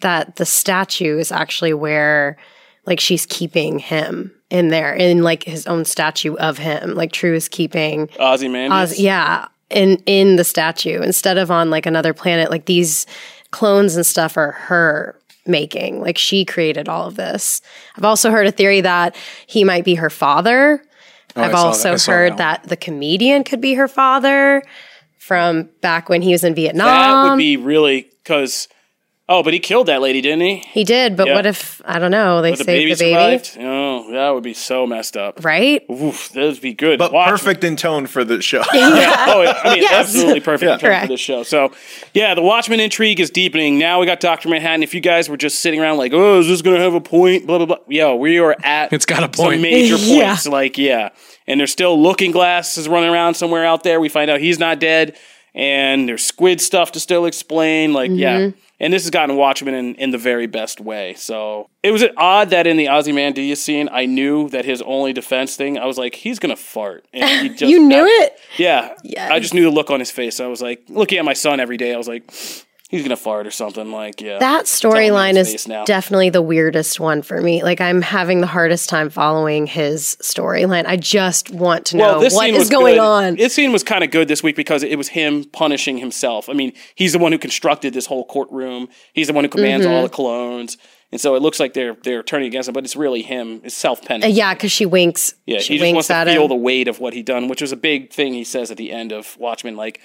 that 0.00 0.36
the 0.36 0.44
statue 0.46 1.18
is 1.18 1.32
actually 1.32 1.72
where 1.74 2.36
like 2.86 3.00
she's 3.00 3.26
keeping 3.26 3.78
him 3.78 4.32
in 4.50 4.68
there 4.68 4.94
in 4.94 5.22
like 5.22 5.44
his 5.44 5.66
own 5.66 5.84
statue 5.84 6.34
of 6.36 6.58
him. 6.58 6.94
Like 6.94 7.12
Trieu 7.12 7.34
is 7.34 7.48
keeping 7.48 8.10
Ozymandias. 8.18 8.92
Oz, 8.92 8.98
yeah, 8.98 9.48
in 9.70 10.02
in 10.06 10.36
the 10.36 10.44
statue 10.44 11.00
instead 11.00 11.38
of 11.38 11.50
on 11.50 11.70
like 11.70 11.86
another 11.86 12.12
planet. 12.12 12.50
Like 12.50 12.66
these 12.66 13.06
clones 13.50 13.96
and 13.96 14.04
stuff 14.04 14.36
are 14.36 14.52
her 14.52 15.18
making. 15.46 16.00
Like 16.00 16.18
she 16.18 16.44
created 16.44 16.88
all 16.88 17.06
of 17.06 17.16
this. 17.16 17.62
I've 17.96 18.04
also 18.04 18.30
heard 18.30 18.46
a 18.46 18.52
theory 18.52 18.80
that 18.80 19.16
he 19.46 19.64
might 19.64 19.84
be 19.84 19.94
her 19.96 20.10
father. 20.10 20.82
Oh, 21.34 21.42
I've 21.42 21.52
saw 21.52 21.72
that. 21.72 21.92
also 21.92 22.12
heard 22.12 22.32
that 22.32 22.62
that, 22.62 22.68
the 22.68 22.76
comedian 22.76 23.44
could 23.44 23.60
be 23.60 23.74
her 23.74 23.88
father 23.88 24.62
from 25.18 25.70
back 25.80 26.08
when 26.08 26.20
he 26.20 26.32
was 26.32 26.44
in 26.44 26.54
Vietnam. 26.54 26.86
That 26.86 27.30
would 27.30 27.38
be 27.38 27.56
really 27.56 28.10
because. 28.22 28.68
Oh, 29.34 29.42
but 29.42 29.54
he 29.54 29.58
killed 29.60 29.86
that 29.86 30.02
lady, 30.02 30.20
didn't 30.20 30.42
he? 30.42 30.56
he 30.72 30.84
did, 30.84 31.16
but 31.16 31.26
Yeah. 31.26 31.34
what 31.36 31.46
if 31.46 31.80
I 31.86 31.98
don't 31.98 32.10
know? 32.10 32.42
They 32.42 32.50
But 32.50 32.58
the 32.58 32.64
saved 32.64 32.66
baby 32.66 32.94
the 32.94 32.98
baby, 32.98 33.44
survived. 33.44 33.58
Oh, 33.60 34.12
that 34.12 34.30
would 34.34 34.42
be 34.42 34.52
so 34.52 34.86
messed 34.86 35.16
up. 35.16 35.42
right? 35.42 35.82
Oof, 35.90 36.28
that 36.34 36.42
would 36.42 36.60
be 36.60 36.74
good. 36.74 36.98
But 36.98 37.12
Watch- 37.12 37.30
perfect 37.30 37.64
in 37.64 37.76
tone 37.76 38.06
for 38.06 38.24
the 38.24 38.42
show. 38.42 38.62
Yeah. 38.74 39.24
Oh, 39.28 39.40
I 39.64 39.70
mean, 39.74 39.82
Yes. 39.82 39.92
absolutely 39.92 40.40
perfect 40.40 40.64
in 40.64 40.68
terms 40.78 40.82
Correct. 40.82 41.02
for 41.06 41.08
this 41.14 41.20
show. 41.20 41.42
So, 41.44 41.72
yeah, 42.12 42.34
the 42.34 42.42
Watchmen 42.42 42.78
intrigue 42.78 43.20
is 43.20 43.30
deepening. 43.30 43.78
Now 43.78 44.00
we 44.00 44.06
got 44.06 44.20
Doctor 44.20 44.48
Manhattan. 44.50 44.82
If 44.82 44.92
you 44.94 45.00
guys 45.00 45.28
were 45.30 45.38
just 45.38 45.60
sitting 45.60 45.80
around 45.80 45.96
like, 45.96 46.12
oh, 46.12 46.40
is 46.40 46.48
this 46.48 46.60
going 46.60 46.76
to 46.76 46.82
have 46.82 46.94
a 46.94 47.00
point? 47.00 47.46
Blah 47.46 47.56
blah 47.58 47.66
blah. 47.66 47.76
Yo, 47.88 48.14
we 48.16 48.38
are 48.38 48.54
at 48.62 48.92
It's 48.92 49.06
got 49.06 49.20
a 49.20 49.34
some 49.36 49.46
point. 49.46 49.62
major 49.62 49.96
Yeah. 49.98 50.26
points. 50.30 50.46
Like, 50.46 50.76
yeah, 50.76 51.08
and 51.46 51.58
there's 51.58 51.72
still 51.72 52.00
Looking 52.00 52.32
Glass 52.32 52.76
is 52.76 52.86
running 52.88 53.08
around 53.10 53.34
somewhere 53.34 53.64
out 53.64 53.82
there. 53.82 53.98
We 53.98 54.08
find 54.10 54.30
out 54.30 54.40
he's 54.40 54.58
not 54.58 54.78
dead, 54.78 55.16
and 55.54 56.08
there's 56.08 56.22
Squid 56.24 56.60
stuff 56.60 56.92
to 56.92 57.00
still 57.00 57.24
explain. 57.26 57.92
Like, 57.94 58.10
yeah. 58.12 58.38
Mm-hmm. 58.38 58.58
And 58.82 58.92
this 58.92 59.04
has 59.04 59.10
gotten 59.10 59.36
Watchmen 59.36 59.74
in, 59.74 59.94
in 59.94 60.10
the 60.10 60.18
very 60.18 60.46
best 60.48 60.80
way. 60.80 61.14
So 61.14 61.70
it 61.84 61.92
was 61.92 62.04
odd 62.16 62.50
that 62.50 62.66
in 62.66 62.76
the 62.76 62.88
Ozymandias 62.88 63.62
scene, 63.62 63.88
I 63.92 64.06
knew 64.06 64.48
that 64.50 64.64
his 64.64 64.82
only 64.82 65.12
defense 65.12 65.54
thing, 65.56 65.78
I 65.78 65.86
was 65.86 65.96
like, 65.96 66.16
he's 66.16 66.38
gonna 66.40 66.56
fart. 66.56 67.06
And 67.14 67.42
he 67.42 67.48
just 67.56 67.70
You 67.70 67.80
knew 67.80 68.04
it. 68.04 68.38
yeah. 68.58 68.94
Yes. 69.04 69.30
I 69.30 69.38
just 69.38 69.54
knew 69.54 69.62
the 69.62 69.70
look 69.70 69.90
on 69.90 70.00
his 70.00 70.10
face. 70.10 70.40
I 70.40 70.48
was 70.48 70.60
like, 70.60 70.82
looking 70.88 71.18
at 71.18 71.24
my 71.24 71.32
son 71.32 71.60
every 71.60 71.76
day, 71.76 71.94
I 71.94 71.96
was 71.96 72.08
like, 72.08 72.24
he's 72.92 73.02
gonna 73.02 73.16
fart 73.16 73.48
or 73.48 73.50
something. 73.50 73.90
Like, 73.90 74.20
yeah. 74.20 74.38
That 74.38 74.66
storyline 74.66 75.34
is 75.34 75.66
now. 75.66 75.84
definitely 75.84 76.30
the 76.30 76.40
weirdest 76.42 77.00
one 77.00 77.22
for 77.22 77.40
me. 77.42 77.64
Like 77.64 77.80
I'm 77.80 78.00
having 78.02 78.40
the 78.40 78.46
hardest 78.46 78.88
time 78.88 79.10
following 79.10 79.66
his 79.66 80.16
storyline. 80.22 80.86
I 80.86 80.96
just 80.96 81.50
want 81.50 81.86
to 81.86 81.96
know 81.96 82.04
well, 82.12 82.20
this 82.20 82.34
what 82.34 82.52
was 82.52 82.70
going 82.70 82.94
good. 82.94 83.00
on. 83.00 83.34
This 83.34 83.54
scene 83.54 83.72
was 83.72 83.82
kind 83.82 84.04
of 84.04 84.12
good 84.12 84.28
this 84.28 84.44
week 84.44 84.54
because 84.54 84.84
it 84.84 84.96
was 84.96 85.08
him 85.08 85.44
punishing 85.46 85.98
himself. 85.98 86.48
I 86.48 86.52
mean, 86.52 86.72
he's 86.94 87.12
the 87.12 87.18
one 87.18 87.32
who 87.32 87.38
constructed 87.38 87.94
this 87.94 88.06
whole 88.06 88.24
courtroom. 88.26 88.88
He's 89.12 89.26
the 89.26 89.32
one 89.32 89.42
who 89.42 89.50
commands 89.50 89.84
Mm-hmm. 89.86 89.94
all 89.96 90.02
the 90.02 90.08
clones. 90.10 90.76
And 91.10 91.20
so 91.20 91.34
it 91.34 91.42
looks 91.42 91.58
like 91.60 91.74
they're 91.74 91.94
they're 92.04 92.22
turning 92.22 92.46
against 92.46 92.68
him, 92.68 92.72
but 92.74 92.84
it's 92.84 92.96
really 92.96 93.20
him. 93.22 93.60
It's 93.64 93.74
self 93.74 94.02
penance. 94.02 94.24
Uh, 94.24 94.28
yeah, 94.28 94.54
because 94.54 94.70
she 94.72 94.86
winks. 94.86 95.34
Yeah, 95.44 95.58
she 95.58 95.74
he 95.74 95.78
just 95.78 95.82
winks 95.82 95.94
wants 95.94 96.08
to 96.08 96.32
feel 96.32 96.42
him. 96.44 96.48
the 96.48 96.54
weight 96.54 96.88
of 96.88 97.00
what 97.00 97.12
he 97.14 97.22
done, 97.22 97.48
which 97.48 97.60
was 97.60 97.72
a 97.72 97.76
big 97.76 98.10
thing 98.12 98.32
he 98.32 98.44
says 98.44 98.70
at 98.70 98.76
the 98.78 98.90
end 98.92 99.12
of 99.12 99.36
Watchmen. 99.38 99.76
Like, 99.76 100.00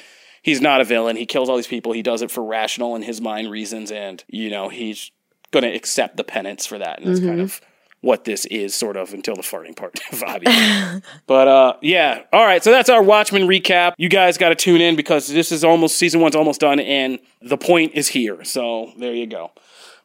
he's 0.47 0.61
not 0.61 0.79
a 0.81 0.83
villain. 0.85 1.15
He 1.17 1.25
kills 1.25 1.49
all 1.49 1.57
these 1.57 1.67
people. 1.67 1.91
He 1.91 2.01
does 2.01 2.21
it 2.21 2.31
for 2.31 2.43
rational 2.43 2.95
in 2.95 3.01
his 3.03 3.19
mind 3.21 3.51
reasons, 3.51 3.91
and 3.91 4.23
you 4.27 4.49
know 4.49 4.69
he's 4.69 5.11
going 5.51 5.63
to 5.63 5.69
accept 5.75 6.17
the 6.17 6.23
penance 6.23 6.65
for 6.65 6.77
that. 6.79 6.99
And 6.99 7.07
that's 7.07 7.19
Mm-hmm. 7.19 7.29
kind 7.29 7.41
of 7.41 7.61
what 8.01 8.25
this 8.25 8.45
is, 8.45 8.75
sort 8.75 8.95
of, 8.95 9.11
until 9.13 9.35
the 9.35 9.41
farting 9.41 9.75
part, 9.75 9.99
obviously. 10.25 11.01
but 11.25 11.47
uh, 11.47 11.73
yeah, 11.81 12.21
all 12.31 12.45
right. 12.45 12.63
So 12.63 12.71
that's 12.71 12.89
our 12.89 13.01
Watchmen 13.03 13.43
recap. 13.43 13.93
You 13.97 14.07
guys 14.07 14.37
got 14.37 14.49
to 14.49 14.55
tune 14.55 14.81
in 14.81 14.95
because 14.95 15.27
this 15.27 15.51
is 15.51 15.63
almost 15.63 15.97
season 15.97 16.21
one's 16.21 16.35
almost 16.35 16.59
done, 16.61 16.79
and 16.79 17.19
the 17.41 17.57
point 17.57 17.93
is 17.95 18.07
here. 18.09 18.43
So 18.43 18.91
there 18.99 19.13
you 19.13 19.27
go. 19.27 19.51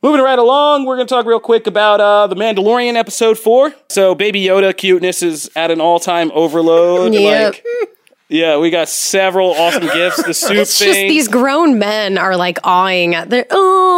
Moving 0.03 0.21
right 0.23 0.39
along, 0.39 0.85
we're 0.85 0.97
going 0.97 1.07
to 1.07 1.15
talk 1.15 1.27
real 1.27 1.39
quick 1.39 1.69
about 1.69 2.01
uh, 2.01 2.27
the 2.27 2.35
Mandalorian 2.35 2.95
episode 2.95 3.39
four. 3.39 3.73
So, 3.89 4.17
Baby 4.17 4.43
Yoda 4.43 4.77
cuteness 4.77 5.23
is 5.23 5.49
at 5.55 5.71
an 5.71 5.81
all 5.81 6.01
time 6.01 6.33
overload. 6.35 7.15
Yep. 7.15 7.55
Like, 7.55 7.65
yeah, 8.33 8.57
we 8.59 8.71
got 8.71 8.89
several 8.89 9.53
awesome 9.53 9.87
gifts. 9.87 10.23
The 10.23 10.35
soup 10.35 10.57
It's 10.57 10.79
just 10.79 10.91
thing. 10.93 11.09
these 11.09 11.29
grown 11.29 11.79
men 11.79 12.19
are 12.19 12.37
like 12.37 12.59
awing 12.65 13.15
at 13.15 13.29
their 13.31 13.47
oh. 13.51 13.92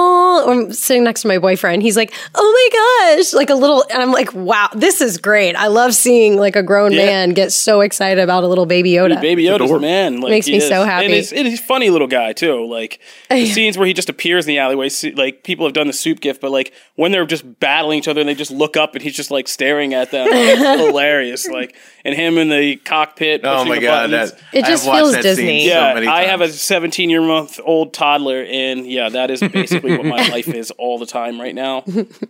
I'm 0.51 0.73
sitting 0.73 1.05
next 1.05 1.23
to 1.23 1.29
my 1.29 1.39
boyfriend. 1.39 1.83
He's 1.83 1.97
like, 1.97 2.13
oh 2.35 2.71
my 2.73 3.17
gosh, 3.17 3.33
like 3.35 3.51
a 3.51 3.55
little, 3.55 3.85
and 3.91 4.03
I'm 4.03 4.13
like, 4.13 4.33
wow, 4.35 4.69
this 4.75 5.01
is 5.01 5.19
great. 5.19 5.55
I 5.57 5.69
love 5.69 5.95
seeing 5.95 6.37
like 6.37 6.57
a 6.57 6.63
grown 6.63 6.93
Yeah. 6.93 7.07
man 7.07 7.31
get 7.31 7.53
so 7.53 7.81
excited 7.81 8.23
about 8.23 8.45
a 8.45 8.49
little 8.49 8.67
baby 8.67 8.91
Yoda. 8.93 9.21
Baby 9.21 9.45
Yoda's 9.45 9.71
the 9.71 9.79
man. 9.79 10.21
Like, 10.21 10.31
Makes 10.31 10.47
me 10.49 10.57
is. 10.57 10.69
so 10.69 10.85
happy. 10.85 11.07
And 11.07 11.15
he's, 11.15 11.33
and 11.33 11.47
he's 11.47 11.61
a 11.61 11.63
funny 11.63 11.91
little 11.91 12.09
guy, 12.09 12.33
too. 12.33 12.67
Like, 12.67 13.01
the 13.31 13.47
scenes 13.47 13.77
where 13.79 13.87
he 13.87 13.93
just 13.95 14.09
appears 14.09 14.47
in 14.47 14.49
the 14.49 14.59
alleyway, 14.59 14.91
like, 15.15 15.45
people 15.45 15.67
have 15.67 15.73
done 15.75 15.87
the 15.87 15.93
soup 15.93 16.21
gift, 16.21 16.41
but, 16.41 16.51
like, 16.51 16.73
when 16.97 17.13
they're 17.13 17.27
just 17.27 17.61
battling 17.61 17.99
each 17.99 18.09
other 18.09 18.21
and 18.21 18.29
they 18.29 18.35
just 18.35 18.51
look 18.51 18.77
up 18.77 18.95
and 18.95 19.03
he's 19.03 19.15
just, 19.17 19.31
like, 19.31 19.49
staring 19.49 19.95
at 19.95 20.11
them. 20.11 20.27
It's 20.31 20.81
hilarious. 20.87 21.47
Like, 21.49 21.75
and 22.05 22.15
him 22.15 22.39
in 22.39 22.49
the 22.51 22.77
cockpit. 22.77 23.41
Oh 23.45 23.65
my 23.65 23.77
the 23.77 23.81
god, 23.81 24.11
that 24.11 24.39
It 24.53 24.65
just 24.67 24.85
feels 24.85 25.13
that 25.13 25.23
Disney. 25.23 25.67
Yeah, 25.67 25.91
so 25.91 25.95
many 25.95 26.07
I 26.07 26.25
have 26.25 26.41
a 26.41 26.49
17 26.49 27.09
year 27.09 27.23
month 27.23 27.59
old 27.65 27.95
toddler, 27.95 28.43
and 28.45 28.87
yeah, 28.87 29.09
that 29.09 29.31
is 29.31 29.41
basically 29.41 29.97
what 29.97 30.05
my 30.07 30.23
life 30.31 30.49
is 30.49 30.71
all 30.73 30.99
the 30.99 31.07
time 31.07 31.41
right 31.41 31.55
now. 31.55 31.83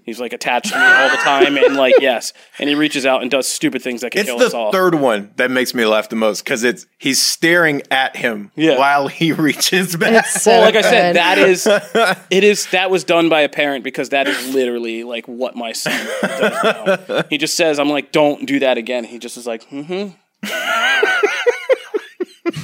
He's 0.04 0.20
like 0.20 0.32
attached 0.32 0.72
to 0.72 0.78
me 0.78 0.84
all 0.84 1.10
the 1.10 1.16
time, 1.16 1.56
and 1.56 1.76
like 1.76 1.94
yes, 2.00 2.32
and 2.58 2.68
he 2.68 2.74
reaches 2.74 3.04
out 3.06 3.22
and 3.22 3.30
does 3.30 3.46
stupid 3.48 3.82
things 3.82 4.00
that 4.02 4.10
can 4.12 4.20
It's 4.20 4.30
kill 4.30 4.42
us 4.42 4.52
the 4.52 4.58
all. 4.58 4.72
third 4.72 4.94
one 4.96 5.32
that 5.36 5.50
makes 5.50 5.74
me 5.74 5.84
laugh 5.84 6.08
the 6.08 6.16
most 6.16 6.44
because 6.44 6.64
it's 6.64 6.86
he's 6.98 7.20
staring 7.22 7.82
at 7.90 8.16
him 8.16 8.50
Yeah. 8.56 8.78
while 8.78 9.08
he 9.08 9.32
reaches 9.46 9.96
back. 9.96 10.26
So 10.44 10.50
well, 10.50 10.60
like 10.62 10.76
I 10.76 10.82
said, 10.82 11.12
good. 11.12 11.16
that 11.20 11.38
is 11.38 11.66
it 12.30 12.44
is 12.44 12.66
that 12.70 12.90
was 12.90 13.04
done 13.04 13.28
by 13.28 13.40
a 13.42 13.48
parent 13.48 13.84
because 13.84 14.10
that 14.10 14.26
is 14.28 14.54
literally 14.54 15.04
like 15.04 15.26
what 15.26 15.56
my 15.56 15.72
son 15.72 16.06
does 16.22 17.08
now. 17.08 17.22
He 17.30 17.38
just 17.38 17.56
says, 17.56 17.78
"I'm 17.78 17.88
like, 17.90 18.12
don't 18.12 18.46
do 18.46 18.58
that 18.60 18.78
again." 18.78 19.04
He 19.04 19.18
just 19.18 19.36
is 19.36 19.46
like, 19.46 19.68
"Mm-hmm." 19.70 20.10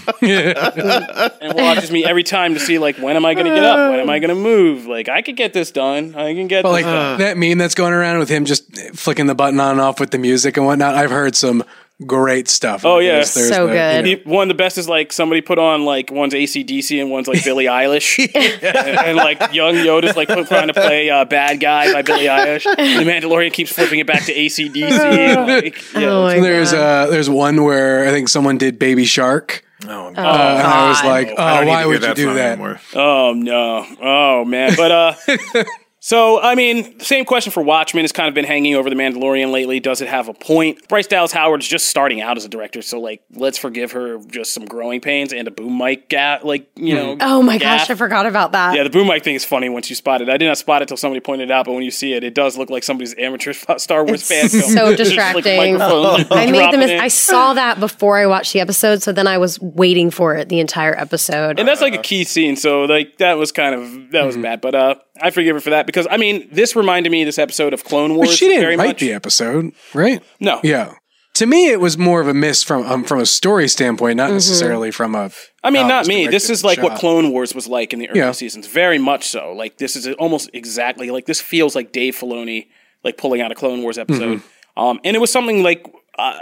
and 0.23 1.55
watches 1.55 1.91
me 1.91 2.05
every 2.05 2.23
time 2.23 2.55
to 2.55 2.61
see 2.61 2.79
like 2.79 2.97
when 2.99 3.17
am 3.17 3.25
I 3.25 3.35
going 3.35 3.47
to 3.47 3.55
get 3.55 3.65
up? 3.65 3.91
When 3.91 4.01
am 4.01 4.11
I 4.11 4.19
going 4.19 4.31
to 4.31 4.35
move? 4.41 4.87
Like 4.87 5.09
I 5.09 5.23
could 5.23 5.37
get 5.37 5.53
this 5.53 5.71
done. 5.71 6.15
I 6.15 6.35
can 6.35 6.47
get 6.49 6.63
But 6.63 6.73
this 6.77 6.85
like 6.85 6.93
done. 6.93 7.19
that 7.21 7.37
meme 7.37 7.59
that's 7.59 7.75
going 7.75 7.93
around 7.93 8.19
with 8.19 8.29
him 8.29 8.45
just 8.45 8.75
flicking 8.97 9.27
the 9.27 9.35
button 9.35 9.61
on 9.61 9.73
and 9.73 9.81
off 9.81 10.01
with 10.01 10.11
the 10.11 10.19
music 10.19 10.57
and 10.57 10.67
whatnot. 10.67 10.95
I've 10.95 11.11
heard 11.11 11.35
some 11.37 11.65
great 12.07 12.49
stuff. 12.49 12.87
Oh, 12.87 12.99
yeah. 12.99 13.11
There's- 13.17 13.35
there's 13.35 13.49
So 13.51 13.67
the, 13.67 13.73
good. 13.75 14.07
you 14.07 14.17
know, 14.17 14.23
The- 14.25 14.31
one 14.31 14.43
of 14.45 14.49
the 14.49 14.55
best 14.63 14.79
is 14.79 14.89
like 14.89 15.13
somebody 15.13 15.43
put 15.43 15.59
on 15.59 15.85
like 15.85 16.11
one's 16.11 16.33
ACDC 16.33 16.99
and 16.99 17.11
one's 17.11 17.29
like 17.29 17.45
Billie 17.45 17.67
Eilish. 17.67 18.19
and, 18.35 18.99
and, 18.99 19.17
like 19.19 19.53
young 19.53 19.75
Yoda's 19.75 20.17
like 20.17 20.29
trying 20.29 20.69
to 20.69 20.73
play 20.73 21.11
uh, 21.11 21.27
Bad 21.27 21.61
Guy 21.61 21.93
by 21.93 22.01
Billie 22.01 22.25
Eilish. 22.25 22.65
And 22.79 23.07
the 23.07 23.11
Mandalorian 23.13 23.53
keeps 23.53 23.71
flipping 23.73 23.99
it 23.99 24.07
back 24.07 24.25
to 24.25 24.35
ACDC. 24.35 25.47
Like, 25.47 25.93
yeah. 25.93 26.09
Oh 26.09 26.23
my 26.23 26.41
there's 26.41 26.73
God. 26.73 27.09
uh 27.09 27.11
there's 27.11 27.29
one 27.29 27.63
where 27.65 28.09
I 28.09 28.11
think 28.11 28.31
someone 28.31 28.57
did 28.57 28.79
Baby 28.79 29.05
Shark, 29.05 29.63
Oh, 29.89 30.07
uh, 30.07 30.09
and 30.11 30.19
I 30.19 30.89
was 30.91 31.05
like, 31.05 31.29
oh, 31.37 31.43
I 31.43 31.65
why 31.65 31.87
would 31.87 32.03
you 32.03 32.15
do 32.15 32.35
that? 32.35 32.53
anymore. 32.53 32.81
Oh 32.95 33.33
no. 33.35 33.87
Oh 34.01 34.45
man. 34.45 34.75
But 34.77 34.91
uh 34.91 35.15
So, 36.03 36.41
I 36.41 36.55
mean, 36.55 36.99
same 37.01 37.27
question 37.27 37.53
for 37.53 37.63
Watchmen 37.63 38.05
has 38.05 38.11
kind 38.13 38.27
of 38.27 38.35
been 38.35 38.47
hanging 38.47 38.75
over 38.75 38.89
The 38.89 38.97
Mandalorian 38.97 39.53
lately. 39.53 39.81
Does 39.81 40.01
it 40.01 40.09
have 40.09 40.29
a 40.29 40.33
point? 40.33 40.89
Bryce 40.89 41.07
Dallas 41.07 41.31
Howard's 41.31 41.69
just 41.69 41.87
starting 41.91 42.23
out 42.23 42.39
as 42.39 42.45
a 42.47 42.49
director, 42.49 42.81
so 42.81 42.99
like, 42.99 43.23
let's 43.35 43.59
forgive 43.59 43.93
her 43.93 44.19
just 44.29 44.55
some 44.55 44.65
growing 44.65 45.03
pains 45.03 45.35
and 45.35 45.47
a 45.47 45.51
boom 45.51 45.77
mic 45.77 46.09
ga- 46.09 46.39
like 46.43 46.71
you 46.75 46.95
know. 46.95 47.19
Oh 47.21 47.43
my 47.43 47.59
gaff. 47.59 47.81
gosh, 47.81 47.91
I 47.91 47.95
forgot 47.97 48.25
about 48.25 48.53
that. 48.53 48.75
Yeah, 48.75 48.83
the 48.83 48.89
boom 48.89 49.09
mic 49.09 49.23
thing 49.25 49.35
is 49.35 49.45
funny 49.45 49.69
once 49.69 49.91
you 49.91 49.95
spot 49.97 50.23
it. 50.23 50.31
I 50.31 50.39
did 50.39 50.47
not 50.47 50.57
spot 50.57 50.81
it 50.81 50.89
till 50.89 50.97
somebody 50.97 51.21
pointed 51.21 51.51
it 51.51 51.53
out, 51.53 51.67
but 51.67 51.73
when 51.75 51.83
you 51.83 51.91
see 51.91 52.15
it, 52.15 52.25
it 52.25 52.35
does 52.35 52.57
look 52.57 52.71
like 52.71 52.83
somebody's 52.83 53.15
amateur 53.19 53.53
Star 53.77 54.03
Wars 54.03 54.23
It's 54.23 54.29
fan 54.29 54.49
film. 54.49 54.73
so 54.73 54.97
Just, 54.97 55.15
like, 55.15 55.45
distracting. 55.45 55.81
I 55.83 56.47
made 56.47 56.55
the 56.55 56.59
dropping 56.61 56.81
mis- 56.81 57.01
I 57.03 57.09
saw 57.09 57.53
that 57.53 57.79
before 57.79 58.17
I 58.17 58.25
watched 58.25 58.55
the 58.55 58.61
episode, 58.61 59.03
so 59.03 59.13
then 59.13 59.27
I 59.27 59.37
was 59.37 59.61
waiting 59.61 60.11
for 60.11 60.35
it 60.35 60.49
the 60.49 60.61
entire 60.61 60.99
episode. 60.99 61.59
and 61.59 61.69
that's 61.69 61.83
like 61.83 61.95
a 61.95 61.99
key 62.03 62.25
scene. 62.25 62.57
So 62.57 62.85
like 62.85 63.19
that 63.19 63.35
was 63.35 63.53
kind 63.53 63.75
of 63.75 64.13
that 64.13 64.25
was 64.25 64.31
Mm-hmm. 64.37 64.43
bad, 64.43 64.61
but 64.63 64.75
uh, 64.75 64.95
I 65.23 65.31
forgive 65.31 65.57
her 65.57 65.61
for 65.61 65.71
that 65.71 65.87
because 65.87 66.07
I 66.11 66.17
mean 66.17 66.49
this 66.53 66.75
reminded 66.77 67.11
me 67.11 67.23
of 67.23 67.27
this 67.27 67.39
episode 67.39 67.73
of 67.75 67.85
Clone 67.85 68.11
But 68.11 68.17
Wars. 68.17 68.37
she 68.37 68.47
didn't 68.49 68.79
write 68.79 68.89
much. 68.89 69.01
the 69.01 69.13
episode, 69.13 69.73
right? 69.95 70.23
No, 70.41 70.61
Yeah. 70.63 70.95
To 71.35 71.47
me, 71.47 71.71
it 71.71 71.81
was 71.81 71.97
more 71.97 72.21
of 72.21 72.27
a 72.27 72.35
miss 72.35 72.63
from 72.65 72.85
um, 72.87 73.05
from 73.05 73.21
a 73.21 73.25
story 73.25 73.69
standpoint, 73.69 74.17
not 74.17 74.31
necessarily 74.33 74.91
from 74.91 75.15
a. 75.15 75.31
I 75.63 75.71
mean, 75.71 75.87
not 75.87 76.07
me. 76.07 76.27
This 76.27 76.51
is 76.51 76.65
like 76.65 76.79
and 76.79 76.89
what. 76.89 76.99
Clone 76.99 77.31
Wars 77.31 77.55
was 77.55 77.67
like 77.69 77.93
in 77.93 77.99
the 78.01 78.11
early 78.11 78.19
Yeah. 78.19 78.33
seasons. 78.33 78.67
Very 78.67 78.99
much 78.99 79.29
so. 79.29 79.53
Like 79.53 79.79
this 79.79 79.95
is 79.95 80.09
almost 80.19 80.51
exactly 80.53 81.11
like 81.11 81.27
this 81.27 81.41
feels 81.41 81.75
like 81.77 81.93
Dave 81.93 82.17
Filoni 82.17 82.67
like 83.05 83.17
pulling 83.17 83.41
out 83.41 83.53
a 83.53 83.55
Clone 83.55 83.81
Wars 83.83 83.97
episode. 83.97 84.39
Mm-hmm. 84.41 84.83
Um, 84.83 85.01
and 85.05 85.15
it 85.17 85.21
was 85.21 85.31
something 85.33 85.63
like 85.63 85.87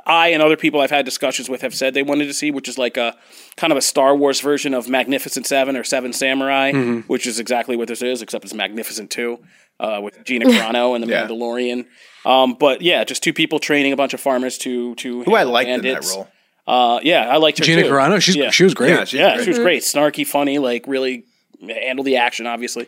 I 0.07 0.29
and 0.29 0.43
other 0.43 0.57
people 0.57 0.81
I've 0.81 0.91
had 0.91 1.05
discussions 1.05 1.49
with 1.49 1.63
have 1.63 1.75
said 1.75 1.95
they 1.95 2.03
wanted 2.03 2.27
to 2.27 2.35
see, 2.35 2.51
which 2.51 2.69
is 2.69 2.79
like 2.79 2.97
a 2.97 3.17
kind 3.57 3.73
of 3.73 3.77
a 3.77 3.83
Star 3.83 4.15
Wars 4.17 4.41
version 4.41 4.75
of 4.75 4.89
Magnificent 4.89 5.47
Seven 5.47 5.77
or 5.77 5.85
Seven 5.85 6.13
Samurai, 6.13 6.73
Mm-hmm. 6.73 7.01
which 7.03 7.27
is 7.27 7.39
exactly 7.39 7.77
what 7.77 7.89
this 7.89 8.03
is, 8.03 8.23
except 8.23 8.45
it's 8.45 8.55
Magnificent 8.55 9.11
Two 9.11 9.39
uh, 9.81 10.01
with 10.03 10.23
Gina 10.25 10.47
Carano 10.55 10.95
and 10.95 11.05
the 11.05 11.09
Yeah. 11.09 11.27
Mandalorian. 11.27 11.87
Um, 12.27 12.55
but 12.55 12.83
yeah, 12.83 13.05
just 13.05 13.23
two 13.23 13.33
people 13.33 13.59
training 13.59 13.93
a 13.93 13.97
bunch 13.97 14.15
of 14.15 14.21
farmers 14.21 14.59
to 14.59 14.95
to 14.97 15.23
Who 15.25 15.35
I 15.35 15.39
handle 15.39 15.55
liked 15.55 15.71
in 15.71 15.81
that 15.83 16.05
role. 16.07 16.29
Uh, 16.67 17.01
yeah, 17.03 17.29
I 17.29 17.37
liked 17.39 17.59
her 17.59 17.65
Gina 17.65 17.83
too. 17.85 17.89
Carano, 17.91 18.21
she's 18.21 18.37
Yeah. 18.37 18.51
she 18.51 18.65
was 18.65 18.75
great. 18.75 18.91
Yeah, 18.91 19.05
yeah, 19.11 19.35
great. 19.37 19.45
she 19.45 19.51
was 19.51 19.59
great, 19.59 19.83
snarky, 19.83 20.27
funny, 20.27 20.59
like 20.59 20.85
really 20.87 21.25
handled 21.67 22.07
the 22.07 22.17
action, 22.17 22.47
obviously. 22.47 22.87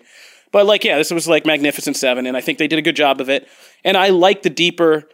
But 0.53 0.67
like, 0.67 0.83
yeah, 0.85 0.99
this 0.99 1.11
was 1.13 1.29
like 1.29 1.47
Magnificent 1.47 1.97
Seven, 1.97 2.27
and 2.27 2.37
I 2.37 2.41
think 2.41 2.59
they 2.59 2.67
did 2.69 2.79
a 2.79 2.83
good 2.83 2.97
job 2.97 3.21
of 3.21 3.31
it. 3.31 3.49
And 3.85 3.97
I 3.97 4.09
like 4.09 4.43
the 4.43 4.51
deeper. 4.51 5.05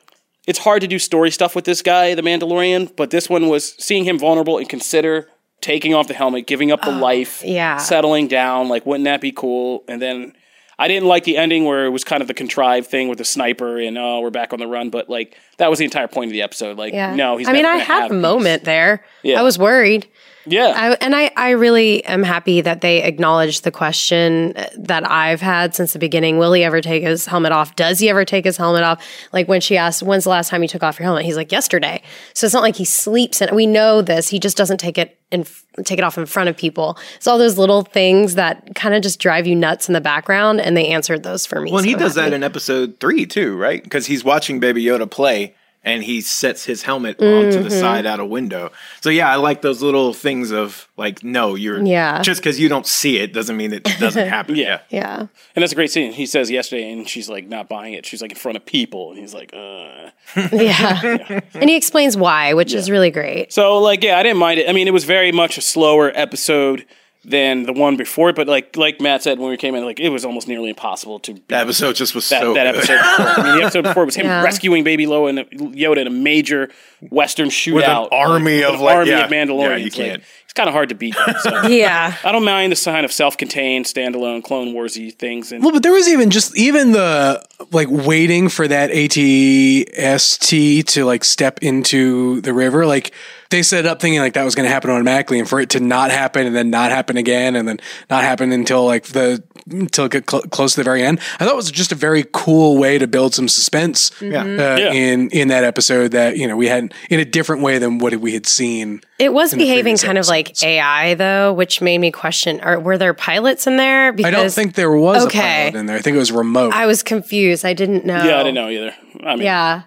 It's 0.47 0.61
hard 0.61 0.81
to 0.83 0.87
do 0.87 0.99
story 0.99 1.31
stuff 1.31 1.57
with 1.57 1.65
this 1.65 1.83
guy, 1.83 2.15
the 2.15 2.23
Mandalorian, 2.23 2.95
but 2.97 3.11
this 3.11 3.29
one 3.29 3.49
was 3.49 3.75
seeing 3.79 4.05
him 4.05 4.19
vulnerable 4.19 4.59
and 4.59 4.69
consider 4.69 5.29
taking 5.61 5.95
off 5.95 6.07
the 6.07 6.15
helmet, 6.15 6.47
giving 6.47 6.71
up 6.71 6.83
the 6.83 6.95
oh, 6.95 6.99
life, 6.99 7.43
yeah. 7.45 7.79
settling 7.79 8.29
down. 8.29 8.69
Like, 8.69 8.87
wouldn't 8.87 9.05
that 9.05 9.21
be 9.21 9.33
cool? 9.33 9.85
And 9.89 10.01
then 10.01 10.35
I 10.79 10.89
didn't 10.89 11.09
like 11.09 11.25
the 11.25 11.37
ending 11.37 11.65
where 11.65 11.87
it 11.87 11.91
was 11.91 12.05
kind 12.05 12.21
of 12.21 12.29
the 12.29 12.35
contrived 12.35 12.89
thing 12.89 13.09
with 13.09 13.19
the 13.19 13.25
sniper 13.25 13.79
and 13.79 13.97
oh, 13.97 14.21
we're 14.21 14.31
back 14.31 14.53
on 14.53 14.59
the 14.59 14.67
run. 14.67 14.91
But 14.91 15.09
like, 15.09 15.37
that 15.59 15.71
was 15.71 15.79
the 15.79 15.85
entire 15.85 16.07
point 16.07 16.29
of 16.29 16.33
the 16.33 16.43
episode. 16.43 16.77
Like, 16.77 16.93
yeah. 16.93 17.15
no, 17.15 17.39
he's. 17.39 17.49
I 17.49 17.53
mean, 17.53 17.65
I 17.65 17.77
had 17.77 18.11
a 18.11 18.15
moment 18.15 18.65
there. 18.65 19.05
Yeah. 19.23 19.41
I 19.41 19.43
was 19.43 19.59
worried. 19.59 20.07
Yeah, 20.47 20.73
I, 20.77 20.93
and 21.01 21.15
I, 21.15 21.31
I 21.37 21.51
really 21.51 22.05
am 22.05 22.23
happy 22.23 22.61
that 22.61 22.81
they 22.81 23.03
acknowledged 23.03 23.65
the 23.65 23.73
question 23.73 24.55
that 24.77 25.09
I've 25.11 25.41
had 25.41 25.75
since 25.75 25.93
the 25.93 25.99
beginning. 25.99 26.39
Will 26.39 26.53
he 26.53 26.63
ever 26.63 26.81
take 26.81 27.03
his 27.03 27.27
helmet 27.27 27.53
off? 27.53 27.77
Does 27.77 27.99
he 27.99 28.09
ever 28.09 28.25
take 28.25 28.45
his 28.45 28.57
helmet 28.57 28.83
off? 28.83 29.05
Like 29.33 29.49
when 29.49 29.61
she 29.61 29.77
asked, 29.77 30.03
when's 30.03 30.25
the 30.25 30.31
last 30.31 30.49
time 30.49 30.63
you 30.63 30.69
took 30.69 30.83
off 30.83 30.99
your 30.99 31.05
helmet? 31.05 31.25
He's 31.25 31.37
like, 31.37 31.53
yesterday. 31.53 32.03
So 32.33 32.47
it's 32.47 32.55
not 32.55 32.63
like 32.63 32.77
he 32.77 32.85
sleeps 32.85 33.41
in 33.41 33.49
it. 33.49 33.55
We 33.55 33.67
know 33.67 34.03
this. 34.03 34.29
He 34.29 34.39
just 34.39 34.57
doesn't 34.57 34.79
take 34.79 34.99
it 34.99 35.19
and 35.33 35.51
take 35.85 35.99
it 35.99 36.05
off 36.05 36.17
in 36.17 36.27
front 36.27 36.49
of 36.49 36.57
people. 36.57 36.97
It's 37.17 37.27
all 37.27 37.39
those 37.39 37.59
little 37.59 37.83
things 37.83 38.37
that 38.37 38.75
kind 38.75 38.95
of 38.95 39.03
just 39.03 39.19
drive 39.19 39.47
you 39.47 39.57
nuts 39.57 39.89
in 39.89 39.93
the 39.95 40.01
background. 40.01 40.61
And 40.61 40.77
they 40.77 40.87
answered 40.89 41.25
those 41.25 41.45
for 41.45 41.61
me. 41.61 41.71
Well, 41.71 41.79
and 41.79 41.87
he 41.87 41.95
So 41.95 41.99
does 41.99 42.15
that 42.15 42.33
in 42.33 42.45
episode 42.45 43.01
three 43.01 43.27
too, 43.27 43.57
right? 43.57 43.83
Because 43.83 44.07
he's 44.07 44.23
watching 44.23 44.61
Baby 44.61 44.85
Yoda 44.85 45.11
play, 45.11 45.55
and 45.87 46.03
he 46.05 46.21
sets 46.21 46.65
his 46.65 46.83
helmet 46.83 47.17
onto 47.23 47.57
Mm-hmm. 47.57 47.63
the 47.63 47.71
side 47.71 48.05
out 48.05 48.21
a 48.21 48.27
window. 48.27 48.73
So 49.01 49.09
yeah, 49.09 49.31
I 49.31 49.37
like 49.37 49.63
those 49.63 49.81
little 49.81 50.13
things 50.13 50.51
of 50.51 50.89
like, 50.99 51.23
no, 51.25 51.55
you're 51.55 51.83
Yeah. 51.83 52.21
Just 52.23 52.43
because 52.43 52.61
you 52.61 52.69
don't 52.69 52.87
see 52.87 53.17
it 53.19 53.33
doesn't 53.33 53.57
mean 53.57 53.73
it 53.73 53.85
doesn't 54.01 54.29
happen. 54.29 54.57
Yeah. 54.57 54.81
Yeah. 54.91 55.21
And 55.21 55.63
that's 55.63 55.73
a 55.73 55.77
great 55.77 55.91
scene. 55.91 56.13
He 56.13 56.27
says 56.27 56.51
yesterday, 56.51 56.93
and 56.93 57.09
she's 57.09 57.29
like 57.31 57.47
not 57.49 57.69
buying 57.69 57.95
it. 57.95 58.05
She's 58.05 58.21
like 58.21 58.33
in 58.33 58.37
front 58.37 58.57
of 58.57 58.67
people, 58.67 59.11
and 59.13 59.19
he's 59.19 59.33
like, 59.33 59.55
uh. 59.55 60.11
Yeah. 60.53 61.41
and 61.55 61.71
he 61.71 61.77
explains 61.77 62.17
why, 62.17 62.53
which 62.55 62.75
is 62.75 62.91
really 62.91 63.11
great. 63.11 63.53
So 63.53 63.79
like, 63.79 64.03
yeah, 64.03 64.19
I 64.19 64.23
didn't 64.23 64.39
mind 64.39 64.61
it. 64.61 64.69
I 64.69 64.73
mean, 64.73 64.89
it 64.89 64.93
was 64.93 65.05
very 65.05 65.33
much 65.33 65.57
a 65.57 65.63
slower 65.63 66.11
episode 66.15 66.85
than 67.29 67.65
the 67.65 67.73
one 67.73 67.97
before, 67.97 68.33
but 68.33 68.47
like, 68.47 68.77
like 68.77 69.01
Matt 69.01 69.23
said 69.23 69.41
when 69.41 69.51
we 69.51 69.57
came 69.57 69.75
in, 69.75 69.85
like 69.85 69.99
it 69.99 70.11
was 70.11 70.25
almost 70.25 70.47
nearly 70.47 70.69
impossible 70.71 71.19
to 71.21 71.35
beat 71.35 71.49
That 71.49 71.63
episode 71.63 71.97
just 71.97 72.15
was 72.15 72.29
that, 72.29 72.41
so 72.43 72.55
that 72.55 72.73
good. 72.73 72.77
episode. 72.77 72.99
Before. 72.99 73.27
I 73.27 73.43
mean, 73.49 73.57
the 73.59 73.63
episode 73.65 73.83
before 73.83 74.05
was 74.05 74.15
him 74.15 74.27
Yeah. 74.27 74.43
rescuing 74.45 74.85
Baby 74.85 75.07
Lo 75.07 75.27
and 75.27 75.39
Yoda 75.41 75.99
in 75.99 76.07
a 76.07 76.11
major 76.11 76.71
Western 77.11 77.49
shootout 77.49 77.75
with 77.75 77.85
an 77.85 78.09
army 78.13 78.57
With 78.61 78.67
of, 78.75 78.81
like- 78.81 78.97
army 78.97 79.11
yeah. 79.11 79.25
of 79.25 79.31
Mandalorians. 79.31 79.69
Yeah, 79.71 79.77
you 79.77 79.91
can't. 79.91 80.23
it's 80.45 80.46
kind 80.57 80.69
of 80.69 80.75
hard 80.75 80.89
to 80.89 80.95
beat. 80.95 81.15
That, 81.27 81.41
so. 81.41 81.69
Yeah. 81.69 82.17
I 82.25 82.33
don't 82.33 82.45
mind 82.45 82.73
the 82.73 82.77
sign 82.77 83.05
of 83.05 83.13
self-contained, 83.13 83.85
standalone, 83.85 84.43
Clone 84.43 84.75
Warsy 84.75 85.15
things. 85.15 85.53
And 85.53 85.63
Well, 85.63 85.73
but 85.73 85.83
there 85.83 85.93
was 85.93 86.09
even 86.09 86.31
just 86.31 86.57
even 86.57 86.93
the 86.93 87.45
like 87.71 87.89
waiting 87.91 88.49
for 88.49 88.67
that 88.67 88.91
ATST 88.91 90.85
to 90.87 91.05
like 91.05 91.25
step 91.25 91.59
into 91.63 92.41
the 92.41 92.53
river. 92.53 92.87
Like 92.87 93.13
they 93.51 93.63
set 93.63 93.81
it 93.85 93.87
up 93.87 94.01
thinking 94.01 94.21
like 94.21 94.33
that 94.35 94.45
was 94.45 94.55
going 94.55 94.67
to 94.67 94.73
happen 94.73 94.91
automatically, 94.91 95.39
and 95.39 95.49
for 95.49 95.61
it 95.61 95.71
to 95.71 95.81
not 95.81 96.11
happen 96.11 96.47
and 96.47 96.55
then 96.57 96.71
not 96.71 96.91
happen 96.91 97.17
again 97.17 97.55
and 97.57 97.67
then 97.69 97.79
not 98.11 98.25
happen 98.25 98.53
until 98.53 98.85
like 98.85 99.05
the 99.05 99.43
until 99.71 100.05
it 100.07 100.13
get 100.13 100.29
cl- 100.31 100.43
close 100.43 100.75
to 100.75 100.81
the 100.81 100.85
very 100.85 101.03
end. 101.03 101.19
I 101.39 101.45
thought 101.45 101.53
it 101.53 101.57
was 101.57 101.71
just 101.71 101.93
a 101.93 101.97
very 101.97 102.25
cool 102.33 102.77
way 102.79 102.99
to 102.99 103.07
build 103.07 103.35
some 103.35 103.49
suspense. 103.49 104.11
Yeah. 104.21 104.43
Uh, 104.43 104.77
Yeah. 104.79 104.93
in 104.93 105.31
in 105.31 105.49
that 105.49 105.65
episode 105.65 106.13
that 106.13 106.37
you 106.37 106.47
know 106.49 106.57
we 106.57 106.67
had 106.69 106.93
in 107.11 107.21
a 107.21 107.25
different 107.25 107.63
way 107.63 107.79
than 107.79 107.99
what 107.99 108.15
we 108.17 108.33
had 108.33 108.47
seen. 108.47 109.01
It 109.19 109.33
was 109.33 109.55
behaving 109.55 109.83
previous 109.83 110.05
kind 110.05 110.19
of 110.19 110.29
like 110.29 110.63
AI 110.63 111.15
though, 111.15 111.53
which 111.53 111.81
made 111.81 111.99
me 111.99 112.11
question: 112.11 112.61
Are 112.61 112.79
were 112.79 112.99
there 112.99 113.15
pilots 113.15 113.67
in 113.67 113.79
there? 113.79 114.13
Because 114.13 114.29
I 114.29 114.37
don't 114.37 114.51
think 114.51 114.75
there 114.75 114.93
was 114.93 115.25
Okay. 115.27 115.69
a 115.69 115.71
pilot 115.71 115.81
in 115.81 115.87
there. 115.87 115.97
I 115.97 116.01
think 116.01 116.17
it 116.17 116.19
was 116.19 116.33
remote. 116.33 116.75
I 116.75 116.87
was 116.87 117.03
confused. 117.03 117.65
I 117.65 117.73
didn't 117.73 118.05
know. 118.05 118.23
yeah, 118.23 118.39
I 118.39 118.43
didn't 118.43 118.55
know 118.55 118.69
either. 118.69 118.95
I 119.25 119.37
mean, 119.37 119.45
Yeah, 119.45 119.83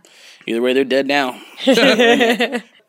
Either 0.47 0.61
way, 0.63 0.73
they're 0.73 0.83
dead 0.83 1.05
now. 1.05 1.39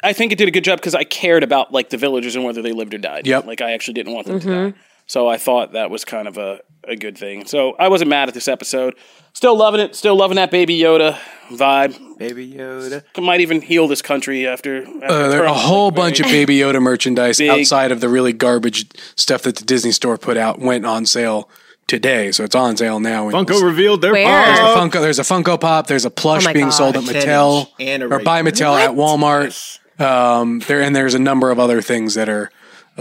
I 0.02 0.14
think 0.14 0.32
it 0.32 0.38
did 0.38 0.48
a 0.48 0.50
good 0.50 0.64
job 0.64 0.78
because 0.78 0.94
I 0.94 1.04
cared 1.04 1.42
about 1.42 1.72
like 1.72 1.90
the 1.90 1.98
villagers 1.98 2.34
and 2.34 2.44
whether 2.44 2.62
they 2.62 2.72
lived 2.72 2.94
or 2.94 2.98
died. 2.98 3.26
Yep. 3.26 3.44
Like 3.44 3.60
I 3.60 3.72
actually 3.72 3.94
didn't 3.94 4.14
want 4.14 4.26
them 4.26 4.40
to 4.40 4.46
mm-hmm. 4.48 4.70
die. 4.70 4.78
So 5.06 5.28
I 5.28 5.36
thought 5.36 5.72
that 5.72 5.90
was 5.90 6.04
kind 6.04 6.26
of 6.26 6.38
a, 6.38 6.60
a 6.84 6.96
good 6.96 7.18
thing. 7.18 7.44
So 7.44 7.74
I 7.78 7.88
wasn't 7.88 8.08
mad 8.08 8.28
at 8.28 8.34
this 8.34 8.48
episode. 8.48 8.94
Still 9.34 9.56
loving 9.56 9.80
it. 9.80 9.94
Still 9.94 10.16
loving 10.16 10.36
that 10.36 10.50
Baby 10.50 10.78
Yoda 10.78 11.18
vibe. 11.50 11.98
Baby 12.20 12.52
Yoda. 12.52 13.02
Might 13.20 13.40
even 13.40 13.62
heal 13.62 13.88
this 13.88 14.02
country 14.02 14.46
after. 14.46 14.82
after 14.82 15.04
Uh, 15.06 15.28
there 15.28 15.40
are 15.42 15.46
a 15.46 15.52
whole 15.54 15.86
Like, 15.86 15.94
bunch 15.96 16.20
of 16.20 16.26
Baby 16.26 16.58
Yoda 16.58 16.80
merchandise 16.80 17.38
Big- 17.38 17.48
outside 17.48 17.90
of 17.92 18.00
the 18.00 18.10
really 18.10 18.34
garbage 18.34 18.84
stuff 19.16 19.40
that 19.42 19.56
the 19.56 19.64
Disney 19.64 19.90
store 19.90 20.18
put 20.18 20.36
out 20.36 20.60
went 20.60 20.84
on 20.84 21.06
sale 21.06 21.48
today, 21.88 22.30
so 22.30 22.44
it's 22.44 22.54
on 22.54 22.76
sale 22.76 23.00
now. 23.00 23.28
And 23.28 23.34
Funko 23.48 23.54
you'll- 23.54 23.64
revealed 23.64 24.02
their 24.02 24.12
Where? 24.12 24.26
There's 24.46 24.58
a 24.58 24.62
pop. 24.62 24.78
Funko. 24.92 25.00
There's 25.00 25.18
a 25.18 25.22
Funko 25.22 25.58
Pop. 25.58 25.86
There's 25.86 26.04
a 26.04 26.10
plush 26.10 26.46
Oh 26.46 26.52
being 26.52 26.66
God. 26.66 26.70
sold 26.74 26.96
at 26.98 27.04
Mattel 27.04 27.68
and 27.80 28.02
a 28.02 28.06
or 28.06 28.18
by 28.20 28.42
regular. 28.42 28.74
Mattel 28.76 28.78
at 28.78 28.90
Walmart. 28.90 29.78
Um, 29.98 30.60
there 30.68 30.82
and 30.82 30.94
there's 30.94 31.14
a 31.14 31.18
number 31.18 31.50
of 31.50 31.58
other 31.58 31.80
things 31.80 32.14
that 32.14 32.28
are. 32.28 32.50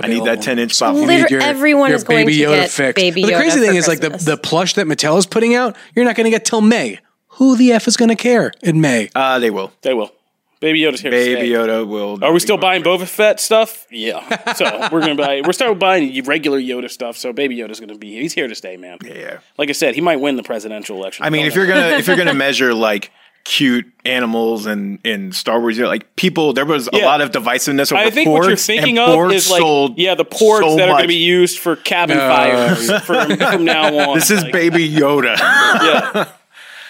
I 0.01 0.07
need 0.07 0.23
that 0.23 0.41
10 0.41 0.59
inch 0.59 0.79
pop. 0.79 0.95
You 0.95 1.01
Liter- 1.01 1.21
need 1.23 1.29
your- 1.31 1.41
everyone 1.41 1.89
your 1.89 1.97
is 1.97 2.05
going 2.05 2.25
Baby 2.25 2.37
to 2.37 2.43
Yoda 2.45 2.55
get 2.61 2.69
fix. 2.71 2.95
Baby 3.01 3.23
But 3.23 3.31
the 3.31 3.35
crazy 3.35 3.59
for 3.59 3.65
thing 3.65 3.75
is, 3.75 3.85
like 3.87 3.99
the 3.99 4.09
the 4.11 4.37
plush 4.37 4.75
that 4.75 4.87
Mattel 4.87 5.17
is 5.17 5.25
putting 5.25 5.55
out, 5.55 5.75
you're 5.93 6.05
not 6.05 6.15
going 6.15 6.23
to 6.25 6.31
get 6.31 6.45
till 6.45 6.61
May. 6.61 6.99
Who 7.39 7.57
the 7.57 7.71
f 7.73 7.87
is 7.87 7.97
going 7.97 8.09
to 8.09 8.15
care 8.15 8.53
in 8.61 8.79
May? 8.81 9.09
Uh, 9.15 9.39
they 9.39 9.49
will. 9.49 9.71
They 9.81 9.93
will. 9.93 10.11
Baby 10.59 10.81
Yoda's 10.81 10.99
here. 10.99 11.09
to 11.11 11.15
Baby 11.17 11.35
stay. 11.35 11.49
Yoda 11.49 11.87
will. 11.87 12.21
Are 12.23 12.33
we 12.33 12.39
still 12.41 12.57
buying 12.57 12.83
Boba 12.83 13.07
Fett 13.07 13.39
stuff? 13.39 13.87
Yeah. 13.89 14.19
So 14.55 14.65
we're 14.91 14.99
gonna 14.99 15.15
buy. 15.15 15.41
We're 15.45 15.53
starting 15.53 15.79
buying 15.79 16.21
regular 16.25 16.59
Yoda 16.59 16.89
stuff. 16.89 17.15
So 17.17 17.31
Baby 17.31 17.55
Yoda's 17.55 17.79
gonna 17.79 17.97
be. 17.97 18.19
He's 18.19 18.33
here 18.33 18.47
to 18.49 18.55
stay, 18.55 18.75
man. 18.75 18.97
Yeah. 19.05 19.39
Like 19.57 19.69
I 19.69 19.71
said, 19.71 19.95
he 19.95 20.01
might 20.01 20.17
win 20.17 20.35
the 20.35 20.43
presidential 20.43 20.97
election. 20.97 21.23
I 21.25 21.29
mean, 21.29 21.45
if 21.45 21.55
you're 21.55 21.65
gonna 21.67 21.95
if 21.97 22.07
you're 22.07 22.17
gonna 22.17 22.33
measure 22.47 22.73
like 22.73 23.11
cute 23.45 23.85
animals 24.03 24.65
and 24.65 24.99
in 25.05 25.31
Star 25.31 25.61
Wars, 25.61 25.77
you 25.77 25.83
know, 25.83 25.89
like 25.89 26.13
people, 26.17 26.51
there 26.51 26.65
was 26.65 26.87
a 26.87 26.97
Yeah. 26.97 27.05
lot 27.05 27.21
of 27.21 27.31
divisiveness 27.31 27.93
over 27.93 28.01
I 28.01 28.09
think 28.09 28.29
what 28.29 28.45
you're 28.45 28.57
thinking 28.57 28.99
of 28.99 29.31
is 29.31 29.49
like, 29.49 29.59
sold 29.61 29.97
yeah, 29.97 30.13
the 30.15 30.25
porgs 30.25 30.59
so 30.59 30.75
that 30.75 30.89
are 30.89 30.91
going 30.91 31.01
to 31.03 31.07
be 31.07 31.15
used 31.15 31.57
for 31.57 31.77
cabin 31.77 32.17
No. 32.17 32.27
fires 32.29 32.91
from, 33.05 33.37
from 33.37 33.63
now 33.65 34.09
on. 34.09 34.15
This 34.15 34.29
is 34.29 34.43
Like, 34.43 34.51
Baby 34.51 34.89
Yoda, 34.91 35.37
yeah. 35.37 36.29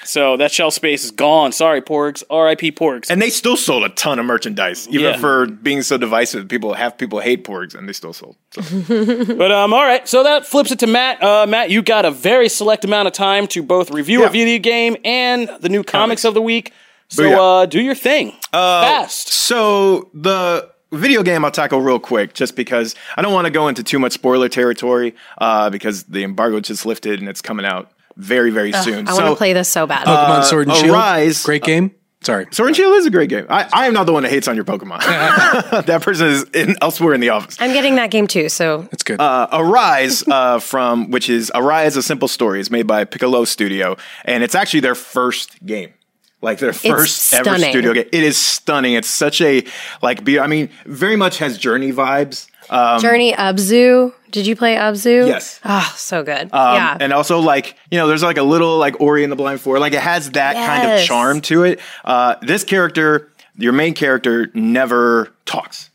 So 0.06 0.38
that 0.38 0.52
shelf 0.52 0.74
space 0.74 1.04
is 1.06 1.12
gone. 1.12 1.52
Sorry, 1.52 1.82
porgs. 1.82 2.24
R.I.P. 2.30 2.72
porgs. 2.72 3.10
and 3.10 3.22
they 3.22 3.30
still 3.30 3.58
sold 3.58 3.84
a 3.84 3.89
ton 3.89 4.20
of 4.20 4.26
merchandise, 4.26 4.88
even 4.89 5.02
Yeah. 5.14 5.18
for 5.18 5.45
being 5.47 5.82
so 5.82 5.97
divisive. 5.97 6.47
People 6.47 6.74
half 6.74 6.97
people 6.97 7.20
hate 7.20 7.43
porgs, 7.43 7.76
and 7.76 7.88
they 7.88 7.93
still 7.93 8.14
sold. 8.14 8.36
So. 8.52 8.62
But 9.36 9.52
um, 9.52 9.74
all 9.74 9.84
right. 9.84 10.08
So 10.08 10.24
that 10.24 10.45
flips 10.45 10.72
it 10.72 10.80
to 10.80 10.88
Matt. 10.88 11.22
Uh, 11.24 11.45
Matt, 11.47 11.70
you 11.70 11.82
got 11.82 12.06
a 12.06 12.12
very 12.12 12.50
select 12.50 12.84
amount 12.86 13.08
of 13.08 13.14
time 13.14 13.47
to 13.47 13.62
both 13.64 13.91
review 13.91 14.26
a 14.26 14.30
video 14.30 14.60
game 14.60 14.97
and 15.06 15.50
the 15.62 15.70
new 15.70 15.84
comics, 15.84 15.91
Comics. 15.91 16.26
of 16.26 16.34
the 16.34 16.41
week. 16.41 16.74
So 17.10 17.24
Booyah. 17.24 17.64
uh, 17.64 17.66
do 17.66 17.82
your 17.82 17.95
thing 17.95 18.34
uh, 18.54 18.82
fast. 18.84 19.30
So 19.30 20.10
the 20.14 20.70
video 20.91 21.24
game 21.24 21.43
I'll 21.43 21.52
tackle 21.52 21.82
real 21.82 22.00
quick, 22.00 22.34
just 22.34 22.56
because 22.56 22.95
I 23.18 23.22
don't 23.22 23.34
want 23.34 23.45
to 23.45 23.52
go 23.52 23.68
into 23.68 23.84
too 23.84 24.00
much 24.00 24.14
spoiler 24.14 24.47
territory, 24.50 25.16
uh, 25.39 25.70
because 25.72 26.04
the 26.04 26.24
embargo 26.24 26.60
just 26.60 26.86
lifted 26.86 27.20
and 27.20 27.28
it's 27.28 27.41
coming 27.41 27.66
out 27.66 27.91
very 28.20 28.51
very 28.51 28.72
soon. 28.74 29.07
I 29.07 29.13
want 29.13 29.26
to 29.26 29.36
play 29.36 29.53
this 29.53 29.70
so 29.70 29.88
bad. 29.88 30.05
Pokemon 30.05 30.43
Sword 30.43 30.67
and 30.67 30.78
Shield. 30.78 30.95
Arise. 30.95 31.43
Great 31.43 31.63
game. 31.63 31.91
Sorry. 32.22 32.45
Sword 32.51 32.67
and 32.67 32.76
Shield 32.76 32.95
is 32.95 33.05
a 33.05 33.09
great 33.11 33.30
game. 33.30 33.45
I, 33.49 33.70
I 33.72 33.88
am 33.88 33.93
not 33.93 34.05
the 34.05 34.11
one 34.11 34.24
that 34.24 34.30
hates 34.30 34.49
on 34.49 34.55
your 34.57 34.65
Pokemon. 34.65 34.99
that 35.86 36.01
person 36.01 36.28
is 36.28 36.43
in, 36.53 36.76
elsewhere 36.82 37.13
in 37.13 37.22
the 37.22 37.30
office. 37.30 37.55
I'm 37.61 37.72
getting 37.72 37.95
that 37.95 38.11
game 38.11 38.28
too, 38.28 38.49
so 38.49 38.89
It's 38.91 39.03
good. 39.03 39.22
uh, 39.22 39.47
Arise 39.53 40.28
uh, 40.28 40.59
from 40.59 41.11
which 41.11 41.30
is 41.30 41.49
Arise: 41.55 41.95
A 41.95 42.03
Simple 42.03 42.28
Story 42.28 42.59
is 42.59 42.70
made 42.70 42.88
by 42.88 43.05
Piccolo 43.05 43.45
Studio, 43.45 43.95
and 44.26 44.43
it's 44.43 44.53
actually 44.53 44.82
their 44.82 44.95
first 44.95 45.65
game. 45.65 45.93
Like 46.41 46.59
their 46.59 46.72
first 46.72 47.34
ever 47.34 47.57
studio 47.57 47.93
game. 47.93 48.07
It 48.13 48.24
is 48.24 48.38
stunning. 48.38 48.93
It's 48.93 49.09
such 49.09 49.41
a 49.41 49.63
like. 50.01 50.24
Be, 50.24 50.39
I 50.39 50.47
mean, 50.47 50.70
very 50.86 51.17
much 51.17 51.38
has 51.39 51.57
Journey 51.57 51.91
vibes. 51.91 52.47
Um, 52.70 53.01
Journey 53.01 53.34
Abzu. 53.34 54.13
Did 54.32 54.47
you 54.47 54.55
play 54.55 54.75
Abzu? 54.75 55.27
Yes. 55.27 55.59
Oh, 55.65 55.93
so 55.97 56.23
good. 56.23 56.53
um, 56.53 56.75
yeah. 56.75 56.97
and 56.99 57.13
also 57.13 57.39
like 57.39 57.75
you 57.91 57.97
know, 57.97 58.07
there's 58.07 58.23
like 58.23 58.38
a 58.38 58.43
little 58.43 58.77
like 58.77 58.99
Ori 59.01 59.23
and 59.23 59.32
the 59.32 59.36
Blind 59.36 59.61
Four. 59.61 59.80
Like 59.80 59.93
it 59.93 60.01
has 60.01 60.32
that 60.32 60.55
kind 60.55 60.91
of 60.91 61.05
charm 61.05 61.41
to 61.41 61.63
it. 61.63 61.80
Uh, 62.05 62.36
this 62.41 62.63
character, 62.63 63.32
your 63.57 63.73
main 63.73 63.93
character, 63.93 64.49
never 64.53 65.34
talks. 65.45 65.89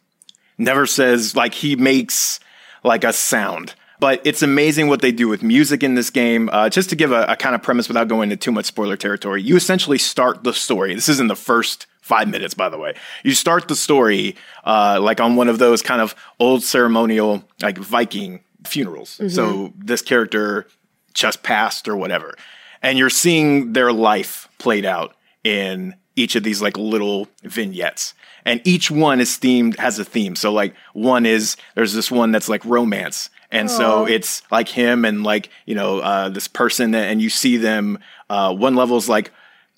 Never 0.58 0.86
says 0.86 1.34
like 1.34 1.54
he 1.54 1.76
makes 1.76 2.40
like 2.82 3.04
a 3.04 3.12
sound. 3.12 3.74
But 4.00 4.20
it's 4.26 4.42
amazing 4.42 4.88
what 4.88 5.00
they 5.00 5.12
do 5.12 5.28
with 5.28 5.42
music 5.42 5.82
in 5.82 5.94
this 5.94 6.10
game. 6.10 6.50
Uh, 6.52 6.68
just 6.68 6.90
to 6.90 6.96
give 6.96 7.12
a, 7.12 7.24
a 7.26 7.36
kind 7.36 7.54
of 7.54 7.62
premise 7.62 7.88
without 7.88 8.08
going 8.08 8.30
into 8.30 8.36
too 8.36 8.52
much 8.52 8.66
spoiler 8.66 8.96
territory, 8.96 9.40
you 9.40 9.56
essentially 9.56 9.98
start 9.98 10.44
the 10.44 10.52
story. 10.52 10.94
This 10.94 11.08
is 11.08 11.20
in 11.20 11.28
the 11.28 11.36
first 11.36 11.86
five 12.04 12.28
minutes, 12.28 12.52
by 12.52 12.68
the 12.68 12.76
way. 12.76 12.94
You 13.22 13.32
start 13.32 13.66
the 13.66 13.74
story 13.74 14.36
uh, 14.64 15.00
like 15.00 15.22
on 15.22 15.36
one 15.36 15.48
of 15.48 15.58
those 15.58 15.80
kind 15.80 16.02
of 16.02 16.14
old 16.38 16.62
ceremonial, 16.62 17.42
like 17.62 17.78
Viking 17.78 18.40
funerals. 18.66 19.18
So 19.30 19.72
this 19.74 20.02
character 20.02 20.66
just 21.14 21.42
passed 21.42 21.88
or 21.88 21.96
whatever. 21.96 22.34
And 22.82 22.98
you're 22.98 23.08
seeing 23.08 23.72
their 23.72 23.90
life 23.90 24.50
played 24.58 24.84
out 24.84 25.16
in 25.44 25.94
each 26.14 26.36
of 26.36 26.42
these 26.42 26.60
like 26.60 26.76
little 26.76 27.26
vignettes. 27.42 28.12
And 28.44 28.60
each 28.64 28.90
one 28.90 29.18
is 29.18 29.30
themed, 29.38 29.78
has 29.78 29.98
a 29.98 30.04
theme. 30.04 30.36
So 30.36 30.52
like 30.52 30.74
one 30.92 31.24
is, 31.24 31.56
there's 31.74 31.94
this 31.94 32.10
one 32.10 32.32
that's 32.32 32.50
like 32.50 32.62
romance. 32.66 33.30
And 33.50 33.70
so 33.70 34.04
it's 34.04 34.42
like 34.50 34.68
him 34.68 35.06
and 35.06 35.22
like, 35.22 35.48
you 35.64 35.74
know, 35.74 36.00
uh, 36.00 36.28
this 36.28 36.48
person 36.48 36.94
and 36.94 37.22
you 37.22 37.30
see 37.30 37.56
them, 37.56 37.98
uh, 38.28 38.54
one 38.54 38.74
level 38.74 38.98
is 38.98 39.08
like, 39.08 39.32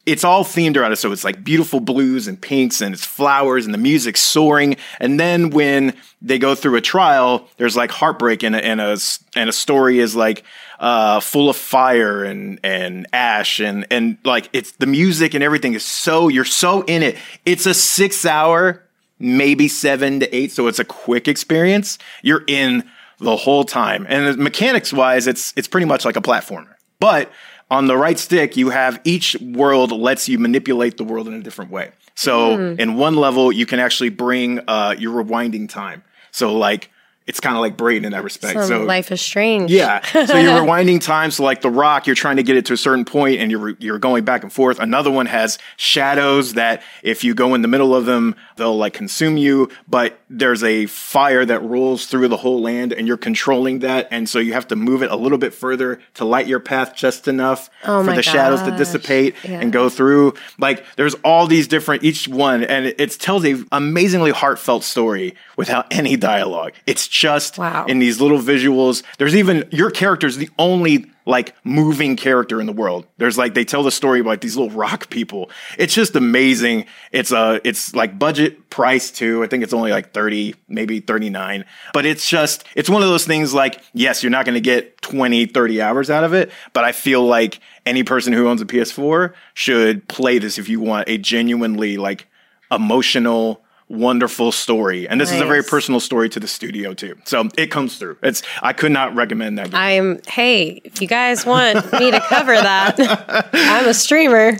it's 0.07 0.23
all 0.23 0.45
themed 0.45 0.77
around 0.77 0.93
it. 0.93 0.97
So 0.97 1.11
it's 1.11 1.25
like 1.25 1.43
beautiful 1.43 1.81
blues 1.81 2.29
and 2.29 2.41
pinks 2.41 2.81
and 2.81 2.95
it's 2.95 3.05
flowers 3.05 3.65
and 3.65 3.75
the 3.75 3.79
music's 3.79 4.23
soaring. 4.23 4.77
And 5.01 5.19
then 5.19 5.51
when 5.51 5.95
they 6.23 6.39
go 6.39 6.55
through 6.55 6.77
a 6.77 6.81
trial, 6.81 7.49
there's 7.57 7.77
like 7.77 7.91
heartbreak 7.91 8.45
and 8.45 8.55
a, 8.55 8.65
and 8.65 8.81
a, 8.81 8.97
and 9.35 9.51
a 9.51 9.53
story 9.53 9.99
is 9.99 10.15
like, 10.15 10.45
uh, 10.79 11.19
full 11.21 11.51
of 11.51 11.57
fire 11.57 12.23
and, 12.23 12.61
and 12.63 13.07
ash 13.13 13.61
and, 13.61 13.87
and 13.91 14.19
like 14.25 14.49
it's 14.53 14.73
the 14.73 14.87
music 14.87 15.35
and 15.35 15.43
everything 15.43 15.75
is 15.75 15.85
so, 15.85 16.29
you're 16.29 16.45
so 16.45 16.83
in 16.83 17.03
it. 17.03 17.17
It's 17.45 17.67
a 17.67 17.75
six 17.75 18.25
hour, 18.25 18.85
maybe 19.19 19.67
seven 19.67 20.21
to 20.21 20.37
eight. 20.37 20.53
So 20.53 20.69
it's 20.69 20.79
a 20.79 20.85
quick 20.85 21.27
experience. 21.27 21.99
You're 22.23 22.45
in 22.47 22.89
the 23.19 23.37
whole 23.37 23.65
time. 23.65 24.07
And 24.09 24.37
mechanics 24.37 24.93
wise, 24.93 25.27
it's, 25.27 25.53
it's 25.57 25.67
pretty 25.67 25.87
much 25.87 26.05
like 26.05 26.17
a 26.17 26.23
platformer. 26.23 26.75
But 27.01 27.33
on 27.71 27.87
the 27.87 27.97
right 27.97 28.19
stick, 28.19 28.57
you 28.57 28.71
have 28.71 29.01
each 29.05 29.37
world 29.41 29.91
lets 29.93 30.29
you 30.29 30.39
manipulate 30.39 30.97
the 30.97 31.05
world 31.05 31.27
in 31.29 31.35
a 31.35 31.43
different 31.43 31.71
way. 31.71 31.91
So 32.15 32.75
in 32.79 32.95
one 32.95 33.17
level, 33.17 33.53
you 33.53 33.67
can 33.67 33.79
actually 33.79 34.09
bring 34.09 34.61
uh, 34.67 34.95
your 34.99 35.23
rewinding 35.23 35.69
time. 35.69 36.03
So 36.31 36.57
like 36.57 36.91
it's 37.27 37.41
kind 37.41 37.57
of 37.57 37.61
like 37.61 37.77
Braden 37.77 38.05
in 38.05 38.13
that 38.13 38.23
respect. 38.25 38.55
Some 38.61 38.69
so 38.69 38.85
Life 38.85 39.11
is 39.11 39.21
Strange. 39.21 39.71
yeah. 39.71 40.01
So 40.07 40.21
you're 40.39 40.61
rewinding 40.63 41.01
time. 41.01 41.31
So 41.31 41.43
like 41.43 41.61
the 41.61 41.71
rock, 41.71 42.07
you're 42.07 42.15
trying 42.17 42.37
to 42.37 42.43
get 42.43 42.57
it 42.57 42.67
to 42.67 42.73
a 42.73 42.77
certain 42.77 43.05
point 43.05 43.41
and 43.41 43.51
you're, 43.51 43.71
you're 43.79 43.99
going 43.99 44.25
back 44.25 44.43
and 44.45 44.53
forth. 44.53 44.79
Another 44.79 45.11
one 45.11 45.27
has 45.27 45.59
shadows 45.77 46.55
that 46.55 46.83
if 47.03 47.25
you 47.25 47.35
go 47.35 47.55
in 47.55 47.63
the 47.63 47.69
middle 47.69 47.95
of 47.95 48.07
them, 48.07 48.37
they'll 48.57 48.77
like 48.77 48.93
consume 48.95 49.37
you. 49.37 49.69
But 49.89 50.19
there's 50.31 50.63
a 50.63 50.87
fire 50.87 51.45
that 51.45 51.63
rolls 51.63 52.07
through 52.07 52.29
the 52.29 52.37
whole 52.37 52.61
land 52.61 52.93
and 52.93 53.07
you're 53.09 53.17
controlling 53.17 53.81
that. 53.81 54.09
And 54.11 54.29
so 54.29 54.39
you 54.39 54.53
have 54.53 54.69
to 54.69 54.77
move 54.77 55.03
it 55.03 55.11
a 55.11 55.17
little 55.17 55.39
bit 55.39 55.53
further 55.55 56.01
to 56.15 56.25
light 56.25 56.47
your 56.47 56.61
path 56.61 56.95
just 56.95 57.29
enough 57.29 57.71
Oh 57.85 58.05
for 58.05 58.13
the 58.15 58.23
shadows 58.23 58.63
to 58.63 58.77
dissipate 58.77 59.35
Yeah. 59.45 59.61
and 59.61 59.73
go 59.73 59.89
through. 59.89 60.35
Like 60.59 60.85
there's 60.97 61.15
all 61.25 61.47
these 61.47 61.67
different, 61.69 62.05
each 62.05 62.29
one, 62.29 62.63
and 62.65 62.87
it, 62.87 63.01
it 63.01 63.11
tells 63.19 63.45
a 63.45 63.57
amazingly 63.73 64.31
heartfelt 64.31 64.85
story 64.85 65.35
without 65.57 65.87
any 65.93 66.17
dialogue. 66.17 66.73
It's 66.87 67.07
just 67.17 67.59
Wow. 67.59 67.87
in 67.87 67.99
these 67.99 68.21
little 68.21 68.39
visuals. 68.39 69.03
There's 69.19 69.35
even 69.35 69.69
your 69.71 69.91
character's 69.91 70.37
the 70.37 70.51
only 70.59 71.07
like 71.29 71.55
moving 71.65 72.15
character 72.17 72.61
in 72.61 72.67
the 72.67 72.73
world. 72.73 73.05
There's 73.19 73.37
like 73.37 73.55
they 73.55 73.65
tell 73.65 73.83
the 73.83 73.91
story 73.91 74.21
about 74.21 74.41
these 74.43 74.57
little 74.57 74.77
rock 74.77 75.11
people. 75.11 75.51
It's 75.77 75.93
just 75.95 76.15
amazing. 76.15 76.87
It's 77.13 77.33
uh 77.33 77.59
it's 77.65 77.95
like 77.95 78.19
budget 78.19 78.71
price 78.71 79.11
too. 79.11 79.43
I 79.43 79.49
think 79.49 79.65
it's 79.65 79.73
only 79.73 79.91
like 79.91 80.13
30, 80.13 80.55
maybe 80.69 81.01
39. 81.01 81.65
But 81.93 82.07
it's 82.07 82.29
just 82.29 82.65
it's 82.77 82.89
one 82.89 83.03
of 83.03 83.09
those 83.09 83.25
things 83.27 83.53
like 83.55 83.83
yes, 83.93 84.23
you're 84.23 84.31
not 84.31 84.45
going 84.45 84.55
to 84.55 84.61
get 84.61 85.01
20, 85.03 85.47
30 85.47 85.83
hours 85.83 86.11
out 86.11 86.23
of 86.25 86.33
it, 86.33 86.51
but 86.73 86.85
I 86.85 86.93
feel 86.93 87.25
like 87.27 87.59
any 87.85 88.03
person 88.05 88.33
who 88.33 88.49
owns 88.49 88.61
a 88.61 88.67
PS4 88.67 89.33
should 89.55 90.07
play 90.09 90.39
this 90.39 90.59
if 90.59 90.69
you 90.69 90.81
want 90.81 91.09
a 91.09 91.19
genuinely 91.19 91.97
like 91.97 92.27
emotional 92.71 93.63
wonderful 93.89 94.51
story 94.51 95.09
and 95.09 95.21
this 95.21 95.31
is 95.31 95.41
a 95.41 95.47
very 95.47 95.63
personal 95.63 96.01
story 96.01 96.29
to 96.29 96.41
the 96.41 96.49
studio 96.49 96.93
too 96.93 97.17
so 97.25 97.49
it 97.57 97.69
comes 97.71 97.99
through 97.99 98.17
it's 98.21 98.43
i 98.61 98.73
could 98.73 98.91
not 98.91 99.15
recommend 99.15 99.59
that 99.59 99.71
game. 99.71 99.75
I'm 99.81 100.21
hey, 100.27 100.81
if 100.85 101.01
you 101.01 101.07
guys 101.07 101.47
want 101.47 101.77
me 101.93 102.11
to 102.11 102.19
cover 102.21 102.55
that, 102.55 102.97
I'm 103.53 103.87
a 103.89 103.95
streamer. 103.95 104.59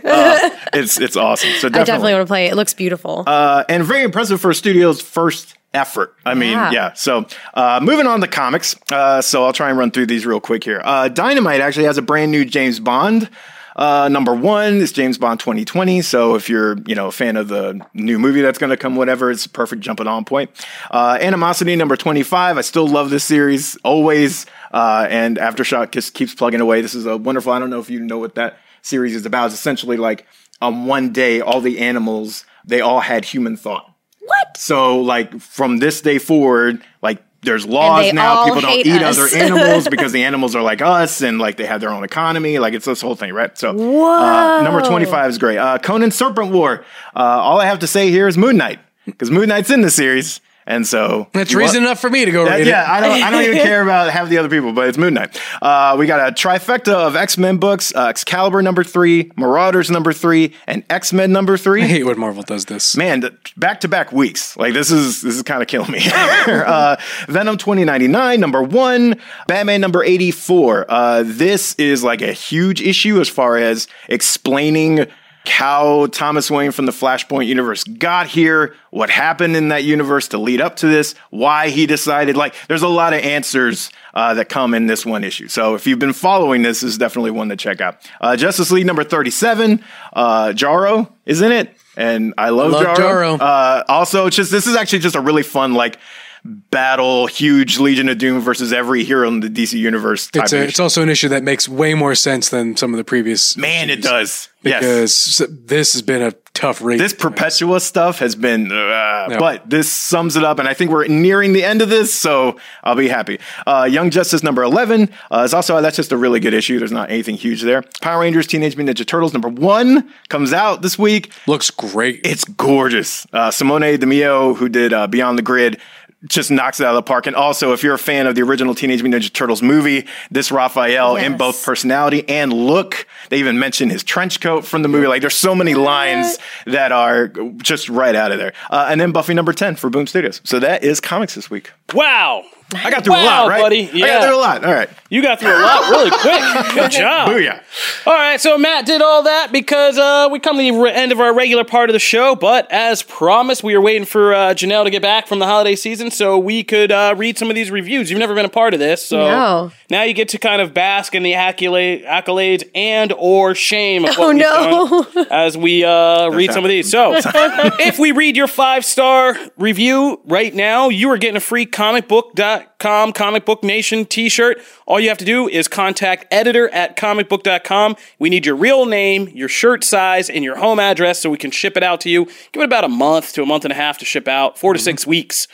it's 0.73 1.01
it's 1.01 1.17
awesome 1.17 1.51
so 1.59 1.67
I 1.67 1.71
definitely, 1.71 1.85
definitely 1.85 2.13
want 2.15 2.27
to 2.27 2.31
play 2.31 2.47
it. 2.47 2.53
It 2.53 2.57
looks 2.57 2.73
beautiful. 2.75 3.25
uh, 3.27 3.65
and 3.69 3.83
very 3.85 4.03
impressive 4.05 4.41
for 4.41 4.51
a 4.51 4.55
studio's 4.55 5.01
first 5.03 5.57
effort 5.75 6.15
i 6.25 6.33
mean 6.33 6.53
yeah, 6.53 6.71
Yeah. 6.71 6.93
so 6.95 7.27
uh, 7.53 7.81
moving 7.83 8.07
on 8.07 8.21
to 8.21 8.29
comics 8.29 8.77
uh, 8.93 9.21
so 9.21 9.45
i'll 9.45 9.53
try 9.53 9.71
and 9.71 9.77
run 9.79 9.91
through 9.91 10.07
these 10.07 10.25
real 10.25 10.41
quick 10.41 10.63
here 10.65 10.81
uh, 10.85 11.09
dynamite 11.09 11.61
actually 11.61 11.85
has 11.87 11.99
a 11.99 12.03
brand 12.03 12.31
new 12.31 12.45
james 12.45 12.79
bond 12.81 13.29
uh, 13.77 14.09
number 14.09 14.35
one 14.35 14.77
is 14.77 14.91
James 14.91 15.19
Bond 15.19 15.39
2020. 15.39 16.01
So 16.03 16.35
if 16.35 16.49
you're, 16.49 16.77
you 16.87 16.95
know, 16.95 17.09
a 17.09 17.13
fan 17.13 17.37
of 17.37 17.49
the 17.49 17.87
new 17.93 18.19
movie 18.19 18.41
that's 18.41 18.59
going 18.59 18.71
to 18.71 18.77
come, 18.77 18.97
whatever, 18.97 19.31
it's 19.31 19.45
a 19.45 19.51
perfect 19.51 19.83
jumping 19.83 20.07
on 20.07 20.25
point. 20.25 20.51
Uh, 20.91 21.19
Animosity 21.21 21.77
number 21.77 21.95
25. 21.95 22.57
I 22.57 22.61
still 22.63 22.89
love 22.89 23.11
this 23.11 23.25
series 23.25 23.77
always. 23.85 24.47
Uh, 24.73 25.07
and 25.11 25.37
Aftershock 25.37 25.91
just 25.91 26.15
keeps 26.15 26.35
plugging 26.35 26.61
away. 26.61 26.81
This 26.81 26.95
is 26.95 27.05
a 27.07 27.17
wonderful, 27.17 27.53
I 27.53 27.59
don't 27.59 27.71
know 27.71 27.81
if 27.81 27.91
you 27.91 28.01
know 28.01 28.19
what 28.19 28.35
that 28.37 28.59
series 28.81 29.15
is 29.15 29.27
about. 29.27 29.47
It's 29.47 29.55
essentially 29.55 29.99
like 29.99 30.27
on 30.63 30.87
one 30.87 31.13
day, 31.13 31.43
all 31.43 31.61
the 31.61 31.81
animals, 31.81 32.47
they 32.65 32.81
all 32.81 33.01
had 33.01 33.27
human 33.27 33.57
thought. 33.57 33.93
what? 34.21 34.57
So 34.57 35.01
like 35.01 35.39
from 35.39 35.79
this 35.79 36.01
day 36.01 36.19
forward, 36.19 36.83
like 37.03 37.23
there's 37.47 37.65
laws 37.67 38.13
now. 38.13 38.45
People 38.45 38.61
don't 38.61 38.87
eat 38.87 39.01
us. 39.01 39.19
other 39.19 39.35
animals 39.35 39.89
because 39.91 40.13
the 40.13 40.25
animals 40.25 40.55
are 40.55 40.63
like 40.63 40.83
us 40.83 41.23
and 41.23 41.39
like 41.39 41.57
they 41.57 41.65
have 41.65 41.81
their 41.81 41.91
own 41.91 42.05
economy. 42.05 42.59
Like 42.59 42.75
it's 42.75 42.85
this 42.85 43.01
whole 43.01 43.15
thing, 43.15 43.33
right? 43.33 43.57
So 43.57 43.71
uh, 43.71 44.63
number 44.63 44.83
25 44.87 45.31
is 45.31 45.39
great. 45.39 45.57
Uh, 45.57 45.79
Conan 45.79 46.11
Serpent 46.11 46.53
War. 46.53 46.85
Uh, 47.15 47.21
all 47.21 47.59
I 47.61 47.67
have 47.67 47.79
to 47.79 47.87
say 47.87 48.11
here 48.11 48.29
is 48.29 48.37
Moon 48.37 48.59
Knight 48.59 48.81
because 49.07 49.31
Moon 49.31 49.49
Knight's 49.49 49.71
in 49.71 49.81
the 49.81 49.91
series. 49.91 50.41
And 50.69 50.85
so 50.87 51.29
That's 51.33 51.55
reason 51.55 51.83
want- 51.83 51.87
enough 51.91 52.01
for 52.01 52.11
me 52.11 52.25
to 52.25 52.31
go 52.33 52.45
that- 52.45 52.59
read 52.59 52.67
yeah, 52.67 52.83
it. 52.83 52.89
I 52.89 53.01
don't. 53.01 53.23
I 53.23 53.31
don't 53.31 53.43
even 53.45 53.59
care 53.67 53.83
about 53.83 54.11
half 54.11 54.29
the 54.29 54.39
other 54.39 54.49
people, 54.49 54.73
but 54.73 54.89
it's 54.89 54.99
Moon 54.99 55.15
Knight. 55.15 55.41
Uh, 55.63 55.95
we 55.99 56.07
got 56.07 56.29
a 56.29 56.33
trifecta 56.33 56.93
of 56.93 57.15
X 57.15 57.39
Men 57.39 57.59
books: 57.59 57.95
uh, 57.95 58.07
Excalibur 58.09 58.63
number 58.63 58.83
three, 58.83 59.31
Marauders 59.37 59.91
number 59.93 60.13
three, 60.13 60.55
and 60.67 60.83
X 60.91 61.13
Men 61.13 61.31
number 61.33 61.57
three 61.57 61.83
I 61.83 61.87
hate 61.87 62.05
when 62.05 62.19
Marvel 62.19 62.43
does 62.43 62.65
this. 62.65 62.97
man, 62.97 63.23
back 63.57 63.81
to 63.81 63.89
back 63.89 64.11
weeks. 64.13 64.57
Like 64.57 64.75
this 64.75 64.91
is 64.91 65.23
this 65.23 65.37
is 65.37 65.43
kind 65.43 65.63
of 65.63 65.69
killing 65.69 65.91
me. 65.93 66.01
uh, 66.13 66.97
Venom 67.29 67.59
2099 67.59 68.41
number 68.41 68.63
one, 68.63 69.21
Batman 69.47 69.81
number 69.81 70.03
84. 70.03 70.87
Uh, 70.89 71.23
this 71.25 71.75
is 71.77 72.03
like 72.03 72.23
a 72.23 72.33
huge 72.33 72.81
issue 72.83 73.21
as 73.21 73.29
far 73.29 73.57
as 73.57 73.87
explaining 74.09 75.07
how 75.49 76.07
Thomas 76.07 76.51
Wayne 76.51 76.73
from 76.73 76.87
the 76.87 76.93
Flashpoint 76.93 77.47
universe 77.47 77.85
got 77.85 78.27
here, 78.27 78.75
what 78.91 79.11
happened 79.11 79.57
in 79.57 79.69
that 79.69 79.85
universe 79.85 80.29
to 80.29 80.39
lead 80.39 80.61
up 80.61 80.77
to 80.77 80.87
this, 80.87 81.15
why 81.31 81.69
he 81.69 81.87
decided. 81.87 82.37
Like, 82.37 82.55
there's 82.69 82.83
a 82.83 82.89
lot 82.89 83.13
of 83.13 83.21
answers 83.21 83.91
uh, 84.15 84.35
that 84.35 84.49
come 84.49 84.75
in 84.75 84.87
this 84.87 85.05
one 85.05 85.25
issue. 85.25 85.49
So 85.49 85.75
if 85.75 85.87
you've 85.87 85.99
been 85.99 86.13
following 86.13 86.63
this, 86.63 86.81
this 86.81 86.93
is 86.93 86.99
definitely 86.99 87.33
one 87.33 87.49
to 87.49 87.57
check 87.57 87.81
out. 87.81 87.99
Uh, 88.21 88.37
Justice 88.37 88.71
League 88.71 88.87
number 88.87 89.05
37, 89.05 89.83
uh, 90.13 90.53
Jarro 90.53 91.13
is 91.25 91.43
in 91.43 91.53
it. 91.53 91.77
And 91.97 92.35
I 92.37 92.51
love, 92.51 92.73
Love 92.73 92.83
Jarro. 92.83 92.97
Jarro. 92.97 93.35
Uh, 93.35 93.85
also, 93.89 94.29
just 94.29 94.51
this 94.51 94.67
is 94.67 94.77
actually 94.77 94.99
just 94.99 95.17
a 95.17 95.21
really 95.21 95.43
fun 95.43 95.75
like 95.75 95.99
battle, 96.47 97.27
huge 97.27 97.79
Legion 97.79 98.09
of 98.09 98.19
Doom 98.19 98.41
versus 98.41 98.73
every 98.73 99.05
hero 99.05 99.29
in 99.29 99.41
the 99.41 99.49
DC 99.49 99.75
universe. 99.75 100.31
It's, 100.35 100.53
a, 100.53 100.63
it's 100.63 100.81
also 100.81 101.03
an 101.03 101.09
issue 101.09 101.29
that 101.29 101.43
makes 101.43 101.69
way 101.69 101.95
more 101.95 102.15
sense 102.15 102.49
than 102.49 102.77
some 102.77 102.93
of 102.93 102.99
the 102.99 103.05
previous. 103.05 103.57
Man, 103.57 103.91
it 103.91 104.03
does. 104.03 104.49
Yes. 104.63 104.81
Because 104.81 105.51
this 105.67 105.93
has 105.93 106.03
been 106.03 106.23
a 106.23 106.33
tough 106.53 106.83
read. 106.83 106.99
This 106.99 107.13
Perpetua 107.13 107.81
stuff 107.81 108.19
has 108.19 108.35
been, 108.35 108.73
uh, 108.73 109.37
but 109.39 109.69
this 109.69 109.91
sums 109.91 110.37
it 110.37 110.43
up, 110.43 110.59
and 110.59 110.69
I 110.69 110.75
think 110.75 110.91
we're 110.91 111.07
nearing 111.07 111.53
the 111.53 111.63
end 111.63 111.83
of 111.83 111.89
this, 111.89 112.13
so 112.13 112.59
I'll 112.83 112.97
be 112.97 113.09
happy. 113.09 113.39
Uh, 113.67 113.87
Young 113.89 114.11
Justice 114.11 114.43
number 114.43 114.63
11 114.63 115.11
uh, 115.31 115.43
is 115.43 115.55
also, 115.55 115.81
that's 115.81 115.97
just 115.97 116.13
a 116.13 116.17
really 116.17 116.41
good 116.41 116.55
issue. 116.55 116.79
There's 116.79 116.93
not 116.93 117.11
anything 117.11 117.37
huge 117.37 117.63
there. 117.63 117.83
Power 118.01 118.23
Rangers 118.23 118.47
Teenage 118.47 118.77
Mutant 118.77 118.99
Ninja 118.99 119.07
Turtles 119.07 119.33
number 119.33 119.49
one 119.49 120.11
comes 120.29 120.53
out 120.53 120.83
this 120.83 120.99
week. 120.99 121.33
looks 121.47 121.71
great. 121.71 122.21
It's 122.25 122.45
gorgeous. 122.45 123.27
Uh, 123.33 123.51
Simone 123.51 123.99
Di 123.99 124.07
Meo, 124.07 124.55
who 124.55 124.69
did 124.69 124.93
uh, 124.93 125.07
Beyond 125.07 125.39
the 125.39 125.43
Grid, 125.43 125.81
just 126.27 126.51
knocks 126.51 126.81
it 126.81 126.85
out 126.87 126.91
of 126.91 126.97
the 126.97 127.03
park. 127.03 127.27
And 127.27 127.37
also, 127.37 127.73
if 127.73 127.83
you're 127.83 127.95
a 127.95 127.99
fan 127.99 128.27
of 128.27 128.35
the 128.35 128.43
original 128.43 128.75
Teenage 128.75 129.03
Mutant 129.03 129.23
Ninja 129.25 129.33
Turtles 129.33 129.63
movie, 129.63 130.07
this 130.31 130.51
Raphael 130.51 131.17
in 131.17 131.37
both 131.37 131.65
personality 131.65 132.29
and 132.29 132.53
look, 132.53 133.07
they 133.31 133.39
even 133.39 133.59
mention 133.59 133.91
his 133.91 134.03
trench 134.03 134.41
coat 134.41 134.65
from 134.65 134.83
the 134.83 134.89
movie. 134.89 135.07
Like, 135.07 135.21
there's 135.21 135.35
so 135.35 135.55
many 135.55 135.75
lines 135.75 136.39
that 136.67 136.93
are 136.93 137.29
just 137.59 137.89
right 137.89 138.15
out 138.15 138.33
of 138.33 138.39
there. 138.39 138.53
Uh, 138.71 138.89
and 138.91 139.01
then 139.01 139.13
Buffy 139.13 139.35
number 139.35 139.53
10 139.53 139.77
for 139.77 139.91
Boom 139.91 140.07
Studios. 140.07 140.41
So 140.45 140.59
that 140.61 140.85
is 140.85 141.01
comics 141.01 141.35
this 141.35 141.51
week. 141.51 141.73
Wow. 141.95 142.45
I 142.75 142.91
got 142.91 143.05
through 143.05 143.15
a 143.15 143.23
lot, 143.25 143.49
right? 143.49 143.61
buddy. 143.63 143.89
I 143.89 143.93
Yeah. 143.93 144.07
got 144.07 144.25
through 144.27 144.37
a 144.37 144.41
lot. 144.41 144.65
All 144.65 144.73
right. 144.75 144.89
You 145.09 145.23
got 145.23 145.39
through 145.39 145.51
a 145.53 145.63
lot 145.63 145.91
really 145.91 146.11
quick. 146.11 146.75
Good 146.75 146.91
job. 147.01 147.29
Booyah. 147.29 147.63
All 148.07 148.13
right, 148.13 148.41
so 148.41 148.59
Matt 148.59 148.87
did 148.87 149.01
all 149.03 149.23
that 149.23 149.53
because 149.53 149.99
uh, 149.99 150.29
we 150.33 150.41
come 150.41 150.57
to 150.57 150.63
the 150.63 150.73
re- 150.73 150.91
end 150.93 151.13
of 151.13 151.21
our 151.21 151.33
regular 151.33 151.63
part 151.65 151.89
of 151.91 151.95
the 151.95 152.01
show. 152.01 152.35
But 152.35 152.71
as 152.73 153.03
promised, 153.05 153.63
we 153.63 153.75
are 153.75 153.81
waiting 153.81 154.05
for 154.05 154.35
uh, 154.35 154.55
Janelle 154.55 154.83
to 154.85 154.91
get 154.91 155.03
back 155.03 155.29
from 155.29 155.39
the 155.39 155.47
holiday 155.47 155.77
season 155.77 156.11
so 156.11 156.39
we 156.39 156.65
could 156.65 156.91
uh, 156.91 157.15
read 157.17 157.39
some 157.39 157.49
of 157.51 157.55
these 157.55 157.71
reviews. 157.71 158.11
You've 158.11 158.19
never 158.19 158.35
been 158.35 158.47
a 158.47 158.49
part 158.51 158.75
of 158.75 158.81
this, 158.81 159.05
so 159.05 159.19
No. 159.19 159.73
now 159.91 160.03
you 160.03 160.13
get 160.13 160.29
to 160.31 160.39
kind 160.39 160.61
of 160.61 160.75
bask 160.75 161.15
in 161.15 161.23
the 161.23 161.35
accolade, 161.35 162.05
accolades 162.05 162.69
and 162.75 163.13
or 163.17 163.55
shame 163.55 164.05
of 164.05 164.17
what 164.17 164.25
Oh, 164.27 164.29
we've 164.31 164.39
no. 164.39 165.05
done 165.15 165.27
as 165.31 165.57
we 165.57 165.85
uh, 165.85 166.29
read 166.31 166.53
some 166.53 166.65
of 166.65 166.69
these. 166.69 166.91
So 166.91 167.15
if 167.25 167.99
we 168.01 168.11
read 168.13 168.37
your 168.37 168.49
five 168.49 168.85
star 168.85 169.37
review 169.57 170.21
right 170.25 170.53
now, 170.55 170.89
you 170.89 171.11
are 171.11 171.19
getting 171.19 171.37
a 171.37 171.41
free 171.41 171.65
comicbook.com 171.67 173.13
comic 173.13 173.45
book 173.45 173.63
nation 173.63 174.05
t-shirt. 174.05 174.59
All 174.87 174.96
you 175.01 175.09
have 175.09 175.19
to 175.19 175.25
do 175.25 175.49
is 175.49 175.69
contact 175.69 176.27
editor 176.31 176.69
at 176.71 176.97
comicbook.com. 176.97 177.97
We 178.19 178.31
need 178.31 178.47
your 178.47 178.57
real 178.57 178.87
name, 178.87 179.29
your 179.29 179.49
shirt 179.49 179.85
size, 179.85 180.29
and 180.31 180.45
your 180.45 180.57
home 180.57 180.79
address 180.79 181.21
so 181.21 181.31
we 181.31 181.39
can 181.39 181.51
ship 181.51 181.77
it 181.77 181.83
out 181.83 182.01
to 182.03 182.11
you. 182.11 182.27
Give 182.53 182.63
it 182.63 182.65
about 182.65 182.85
a 182.85 182.89
month 182.89 183.33
to 183.35 183.43
a 183.43 183.47
month 183.47 183.65
and 183.65 183.73
a 183.73 183.77
half 183.77 183.99
to 183.99 184.05
ship 184.05 184.29
out, 184.29 184.59
4 184.59 184.75
to 184.75 184.79
six 184.79 185.07
weeks. 185.07 185.49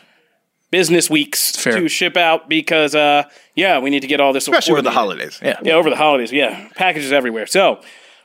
Business 0.71 1.11
weeks 1.11 1.55
Fair. 1.55 1.79
to 1.79 1.87
ship 1.87 2.17
out 2.17 2.49
because, 2.49 2.95
uh, 2.95 3.25
yeah, 3.55 3.79
we 3.79 3.91
need 3.91 4.01
to 4.01 4.07
get 4.07 4.21
all 4.21 4.33
this. 4.33 4.49
Especially 4.49 4.73
with 4.73 4.85
the 4.85 4.91
holidays. 4.91 5.39
Yeah. 5.43 5.61
Yeah, 5.63 5.75
over 5.75 5.91
the 5.91 5.97
holidays. 5.97 6.33
Yeah, 6.33 6.69
packages 6.77 7.13
everywhere. 7.13 7.47
So 7.47 7.83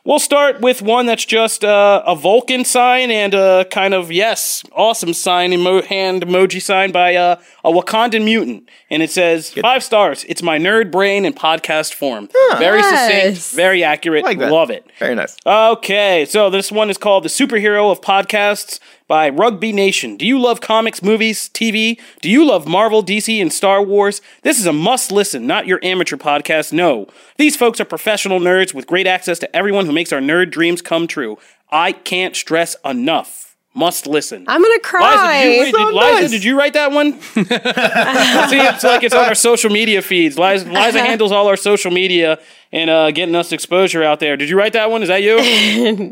we'll 0.07 0.19
start 0.19 0.61
with 0.61 0.81
one 0.81 1.05
that's 1.05 1.25
just 1.25 1.63
uh, 1.65 2.01
a 2.07 2.15
Vulcan 2.15 2.63
sign 2.63 3.11
and 3.11 3.33
a 3.33 3.65
kind 3.69 3.93
of 3.93 4.09
yes, 4.11 4.63
awesome 4.71 5.13
sign 5.13 5.51
emo- 5.53 5.81
hand 5.83 6.25
emoji 6.25 6.61
sign 6.61 6.91
by 6.91 7.15
uh, 7.15 7.35
a 7.65 7.71
Wakandan 7.71 8.23
mutant, 8.23 8.69
and 8.89 9.03
it 9.03 9.11
says 9.11 9.51
five 9.53 9.83
stars. 9.83 10.23
It's 10.29 10.41
my 10.41 10.57
nerd 10.57 10.91
brain 10.91 11.25
in 11.25 11.33
podcast 11.33 11.93
form. 11.93 12.29
very 12.57 12.79
Yes. 12.79 13.33
succinct, 13.43 13.55
very 13.57 13.83
accurate. 13.83 14.23
like 14.23 14.39
that. 14.39 14.51
Love 14.51 14.69
it. 14.71 14.89
Very 14.97 15.13
nice. 15.15 15.35
Okay, 15.45 16.25
so 16.25 16.49
this 16.49 16.71
one 16.71 16.89
is 16.89 16.97
called 16.97 17.23
The 17.25 17.29
Superhero 17.29 17.91
of 17.91 17.99
Podcasts 18.01 18.79
by 19.07 19.29
Rugby 19.29 19.71
Nation. 19.71 20.17
Do 20.17 20.25
you 20.25 20.39
love 20.39 20.61
comics, 20.61 21.01
movies, 21.01 21.49
TV? 21.49 21.99
Do 22.21 22.29
you 22.29 22.45
love 22.45 22.67
Marvel, 22.67 23.03
DC, 23.03 23.41
and 23.41 23.51
Star 23.51 23.81
Wars? 23.81 24.21
This 24.41 24.59
is 24.59 24.65
a 24.65 24.73
must 24.73 25.11
listen, 25.11 25.47
not 25.47 25.67
your 25.67 25.79
amateur 25.83 26.17
podcast. 26.17 26.73
No. 26.73 27.07
These 27.37 27.55
folks 27.55 27.79
are 27.79 27.85
professional 27.85 28.39
nerds 28.39 28.73
with 28.73 28.87
great 28.87 29.07
access 29.07 29.39
to 29.39 29.55
everyone 29.55 29.85
who 29.85 29.93
makes 29.93 30.11
our 30.11 30.19
nerd 30.19 30.51
dreams 30.51 30.81
come 30.81 31.07
true. 31.07 31.37
I 31.71 31.91
can't 31.91 32.35
stress 32.35 32.75
enough. 32.83 33.46
Must 33.77 34.07
listen. 34.07 34.43
I'm 34.47 34.59
gonna 34.63 34.79
cry. 34.79 35.43
Liza, 35.45 35.45
did 35.45 35.53
you, 35.53 35.61
read, 35.61 35.71
So 35.75 35.85
did, 35.85 35.95
Liza, 35.95 36.29
did 36.29 36.43
you 36.43 36.57
write 36.57 36.73
that 36.73 36.91
one? 36.91 37.21
See, 37.21 37.43
it's 37.43 38.83
like 38.83 39.03
it's 39.03 39.13
on 39.13 39.25
our 39.25 39.35
social 39.35 39.69
media 39.69 40.01
feeds. 40.01 40.39
Liza, 40.39 40.65
Liza 40.67 40.99
handles 41.05 41.31
all 41.31 41.47
our 41.47 41.55
social 41.55 41.91
media 41.91 42.39
and 42.71 42.89
uh, 42.89 43.11
getting 43.11 43.35
us 43.35 43.51
exposure 43.51 44.03
out 44.03 44.19
there. 44.19 44.35
Did 44.35 44.49
you 44.49 44.57
write 44.57 44.73
that 44.73 44.89
one? 44.89 45.03
Is 45.03 45.09
that 45.09 45.21
you? 45.21 45.35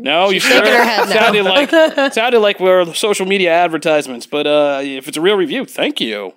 no, 0.00 0.30
you 0.30 0.38
sure? 0.38 0.64
her 0.64 0.84
head 0.84 1.08
no. 1.08 1.14
sounded 1.14 1.42
like 1.44 2.12
sounded 2.12 2.38
like 2.38 2.60
we're 2.60 2.94
social 2.94 3.26
media 3.26 3.52
advertisements. 3.52 4.26
But 4.26 4.46
uh, 4.46 4.80
if 4.84 5.08
it's 5.08 5.16
a 5.16 5.20
real 5.20 5.34
review, 5.36 5.64
thank 5.64 6.00
you. 6.00 6.34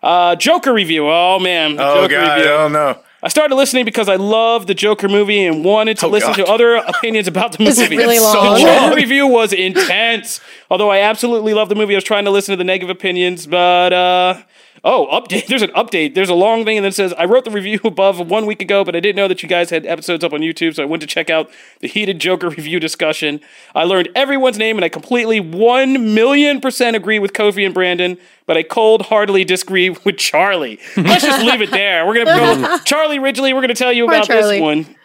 Uh, 0.00 0.36
Joker 0.36 0.72
review. 0.72 1.08
Oh 1.08 1.40
man, 1.40 1.72
Oh, 1.72 2.02
Joker 2.02 2.08
God. 2.20 2.36
review. 2.36 2.52
Oh, 2.52 2.68
no. 2.68 3.00
I 3.22 3.28
started 3.28 3.56
listening 3.56 3.84
because 3.84 4.08
I 4.08 4.14
love 4.16 4.66
the 4.68 4.74
Joker 4.74 5.08
movie 5.08 5.44
and 5.44 5.64
wanted 5.64 5.98
to 5.98 6.06
Oh, 6.06 6.08
listen 6.08 6.30
God. 6.34 6.36
to 6.36 6.46
other 6.46 6.76
opinions 6.76 7.26
about 7.26 7.50
the 7.52 7.64
movie. 7.64 7.82
it 7.82 7.90
really 7.90 8.16
The 8.18 8.22
long? 8.22 8.60
Joker 8.60 8.94
review 8.94 9.26
was 9.26 9.52
intense. 9.52 10.40
Although 10.70 10.90
I 10.90 10.98
absolutely 11.00 11.52
love 11.52 11.68
the 11.68 11.74
movie, 11.74 11.94
I 11.94 11.96
was 11.96 12.04
trying 12.04 12.24
to 12.26 12.30
listen 12.30 12.52
to 12.52 12.56
the 12.56 12.64
negative 12.64 12.90
opinions, 12.94 13.46
but 13.46 13.92
uh 13.92 14.40
oh, 14.84 15.06
update. 15.10 15.46
There's 15.48 15.62
an 15.62 15.70
update. 15.70 16.14
There's 16.14 16.28
a 16.28 16.34
long 16.34 16.64
thing 16.64 16.76
and 16.78 16.84
then 16.84 16.90
it 16.90 16.94
says 16.94 17.12
I 17.14 17.24
wrote 17.24 17.44
the 17.44 17.50
review 17.50 17.80
above 17.84 18.18
one 18.30 18.46
week 18.46 18.62
ago, 18.62 18.84
but 18.84 18.94
I 18.96 19.00
didn't 19.00 19.16
know 19.16 19.28
that 19.28 19.42
you 19.42 19.48
guys 19.48 19.70
had 19.70 19.86
episodes 19.86 20.24
up 20.24 20.32
on 20.32 20.40
YouTube, 20.40 20.74
so 20.74 20.82
I 20.82 20.86
went 20.86 21.00
to 21.02 21.06
check 21.06 21.30
out 21.30 21.50
the 21.80 21.88
heated 21.88 22.18
Joker 22.18 22.48
review 22.58 22.80
discussion. 22.80 23.40
I 23.74 23.84
learned 23.84 24.08
everyone's 24.14 24.58
name 24.58 24.76
and 24.76 24.84
I 24.84 24.88
completely 24.88 25.40
one 25.40 26.14
million 26.14 26.60
percent 26.60 26.96
agree 26.96 27.18
with 27.18 27.32
Kofi 27.32 27.64
and 27.64 27.74
Brandon, 27.74 28.18
but 28.46 28.56
I 28.56 28.62
cold 28.62 29.02
heartedly 29.02 29.44
disagree 29.44 29.90
with 30.04 30.16
Charlie. 30.18 30.78
Let's 30.96 31.24
just 31.24 31.44
leave 31.44 31.62
it 31.62 31.70
there. 31.70 32.06
We're 32.06 32.24
gonna 32.24 32.66
go 32.66 32.78
Charlie 32.84 33.18
Ridgely, 33.18 33.52
we're 33.52 33.60
gonna 33.60 33.74
tell 33.74 33.92
you 33.92 34.06
Poor 34.06 34.14
about 34.14 34.26
Charlie. 34.26 34.56
this 34.56 34.62
one. 34.62 34.96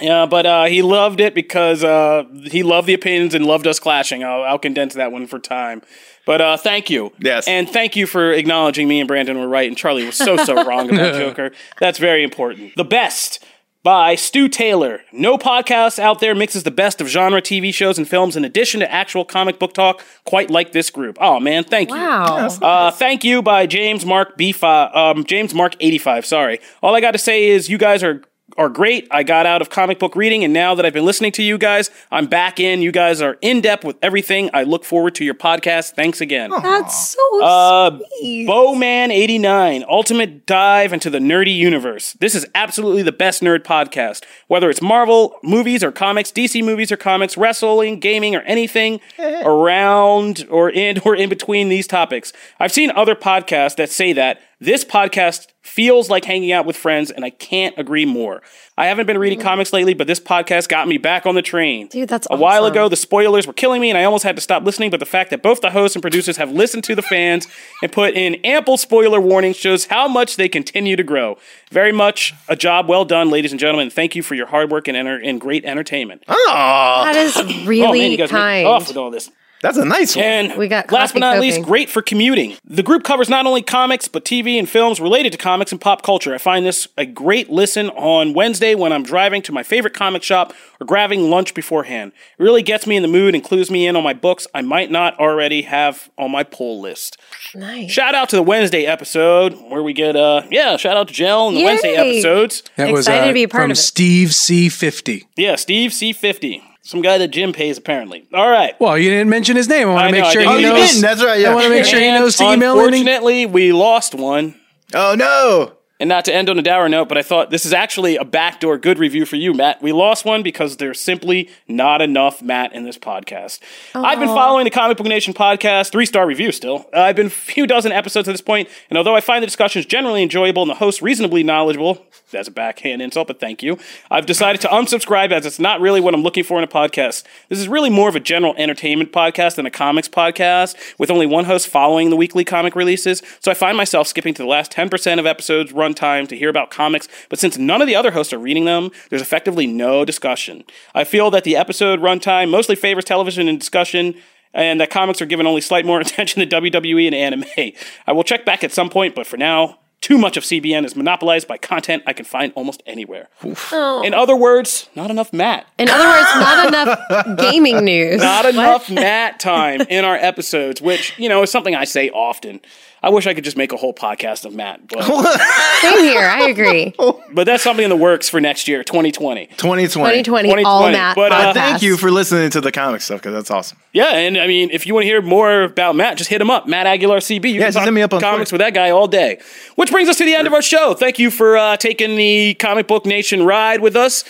Yeah, 0.00 0.26
but 0.26 0.46
uh, 0.46 0.64
he 0.64 0.82
loved 0.82 1.20
it 1.20 1.34
because 1.34 1.84
uh, 1.84 2.24
he 2.44 2.62
loved 2.62 2.86
the 2.86 2.94
opinions 2.94 3.34
and 3.34 3.44
loved 3.44 3.66
us 3.66 3.78
clashing. 3.78 4.24
I'll, 4.24 4.42
I'll 4.42 4.58
condense 4.58 4.94
that 4.94 5.12
one 5.12 5.26
for 5.26 5.38
time. 5.38 5.82
But 6.24 6.40
uh, 6.40 6.56
thank 6.56 6.88
you. 6.88 7.12
Yes. 7.20 7.46
And 7.46 7.68
thank 7.68 7.96
you 7.96 8.06
for 8.06 8.32
acknowledging 8.32 8.88
me 8.88 9.00
and 9.00 9.08
Brandon 9.08 9.38
were 9.38 9.48
right 9.48 9.68
and 9.68 9.76
Charlie 9.76 10.06
was 10.06 10.16
so, 10.16 10.36
so 10.36 10.64
wrong 10.64 10.90
about 10.90 11.14
Joker. 11.18 11.50
That's 11.78 11.98
very 11.98 12.22
important. 12.22 12.74
The 12.76 12.84
Best 12.84 13.44
by 13.82 14.14
Stu 14.14 14.48
Taylor. 14.48 15.00
No 15.12 15.36
podcast 15.36 15.98
out 15.98 16.20
there 16.20 16.34
mixes 16.34 16.62
the 16.62 16.70
best 16.70 17.00
of 17.00 17.08
genre 17.08 17.42
TV 17.42 17.74
shows 17.74 17.98
and 17.98 18.06
films 18.06 18.36
in 18.36 18.44
addition 18.44 18.80
to 18.80 18.90
actual 18.92 19.24
comic 19.24 19.58
book 19.58 19.74
talk, 19.74 20.04
quite 20.24 20.50
like 20.50 20.72
this 20.72 20.90
group. 20.90 21.18
Oh, 21.20 21.40
man, 21.40 21.64
thank 21.64 21.90
you. 21.90 21.96
Wow. 21.96 22.46
Uh, 22.46 22.90
thank 22.92 23.24
you 23.24 23.42
by 23.42 23.66
James 23.66 24.06
Mark 24.06 24.38
B5, 24.38 24.96
um, 24.96 25.24
James 25.24 25.52
Mark 25.52 25.74
85. 25.80 26.24
Sorry. 26.24 26.60
All 26.80 26.94
I 26.94 27.00
got 27.00 27.10
to 27.10 27.18
say 27.18 27.48
is 27.48 27.68
you 27.68 27.78
guys 27.78 28.04
are 28.04 28.22
are 28.58 28.68
great. 28.68 29.08
I 29.10 29.22
got 29.22 29.46
out 29.46 29.60
of 29.62 29.70
comic 29.70 29.98
book 29.98 30.14
reading, 30.16 30.44
and 30.44 30.52
now 30.52 30.74
that 30.74 30.84
I've 30.86 30.92
been 30.92 31.04
listening 31.04 31.32
to 31.32 31.42
you 31.42 31.58
guys, 31.58 31.90
I'm 32.10 32.26
back 32.26 32.58
in. 32.60 32.82
You 32.82 32.92
guys 32.92 33.20
are 33.20 33.36
in 33.40 33.60
depth 33.60 33.84
with 33.84 33.96
everything. 34.02 34.50
I 34.52 34.62
look 34.64 34.84
forward 34.84 35.14
to 35.16 35.24
your 35.24 35.34
podcast. 35.34 35.92
Thanks 35.94 36.20
again. 36.20 36.50
That's 36.50 37.10
so 37.10 37.42
Uh, 37.42 37.98
sweet. 38.18 38.48
Bowman89, 38.48 39.84
ultimate 39.88 40.46
dive 40.46 40.92
into 40.92 41.10
the 41.10 41.18
nerdy 41.18 41.54
universe. 41.56 42.12
This 42.14 42.34
is 42.34 42.46
absolutely 42.54 43.02
the 43.02 43.12
best 43.12 43.42
nerd 43.42 43.60
podcast. 43.64 44.24
Whether 44.48 44.70
it's 44.70 44.82
Marvel 44.82 45.38
movies 45.42 45.82
or 45.82 45.92
comics, 45.92 46.30
DC 46.30 46.62
movies 46.64 46.92
or 46.92 46.96
comics, 46.96 47.36
wrestling, 47.36 48.00
gaming, 48.00 48.34
or 48.34 48.40
anything 48.42 49.00
around 49.18 50.46
or 50.50 50.70
in 50.70 50.98
or 51.04 51.14
in 51.16 51.28
between 51.28 51.68
these 51.68 51.86
topics. 51.86 52.32
I've 52.58 52.72
seen 52.72 52.90
other 52.90 53.14
podcasts 53.14 53.76
that 53.76 53.90
say 53.90 54.12
that. 54.12 54.40
This 54.60 54.84
podcast 54.84 55.48
feels 55.62 56.10
like 56.10 56.24
hanging 56.24 56.52
out 56.52 56.66
with 56.66 56.76
friends, 56.76 57.10
and 57.10 57.24
I 57.24 57.30
can't 57.30 57.76
agree 57.78 58.04
more. 58.04 58.42
I 58.76 58.86
haven't 58.86 59.06
been 59.06 59.18
reading 59.18 59.38
comics 59.40 59.72
lately, 59.72 59.94
but 59.94 60.06
this 60.06 60.18
podcast 60.18 60.68
got 60.68 60.88
me 60.88 60.98
back 60.98 61.24
on 61.26 61.34
the 61.34 61.42
train. 61.42 61.86
Dude, 61.88 62.08
that's 62.08 62.26
a 62.30 62.36
while 62.36 62.64
ago. 62.66 62.88
The 62.88 62.96
spoilers 62.96 63.46
were 63.46 63.52
killing 63.52 63.80
me, 63.80 63.88
and 63.90 63.96
I 63.98 64.04
almost 64.04 64.24
had 64.24 64.34
to 64.36 64.42
stop 64.42 64.64
listening. 64.64 64.90
But 64.90 64.98
the 65.00 65.06
fact 65.06 65.30
that 65.30 65.42
both 65.42 65.60
the 65.60 65.70
hosts 65.70 65.94
and 65.94 66.02
producers 66.02 66.36
have 66.36 66.50
listened 66.50 66.84
to 66.84 66.94
the 66.94 67.02
fans 67.02 67.46
and 67.82 67.92
put 67.92 68.14
in 68.14 68.34
ample 68.44 68.76
spoiler 68.76 69.20
warnings 69.20 69.56
shows 69.56 69.86
how 69.86 70.08
much 70.08 70.36
they 70.36 70.48
continue 70.48 70.96
to 70.96 71.02
grow. 71.04 71.38
Very 71.70 71.92
much 71.92 72.34
a 72.48 72.56
job 72.56 72.88
well 72.88 73.04
done, 73.04 73.30
ladies 73.30 73.52
and 73.52 73.60
gentlemen. 73.60 73.88
Thank 73.90 74.16
you 74.16 74.22
for 74.22 74.34
your 74.34 74.46
hard 74.46 74.70
work 74.70 74.88
and, 74.88 74.96
enter- 74.96 75.18
and 75.22 75.40
great 75.40 75.64
entertainment. 75.64 76.24
Oh, 76.28 77.02
That 77.04 77.16
is 77.16 77.36
oh 77.36 77.44
man, 77.44 77.66
really 77.66 78.06
you 78.08 78.16
guys 78.16 78.32
make 78.32 78.38
me 78.38 78.42
kind. 78.42 78.66
off 78.66 78.88
with 78.88 78.96
all 78.96 79.10
this. 79.10 79.30
That's 79.62 79.78
a 79.78 79.84
nice 79.84 80.16
one. 80.16 80.24
And 80.24 80.58
We 80.58 80.68
got 80.68 80.90
last 80.92 81.12
but 81.12 81.20
not 81.20 81.40
least, 81.40 81.62
great 81.62 81.88
for 81.88 82.02
commuting. 82.02 82.56
The 82.64 82.82
group 82.82 83.04
covers 83.04 83.28
not 83.28 83.46
only 83.46 83.62
comics, 83.62 84.08
but 84.08 84.24
TV 84.24 84.58
and 84.58 84.68
films 84.68 85.00
related 85.00 85.32
to 85.32 85.38
comics 85.38 85.72
and 85.72 85.80
pop 85.80 86.02
culture. 86.02 86.34
I 86.34 86.38
find 86.38 86.66
this 86.66 86.88
a 86.98 87.06
great 87.06 87.48
listen 87.48 87.88
on 87.90 88.34
Wednesday 88.34 88.74
when 88.74 88.92
I'm 88.92 89.02
driving 89.02 89.40
to 89.42 89.52
my 89.52 89.62
favorite 89.62 89.94
comic 89.94 90.22
shop 90.22 90.52
or 90.80 90.86
grabbing 90.86 91.30
lunch 91.30 91.54
beforehand. 91.54 92.12
It 92.38 92.42
really 92.42 92.62
gets 92.62 92.86
me 92.86 92.96
in 92.96 93.02
the 93.02 93.08
mood 93.08 93.34
and 93.34 93.42
clues 93.42 93.70
me 93.70 93.86
in 93.86 93.96
on 93.96 94.02
my 94.02 94.12
books 94.12 94.46
I 94.52 94.62
might 94.62 94.90
not 94.90 95.18
already 95.18 95.62
have 95.62 96.10
on 96.18 96.30
my 96.30 96.42
pull 96.42 96.80
list. 96.80 97.16
Nice. 97.54 97.90
Shout 97.90 98.14
out 98.14 98.28
to 98.30 98.36
the 98.36 98.42
Wednesday 98.42 98.84
episode 98.86 99.54
where 99.70 99.82
we 99.82 99.92
get, 99.92 100.16
uh, 100.16 100.42
yeah, 100.50 100.76
shout 100.76 100.96
out 100.96 101.08
to 101.08 101.14
Jill 101.14 101.48
and 101.48 101.56
the 101.56 101.60
Yay. 101.60 101.66
Wednesday 101.66 101.94
episodes. 101.94 102.62
That 102.76 102.90
was 102.90 103.06
Excited 103.06 103.24
uh, 103.24 103.26
to 103.28 103.32
be 103.32 103.42
a 103.44 103.48
part 103.48 103.62
from 103.62 103.70
of 103.70 103.76
it. 103.76 103.80
Steve 103.80 104.28
C50. 104.30 105.26
Yeah, 105.36 105.54
Steve 105.56 105.92
C50. 105.92 106.62
Some 106.84 107.00
guy 107.00 107.16
that 107.18 107.28
Jim 107.28 107.52
pays, 107.52 107.78
apparently. 107.78 108.26
All 108.34 108.48
right. 108.50 108.78
Well, 108.80 108.98
you 108.98 109.08
didn't 109.08 109.28
mention 109.30 109.54
his 109.56 109.68
name. 109.68 109.88
I 109.88 109.92
want 109.92 110.04
I 110.04 110.06
to 110.08 110.12
make 110.12 110.24
I 110.24 110.32
sure 110.32 110.42
didn't. 110.42 110.58
he 110.58 110.66
Oh, 110.66 110.74
knows. 110.74 111.00
That's 111.00 111.22
right, 111.24 111.40
yeah. 111.40 111.50
I 111.50 111.54
want 111.54 111.64
to 111.64 111.70
make 111.70 111.84
sure 111.84 112.00
he 112.00 112.06
And 112.06 112.22
knows 112.22 112.36
to 112.36 112.44
email 112.52 112.72
in. 112.80 112.86
Unfortunately, 112.86 113.46
we 113.46 113.72
lost 113.72 114.14
one. 114.16 114.56
Oh 114.94 115.14
no! 115.16 115.72
And 116.02 116.08
not 116.08 116.24
to 116.24 116.34
end 116.34 116.50
on 116.50 116.58
a 116.58 116.62
dour 116.62 116.88
note, 116.88 117.08
but 117.08 117.16
I 117.16 117.22
thought 117.22 117.50
this 117.50 117.64
is 117.64 117.72
actually 117.72 118.16
a 118.16 118.24
backdoor 118.24 118.76
good 118.76 118.98
review 118.98 119.24
for 119.24 119.36
you, 119.36 119.54
Matt. 119.54 119.80
We 119.80 119.92
lost 119.92 120.24
one 120.24 120.42
because 120.42 120.78
there's 120.78 120.98
simply 120.98 121.48
not 121.68 122.02
enough 122.02 122.42
Matt 122.42 122.72
in 122.72 122.82
this 122.82 122.98
podcast. 122.98 123.60
I've 123.94 124.18
been 124.18 124.26
following 124.26 124.64
the 124.64 124.70
Comic 124.72 124.96
Book 124.96 125.06
Nation 125.06 125.32
podcast, 125.32 125.92
three 125.92 126.04
star 126.04 126.26
review 126.26 126.50
still. 126.50 126.86
Uh, 126.92 127.02
I've 127.02 127.14
been 127.14 127.26
a 127.26 127.30
few 127.30 127.68
dozen 127.68 127.92
episodes 127.92 128.26
at 128.26 128.32
this 128.32 128.40
point, 128.40 128.68
and 128.90 128.98
although 128.98 129.14
I 129.14 129.20
find 129.20 129.44
the 129.44 129.46
discussions 129.46 129.86
generally 129.86 130.24
enjoyable 130.24 130.62
and 130.62 130.70
the 130.72 130.74
host 130.74 131.02
reasonably 131.02 131.44
knowledgeable, 131.44 132.04
that's 132.32 132.48
a 132.48 132.50
backhand 132.50 133.00
insult, 133.00 133.28
but 133.28 133.38
thank 133.38 133.62
you, 133.62 133.78
I've 134.10 134.26
decided 134.26 134.60
to 134.62 134.68
unsubscribe 134.68 135.30
as 135.30 135.46
it's 135.46 135.60
not 135.60 135.80
really 135.80 136.00
what 136.00 136.14
I'm 136.14 136.22
looking 136.22 136.42
for 136.42 136.58
in 136.58 136.64
a 136.64 136.68
podcast. 136.68 137.22
This 137.48 137.60
is 137.60 137.68
really 137.68 137.90
more 137.90 138.08
of 138.08 138.16
a 138.16 138.20
general 138.20 138.54
entertainment 138.56 139.12
podcast 139.12 139.54
than 139.54 139.66
a 139.66 139.70
comics 139.70 140.08
podcast, 140.08 140.74
with 140.98 141.12
only 141.12 141.26
one 141.26 141.44
host 141.44 141.68
following 141.68 142.10
the 142.10 142.16
weekly 142.16 142.44
comic 142.44 142.74
releases. 142.74 143.22
So 143.38 143.50
I 143.50 143.54
find 143.54 143.76
myself 143.76 144.08
skipping 144.08 144.34
to 144.34 144.42
the 144.42 144.48
last 144.48 144.72
10% 144.72 145.18
of 145.20 145.26
episodes 145.26 145.72
runtime 145.92 146.28
to 146.28 146.36
hear 146.36 146.48
about 146.48 146.70
comics, 146.70 147.08
but 147.28 147.38
since 147.38 147.58
none 147.58 147.80
of 147.80 147.88
the 147.88 147.96
other 147.96 148.10
hosts 148.10 148.32
are 148.32 148.38
reading 148.38 148.64
them, 148.64 148.90
there's 149.10 149.22
effectively 149.22 149.66
no 149.66 150.04
discussion. 150.04 150.64
I 150.94 151.04
feel 151.04 151.30
that 151.30 151.44
the 151.44 151.56
episode 151.56 152.00
runtime 152.00 152.50
mostly 152.50 152.76
favors 152.76 153.04
television 153.04 153.48
and 153.48 153.58
discussion, 153.58 154.14
and 154.54 154.80
that 154.80 154.90
comics 154.90 155.22
are 155.22 155.26
given 155.26 155.46
only 155.46 155.60
slight 155.60 155.86
more 155.86 156.00
attention 156.02 156.46
to 156.46 156.60
WWE 156.60 157.06
and 157.06 157.14
anime. 157.14 157.72
I 158.06 158.12
will 158.12 158.24
check 158.24 158.44
back 158.44 158.64
at 158.64 158.72
some 158.72 158.90
point, 158.90 159.14
but 159.14 159.26
for 159.26 159.36
now, 159.36 159.78
too 160.02 160.18
much 160.18 160.36
of 160.36 160.42
CBN 160.42 160.84
is 160.84 160.96
monopolized 160.96 161.46
by 161.46 161.56
content 161.56 162.02
I 162.08 162.12
can 162.12 162.24
find 162.24 162.52
almost 162.56 162.82
anywhere. 162.86 163.28
Oh. 163.70 164.02
In 164.02 164.12
other 164.12 164.34
words, 164.34 164.88
not 164.96 165.12
enough 165.12 165.32
Matt. 165.32 165.64
In 165.78 165.88
other 165.88 166.04
words, 166.04 166.28
not 166.34 166.68
enough 167.28 167.38
gaming 167.38 167.84
news. 167.84 168.20
Not 168.20 168.44
enough 168.44 168.90
Matt 168.90 169.38
time 169.38 169.80
in 169.82 170.04
our 170.04 170.16
episodes, 170.16 170.82
which, 170.82 171.16
you 171.20 171.28
know, 171.28 171.42
is 171.42 171.52
something 171.52 171.76
I 171.76 171.84
say 171.84 172.10
often. 172.10 172.60
I 173.04 173.10
wish 173.10 173.26
I 173.26 173.34
could 173.34 173.42
just 173.44 173.56
make 173.56 173.72
a 173.72 173.76
whole 173.76 173.92
podcast 173.92 174.44
of 174.44 174.54
Matt, 174.54 174.86
but, 174.86 175.02
Same 175.80 175.98
here. 176.04 176.20
I 176.20 176.46
agree. 176.48 176.94
but 177.32 177.44
that's 177.44 177.62
something 177.64 177.82
in 177.82 177.90
the 177.90 177.96
works 177.96 178.28
for 178.28 178.40
next 178.40 178.68
year, 178.68 178.84
2020. 178.84 179.46
2020. 179.46 179.88
2020, 179.88 180.22
2020, 180.22 180.64
all 180.64 180.90
Matt. 180.90 181.16
but, 181.16 181.32
uh. 181.32 181.52
Thank 181.52 181.82
you 181.82 181.96
for 181.96 182.10
listening 182.12 182.50
to 182.50 182.60
the 182.60 182.70
comic 182.70 183.00
stuff 183.00 183.20
because 183.20 183.34
that's 183.34 183.50
awesome. 183.50 183.78
Yeah, 183.92 184.14
and 184.14 184.38
I 184.38 184.46
mean, 184.46 184.70
if 184.70 184.86
you 184.86 184.94
want 184.94 185.02
to 185.02 185.08
hear 185.08 185.20
more 185.20 185.62
about 185.62 185.96
Matt, 185.96 186.16
just 186.16 186.30
hit 186.30 186.40
him 186.40 186.50
up, 186.50 186.68
Matt 186.68 186.86
Aguilar 186.86 187.18
CB. 187.18 187.44
You 187.48 187.54
Yeah, 187.54 187.58
can 187.60 187.66
just 187.68 187.76
talk 187.78 187.84
hit 187.86 187.92
me 187.92 188.02
up 188.02 188.14
on 188.14 188.20
comics 188.20 188.50
Twitter. 188.50 188.64
with 188.64 188.74
that 188.74 188.78
guy 188.78 188.90
all 188.90 189.08
day. 189.08 189.40
Which 189.74 189.90
brings 189.90 190.08
us 190.08 190.16
to 190.18 190.24
the 190.24 190.34
end 190.34 190.46
of 190.46 190.52
our 190.52 190.62
show. 190.62 190.94
Thank 190.94 191.18
you 191.18 191.30
for 191.32 191.56
uh, 191.56 191.76
taking 191.76 192.16
the 192.16 192.54
Comic 192.54 192.86
Book 192.86 193.04
Nation 193.04 193.44
ride 193.44 193.80
with 193.80 193.96
us. 193.96 194.24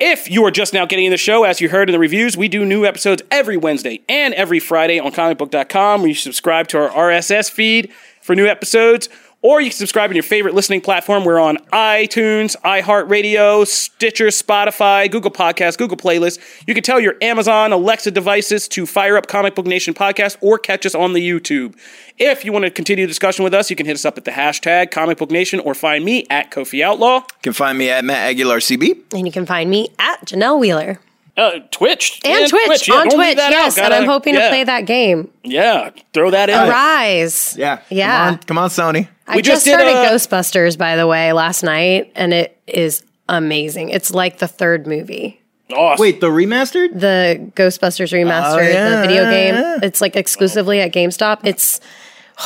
If 0.00 0.30
you 0.30 0.44
are 0.44 0.52
just 0.52 0.72
now 0.72 0.86
getting 0.86 1.06
in 1.06 1.10
the 1.10 1.16
show, 1.16 1.42
as 1.42 1.60
you 1.60 1.70
heard 1.70 1.88
in 1.88 1.92
the 1.92 1.98
reviews, 1.98 2.36
we 2.36 2.46
do 2.46 2.64
new 2.64 2.84
episodes 2.86 3.20
every 3.32 3.56
Wednesday 3.56 4.00
and 4.08 4.32
every 4.34 4.60
Friday 4.60 5.00
on 5.00 5.10
comicbook.com, 5.10 6.02
where 6.02 6.08
you 6.08 6.14
subscribe 6.14 6.68
to 6.68 6.78
our 6.78 7.10
RSS 7.10 7.50
feed 7.50 7.92
for 8.20 8.36
new 8.36 8.46
episodes. 8.46 9.08
Or 9.40 9.60
you 9.60 9.70
can 9.70 9.76
subscribe 9.76 10.10
on 10.10 10.16
your 10.16 10.24
favorite 10.24 10.54
listening 10.54 10.80
platform. 10.80 11.24
We're 11.24 11.38
on 11.38 11.58
iTunes, 11.72 12.56
iHeartRadio, 12.62 13.64
Stitcher, 13.66 14.26
Spotify, 14.28 15.08
Google 15.08 15.30
Podcasts, 15.30 15.78
Google 15.78 15.96
Playlists. 15.96 16.40
You 16.66 16.74
can 16.74 16.82
tell 16.82 16.98
your 16.98 17.14
Amazon 17.22 17.72
Alexa 17.72 18.10
devices 18.10 18.66
to 18.68 18.84
fire 18.84 19.16
up 19.16 19.28
Comic 19.28 19.54
Book 19.54 19.66
Nation 19.66 19.94
podcast 19.94 20.36
or 20.40 20.58
catch 20.58 20.84
us 20.84 20.94
on 20.94 21.12
the 21.12 21.20
YouTube. 21.20 21.78
If 22.18 22.44
you 22.44 22.52
want 22.52 22.64
to 22.64 22.70
continue 22.70 23.04
the 23.04 23.10
discussion 23.10 23.44
with 23.44 23.54
us, 23.54 23.70
you 23.70 23.76
can 23.76 23.86
hit 23.86 23.94
us 23.94 24.04
up 24.04 24.18
at 24.18 24.24
the 24.24 24.32
hashtag 24.32 24.90
Comic 24.90 25.18
Book 25.18 25.30
Nation 25.30 25.60
or 25.60 25.72
find 25.72 26.04
me 26.04 26.26
at 26.30 26.50
Kofi 26.50 26.82
Outlaw. 26.82 27.18
You 27.18 27.42
can 27.42 27.52
find 27.52 27.78
me 27.78 27.90
at 27.90 28.04
Matt 28.04 28.30
Aguilar 28.30 28.58
CB. 28.58 29.14
And 29.14 29.24
you 29.24 29.32
can 29.32 29.46
find 29.46 29.70
me 29.70 29.90
at 30.00 30.26
Janelle 30.26 30.58
Wheeler. 30.58 30.98
Uh, 31.38 31.60
Twitch. 31.70 32.20
And 32.24 32.40
Yeah, 32.40 32.46
Twitch, 32.48 32.88
Yeah, 32.88 32.94
on 32.96 33.08
Twitch, 33.10 33.36
yes. 33.36 33.78
and 33.78 33.84
Gotta- 33.84 33.96
I'm 34.02 34.06
hoping 34.06 34.34
yeah. 34.34 34.40
to 34.44 34.48
play 34.48 34.64
that 34.64 34.86
game. 34.86 35.30
Yeah, 35.44 35.90
throw 36.12 36.30
that 36.32 36.50
in. 36.50 36.56
there. 36.56 36.68
Arise. 36.70 37.54
Yeah. 37.56 37.78
Yeah. 37.90 38.18
Come 38.26 38.34
on, 38.34 38.38
come 38.40 38.58
on 38.58 38.68
Sony. 38.70 39.08
I 39.26 39.36
We 39.36 39.42
just, 39.42 39.64
just 39.64 39.66
started 39.66 39.94
uh, 39.94 40.10
Ghostbusters, 40.10 40.76
by 40.76 40.96
the 40.96 41.06
way, 41.06 41.32
last 41.32 41.62
night, 41.62 42.10
and 42.16 42.34
it 42.34 42.58
is 42.66 43.04
amazing. 43.28 43.90
It's 43.90 44.10
like 44.10 44.38
the 44.38 44.48
third 44.48 44.86
movie. 44.86 45.40
Awesome. 45.70 46.02
Wait, 46.02 46.20
the 46.22 46.28
remastered? 46.28 46.98
The 46.98 47.50
Ghostbusters 47.54 48.10
remastered, 48.12 48.56
Oh, 48.56 48.58
yeah, 48.70 49.02
the 49.02 49.06
video 49.06 49.30
game. 49.30 49.54
yeah. 49.54 49.78
It's 49.82 50.00
like 50.00 50.16
exclusively 50.16 50.80
at 50.80 50.92
GameStop. 50.92 51.40
It's 51.44 51.78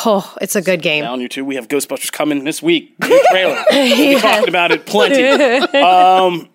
oh, 0.05 0.34
it's 0.40 0.57
a 0.57 0.61
good 0.61 0.82
game. 0.82 1.05
down 1.05 1.20
you 1.20 1.28
two. 1.28 1.45
We 1.45 1.55
have 1.55 1.68
Ghostbusters 1.68 2.11
coming 2.11 2.43
this 2.45 2.61
week. 2.62 2.95
New 3.01 3.24
trailer. 3.30 3.64
We 3.70 4.18
talked 4.20 4.49
about 4.49 4.72
it 4.72 4.84
plenty. 4.86 5.22
Um, 5.78 6.49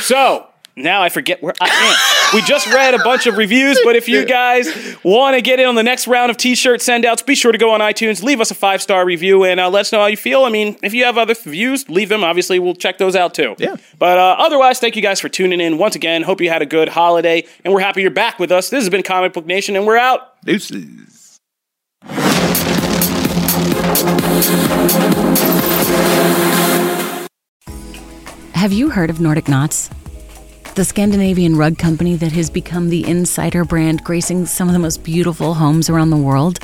so 0.00 0.46
now 0.76 1.02
I 1.02 1.08
forget 1.08 1.42
where 1.42 1.52
I 1.60 1.68
am. 1.68 2.36
We 2.36 2.42
just 2.46 2.66
read 2.66 2.94
a 2.94 2.98
bunch 2.98 3.26
of 3.26 3.36
reviews, 3.36 3.78
but 3.84 3.94
if 3.94 4.08
you 4.08 4.24
guys 4.24 4.96
want 5.04 5.36
to 5.36 5.42
get 5.42 5.60
in 5.60 5.66
on 5.66 5.74
the 5.74 5.82
next 5.82 6.06
round 6.06 6.30
of 6.30 6.36
t-shirt 6.36 6.80
send-outs, 6.80 7.22
be 7.22 7.34
sure 7.34 7.52
to 7.52 7.58
go 7.58 7.72
on 7.72 7.80
iTunes, 7.80 8.22
leave 8.22 8.40
us 8.40 8.50
a 8.50 8.54
five-star 8.54 9.04
review, 9.04 9.44
and 9.44 9.60
uh, 9.60 9.68
let 9.68 9.80
us 9.80 9.92
know 9.92 10.00
how 10.00 10.06
you 10.06 10.16
feel. 10.16 10.44
I 10.44 10.48
mean, 10.48 10.78
if 10.82 10.94
you 10.94 11.04
have 11.04 11.18
other 11.18 11.34
views, 11.34 11.88
leave 11.88 12.08
them. 12.08 12.24
Obviously, 12.24 12.58
we'll 12.58 12.74
check 12.74 12.98
those 12.98 13.14
out 13.14 13.34
too. 13.34 13.54
Yeah. 13.58 13.76
But 13.98 14.18
uh, 14.18 14.36
otherwise, 14.38 14.78
thank 14.78 14.96
you 14.96 15.02
guys 15.02 15.20
for 15.20 15.28
tuning 15.28 15.60
in 15.60 15.76
once 15.76 15.94
again. 15.94 16.22
Hope 16.22 16.40
you 16.40 16.48
had 16.48 16.62
a 16.62 16.66
good 16.66 16.88
holiday, 16.88 17.44
and 17.64 17.74
we're 17.74 17.80
happy 17.80 18.00
you're 18.02 18.10
back 18.10 18.38
with 18.38 18.50
us. 18.50 18.70
This 18.70 18.82
has 18.82 18.90
been 18.90 19.02
Comic 19.02 19.34
Book 19.34 19.46
Nation, 19.46 19.76
and 19.76 19.86
we're 19.86 19.98
out. 19.98 20.42
Deuces. 20.44 21.38
Have 28.54 28.72
you 28.72 28.90
heard 28.90 29.10
of 29.10 29.20
Nordic 29.20 29.48
Knots? 29.48 29.90
The 30.74 30.86
Scandinavian 30.86 31.56
rug 31.56 31.76
company 31.76 32.16
that 32.16 32.32
has 32.32 32.48
become 32.48 32.88
the 32.88 33.06
insider 33.06 33.62
brand 33.62 34.02
gracing 34.04 34.46
some 34.46 34.70
of 34.70 34.72
the 34.72 34.78
most 34.78 35.04
beautiful 35.04 35.52
homes 35.52 35.90
around 35.90 36.08
the 36.08 36.16
world? 36.16 36.60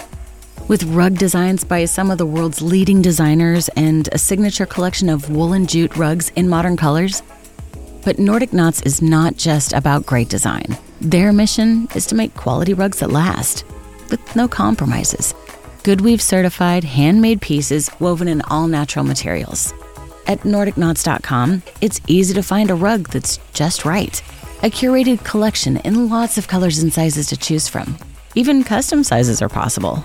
With 0.66 0.84
rug 0.84 1.18
designs 1.18 1.62
by 1.62 1.84
some 1.84 2.11
of 2.11 2.16
the 2.16 2.24
world's 2.24 2.62
leading 2.62 3.02
designers 3.02 3.68
and 3.76 4.09
a 4.11 4.16
signature 4.16 4.64
collection 4.64 5.11
of 5.11 5.28
woolen 5.28 5.66
jute 5.66 5.94
rugs 5.94 6.30
in 6.36 6.48
modern 6.48 6.74
colors? 6.74 7.22
But 8.02 8.18
Nordic 8.18 8.54
Knots 8.54 8.80
is 8.80 9.02
not 9.02 9.36
just 9.36 9.74
about 9.74 10.06
great 10.06 10.30
design. 10.30 10.78
Their 11.02 11.30
mission 11.30 11.86
is 11.94 12.06
to 12.06 12.14
make 12.14 12.32
quality 12.32 12.72
rugs 12.72 13.00
that 13.00 13.11
last, 13.11 13.66
with 14.09 14.34
no 14.34 14.48
compromises. 14.48 15.34
Goodweave 15.82 16.22
certified, 16.22 16.82
handmade 16.82 17.42
pieces 17.42 17.90
woven 18.00 18.26
in 18.26 18.40
all 18.40 18.68
natural 18.68 19.04
materials. 19.04 19.74
At 20.28 20.40
NordicKnots.com, 20.40 21.62
it's 21.80 22.02
easy 22.06 22.34
to 22.34 22.42
find 22.42 22.70
a 22.70 22.74
rug 22.74 23.08
that's 23.08 23.38
just 23.54 23.86
right. 23.86 24.22
A 24.62 24.68
curated 24.68 25.24
collection 25.24 25.78
in 25.78 26.10
lots 26.10 26.36
of 26.36 26.46
colors 26.46 26.80
and 26.80 26.92
sizes 26.92 27.28
to 27.28 27.36
choose 27.38 27.66
from. 27.66 27.96
Even 28.34 28.62
custom 28.62 29.02
sizes 29.02 29.40
are 29.40 29.48
possible. 29.48 30.04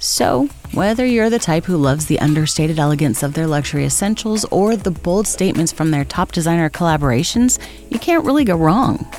So, 0.00 0.50
whether 0.72 1.06
you're 1.06 1.30
the 1.30 1.38
type 1.38 1.64
who 1.64 1.78
loves 1.78 2.04
the 2.04 2.20
understated 2.20 2.78
elegance 2.78 3.22
of 3.22 3.32
their 3.32 3.46
luxury 3.46 3.86
essentials 3.86 4.44
or 4.50 4.76
the 4.76 4.90
bold 4.90 5.26
statements 5.26 5.72
from 5.72 5.92
their 5.92 6.04
top 6.04 6.32
designer 6.32 6.68
collaborations, 6.68 7.58
you 7.88 7.98
can't 7.98 8.26
really 8.26 8.44
go 8.44 8.54
wrong. 8.54 9.10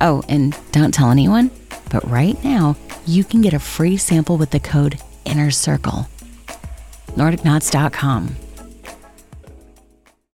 Oh, 0.00 0.22
and 0.30 0.56
don't 0.72 0.94
tell 0.94 1.10
anyone, 1.10 1.50
but 1.90 2.08
right 2.08 2.42
now, 2.42 2.74
you 3.06 3.22
can 3.22 3.42
get 3.42 3.52
a 3.52 3.58
free 3.58 3.98
sample 3.98 4.38
with 4.38 4.50
the 4.50 4.60
code 4.60 4.98
INNER 5.26 5.50
CIRCLE. 5.50 6.08
NordicKnots.com. 7.16 8.47